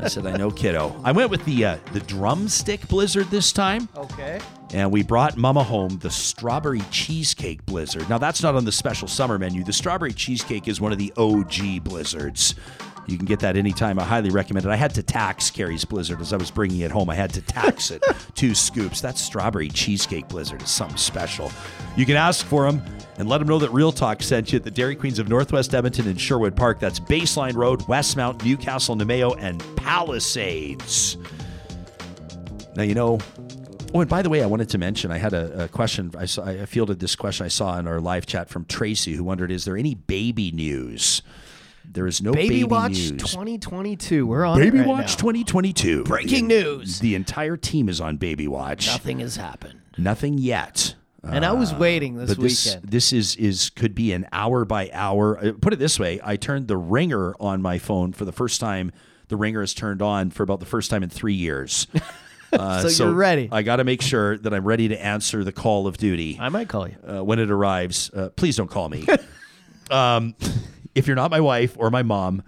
[0.01, 1.01] I said, I know, kiddo.
[1.05, 3.89] I went with the uh, the drumstick blizzard this time.
[3.97, 4.41] Okay.
[4.75, 8.09] And we brought Mama home the strawberry cheesecake blizzard.
[8.11, 9.63] Now that's not on the special summer menu.
[9.63, 12.57] The strawberry cheesecake is one of the OG blizzards.
[13.07, 13.99] You can get that anytime.
[13.99, 14.71] I highly recommend it.
[14.71, 17.09] I had to tax Carrie's Blizzard as I was bringing it home.
[17.09, 18.03] I had to tax it
[18.35, 19.01] two scoops.
[19.01, 21.53] That strawberry cheesecake Blizzard is something special.
[21.97, 22.83] You can ask for them
[23.19, 25.75] and let them know that Real Talk sent you at the Dairy Queens of Northwest
[25.75, 26.81] Edmonton and Sherwood Park.
[26.81, 31.17] That's Baseline Road, Westmount, Newcastle, Namao, and Palisades.
[32.75, 33.19] Now, you know,
[33.95, 36.11] Oh, and by the way, I wanted to mention I had a, a question.
[36.19, 39.25] I, saw, I fielded this question I saw in our live chat from Tracy, who
[39.25, 41.23] wondered, "Is there any baby news?"
[41.93, 43.11] There is no Baby, baby Watch news.
[43.13, 44.27] 2022.
[44.27, 45.17] We're on Baby right Watch now.
[45.17, 46.05] 2022.
[46.05, 47.01] Breaking the, news.
[47.01, 48.87] The entire team is on Baby Watch.
[48.87, 49.81] Nothing has happened.
[49.97, 50.95] Nothing yet.
[51.23, 52.89] And I was uh, waiting this but this, weekend.
[52.89, 55.39] This is is could be an hour by hour.
[55.39, 58.61] Uh, put it this way: I turned the ringer on my phone for the first
[58.61, 58.93] time.
[59.29, 61.87] The ringer is turned on for about the first time in three years.
[62.53, 63.49] Uh, so, so, you're ready.
[63.51, 66.39] I got to make sure that I'm ready to answer the call of duty.
[66.41, 68.09] I might call you uh, when it arrives.
[68.15, 69.05] Uh, please don't call me.
[69.91, 70.35] um,
[70.97, 72.43] if you're not my wife or my mom,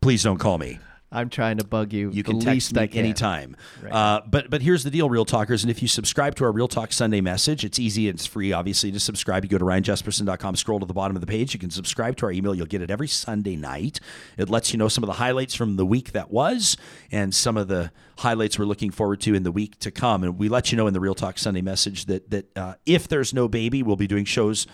[0.00, 0.78] please don't call me.
[1.12, 2.12] I'm trying to bug you.
[2.12, 3.56] You can text me anytime.
[3.82, 3.92] Right.
[3.92, 5.64] Uh, but but here's the deal, Real Talkers.
[5.64, 8.52] And if you subscribe to our Real Talk Sunday message, it's easy and it's free,
[8.52, 9.44] obviously, to subscribe.
[9.44, 11.52] You go to ryanjespersen.com, scroll to the bottom of the page.
[11.52, 12.54] You can subscribe to our email.
[12.54, 13.98] You'll get it every Sunday night.
[14.38, 16.76] It lets you know some of the highlights from the week that was
[17.10, 20.22] and some of the highlights we're looking forward to in the week to come.
[20.22, 23.08] And we let you know in the Real Talk Sunday message that that uh, if
[23.08, 24.68] there's no baby, we'll be doing shows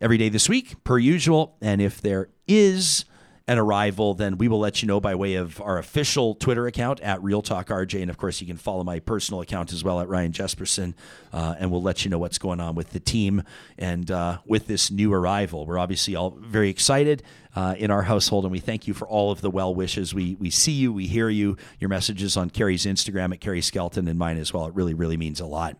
[0.00, 1.56] every day this week, per usual.
[1.60, 3.04] And if there is
[3.48, 7.00] an arrival, then we will let you know by way of our official Twitter account
[7.00, 10.00] at Real Talk RJ, and of course you can follow my personal account as well
[10.00, 10.92] at Ryan Jespersen,
[11.32, 13.42] uh, and we'll let you know what's going on with the team
[13.78, 15.64] and uh, with this new arrival.
[15.64, 17.22] We're obviously all very excited
[17.56, 20.12] uh, in our household, and we thank you for all of the well wishes.
[20.12, 21.56] We we see you, we hear you.
[21.80, 24.66] Your messages on Carrie's Instagram at Carrie Skelton and mine as well.
[24.66, 25.78] It really really means a lot.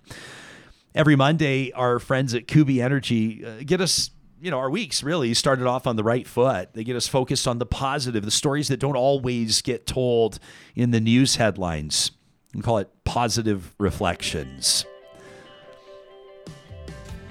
[0.95, 4.11] Every Monday, our friends at Kuby Energy uh, get us
[4.41, 6.73] you know, our weeks really started off on the right foot.
[6.73, 10.39] They get us focused on the positive, the stories that don't always get told
[10.77, 12.13] in the news headlines.
[12.55, 14.85] We call it positive reflections.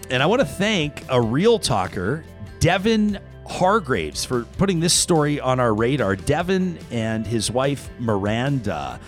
[0.09, 2.23] And I want to thank a real talker,
[2.59, 6.15] Devin Hargraves, for putting this story on our radar.
[6.15, 8.99] Devin and his wife, Miranda,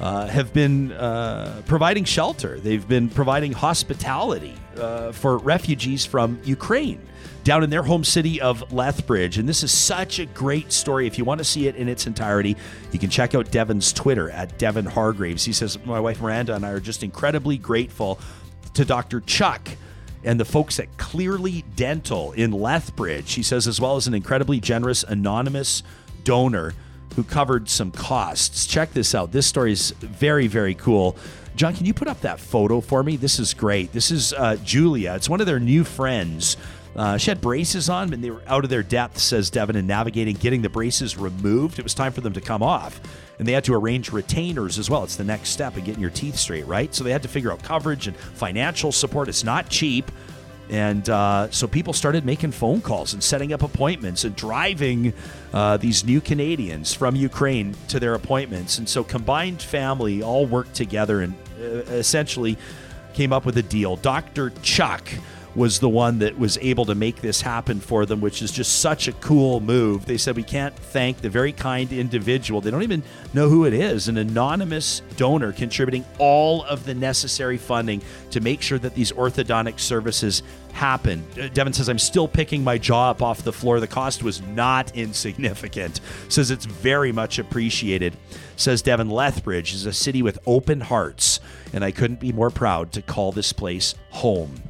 [0.00, 2.60] uh, have been uh, providing shelter.
[2.60, 7.00] They've been providing hospitality uh, for refugees from Ukraine
[7.44, 9.38] down in their home city of Lethbridge.
[9.38, 11.06] And this is such a great story.
[11.06, 12.56] If you want to see it in its entirety,
[12.92, 15.44] you can check out Devin's Twitter at Devin Hargraves.
[15.44, 18.20] He says, My wife Miranda and I are just incredibly grateful
[18.74, 19.20] to Dr.
[19.22, 19.68] Chuck
[20.24, 23.32] and the folks at Clearly Dental in Lethbridge.
[23.32, 25.82] He says, as well as an incredibly generous anonymous
[26.24, 26.74] donor
[27.18, 28.64] who covered some costs.
[28.64, 29.32] Check this out.
[29.32, 31.16] This story is very, very cool.
[31.56, 33.16] John, can you put up that photo for me?
[33.16, 33.92] This is great.
[33.92, 35.14] This is uh, Julia.
[35.16, 36.56] It's one of their new friends
[36.96, 39.86] Uh, she had braces on, and they were out of their depth, says Devin, in
[39.86, 41.78] navigating getting the braces removed.
[41.78, 43.00] It was time for them to come off.
[43.38, 45.04] And they had to arrange retainers as well.
[45.04, 46.92] It's the next step in getting your teeth straight, right?
[46.92, 49.28] So they had to figure out coverage and financial support.
[49.28, 50.10] It's not cheap.
[50.70, 55.14] And uh, so people started making phone calls and setting up appointments and driving
[55.52, 58.78] uh, these new Canadians from Ukraine to their appointments.
[58.78, 62.58] And so combined family all worked together and uh, essentially
[63.14, 63.96] came up with a deal.
[63.96, 64.50] Dr.
[64.62, 65.08] Chuck
[65.54, 68.80] was the one that was able to make this happen for them, which is just
[68.80, 70.06] such a cool move.
[70.06, 72.60] They said, We can't thank the very kind individual.
[72.60, 73.02] They don't even
[73.34, 78.62] know who it is an anonymous donor contributing all of the necessary funding to make
[78.62, 80.42] sure that these orthodontic services
[80.72, 81.24] happen.
[81.38, 83.80] Uh, Devin says, I'm still picking my jaw up off the floor.
[83.80, 86.00] The cost was not insignificant.
[86.28, 88.16] Says it's very much appreciated.
[88.56, 91.40] Says Devin Lethbridge is a city with open hearts,
[91.72, 94.62] and I couldn't be more proud to call this place home.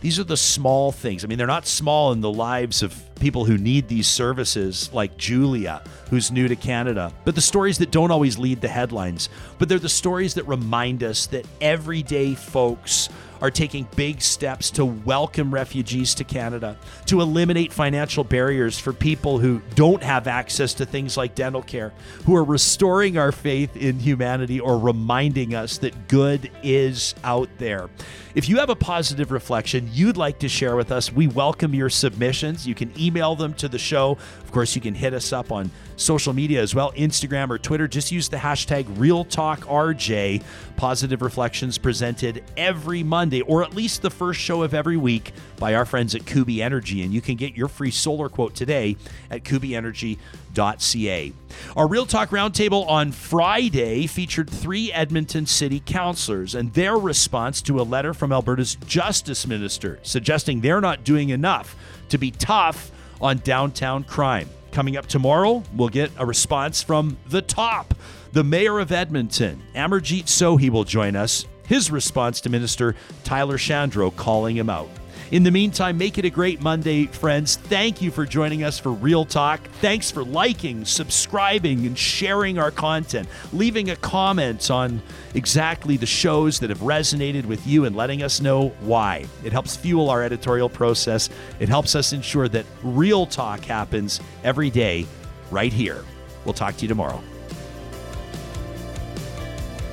[0.00, 1.24] These are the small things.
[1.24, 5.16] I mean, they're not small in the lives of people who need these services, like
[5.16, 9.28] Julia, who's new to Canada, but the stories that don't always lead the headlines.
[9.58, 13.08] But they're the stories that remind us that everyday folks
[13.40, 19.38] are taking big steps to welcome refugees to Canada, to eliminate financial barriers for people
[19.38, 21.92] who don't have access to things like dental care,
[22.24, 27.90] who are restoring our faith in humanity or reminding us that good is out there.
[28.34, 31.90] If you have a positive reflection you'd like to share with us, we welcome your
[31.90, 32.66] submissions.
[32.66, 34.18] You can email them to the show.
[34.42, 37.88] Of course, you can hit us up on social media as well Instagram or Twitter.
[37.88, 40.42] Just use the hashtag RealTalkRJ.
[40.76, 45.74] Positive reflections presented every Monday, or at least the first show of every week, by
[45.74, 47.02] our friends at Kuby Energy.
[47.02, 48.96] And you can get your free solar quote today
[49.30, 51.32] at kubyenergy.ca.
[51.76, 57.80] Our Real Talk Roundtable on Friday featured three Edmonton City councilors and their response to
[57.80, 61.76] a letter from Alberta's Justice Minister suggesting they're not doing enough
[62.08, 62.90] to be tough
[63.20, 64.48] on downtown crime.
[64.76, 67.94] Coming up tomorrow, we'll get a response from the top.
[68.32, 71.46] The mayor of Edmonton, Amarjeet Sohi, will join us.
[71.66, 72.94] His response to Minister
[73.24, 74.90] Tyler Shandro calling him out.
[75.32, 77.56] In the meantime, make it a great Monday, friends.
[77.56, 79.60] Thank you for joining us for Real Talk.
[79.80, 85.02] Thanks for liking, subscribing, and sharing our content, leaving a comment on
[85.34, 89.26] exactly the shows that have resonated with you and letting us know why.
[89.42, 91.28] It helps fuel our editorial process.
[91.58, 95.06] It helps us ensure that Real Talk happens every day
[95.50, 96.04] right here.
[96.44, 97.20] We'll talk to you tomorrow.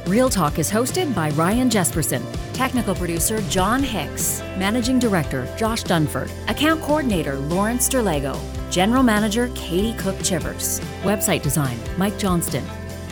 [0.06, 2.22] Real Talk is hosted by Ryan Jespersen,
[2.54, 8.40] technical producer John Hicks, managing director Josh Dunford, account coordinator Lawrence Sterlego,
[8.72, 12.64] general manager Katie Cook Chivers, website design Mike Johnston,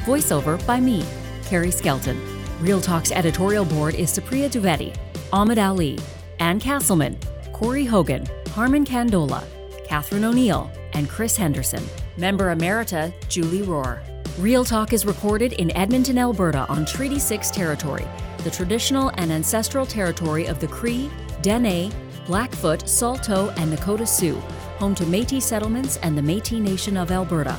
[0.06, 1.06] voiceover by me,
[1.46, 2.20] Carrie Skelton.
[2.62, 4.96] Real Talk's editorial board is Supriya Dwivedi,
[5.34, 5.98] Ahmed Ali,
[6.40, 7.18] Ann Castleman,
[7.54, 9.44] Corey Hogan, Harmon Candola,
[9.86, 11.84] Catherine O'Neill, and Chris Henderson.
[12.18, 14.00] Member Emerita Julie Rohr.
[14.38, 18.06] Real Talk is recorded in Edmonton, Alberta on Treaty 6 territory,
[18.44, 21.10] the traditional and ancestral territory of the Cree,
[21.42, 21.92] Dene,
[22.26, 24.36] Blackfoot, Saulteaux, and Nakota Sioux,
[24.80, 27.58] home to Metis settlements and the Metis Nation of Alberta.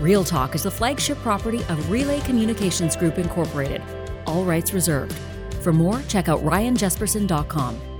[0.00, 3.82] Real Talk is the flagship property of Relay Communications Group Incorporated.
[4.26, 5.16] All rights reserved.
[5.62, 7.93] For more, check out ryanjespersen.com.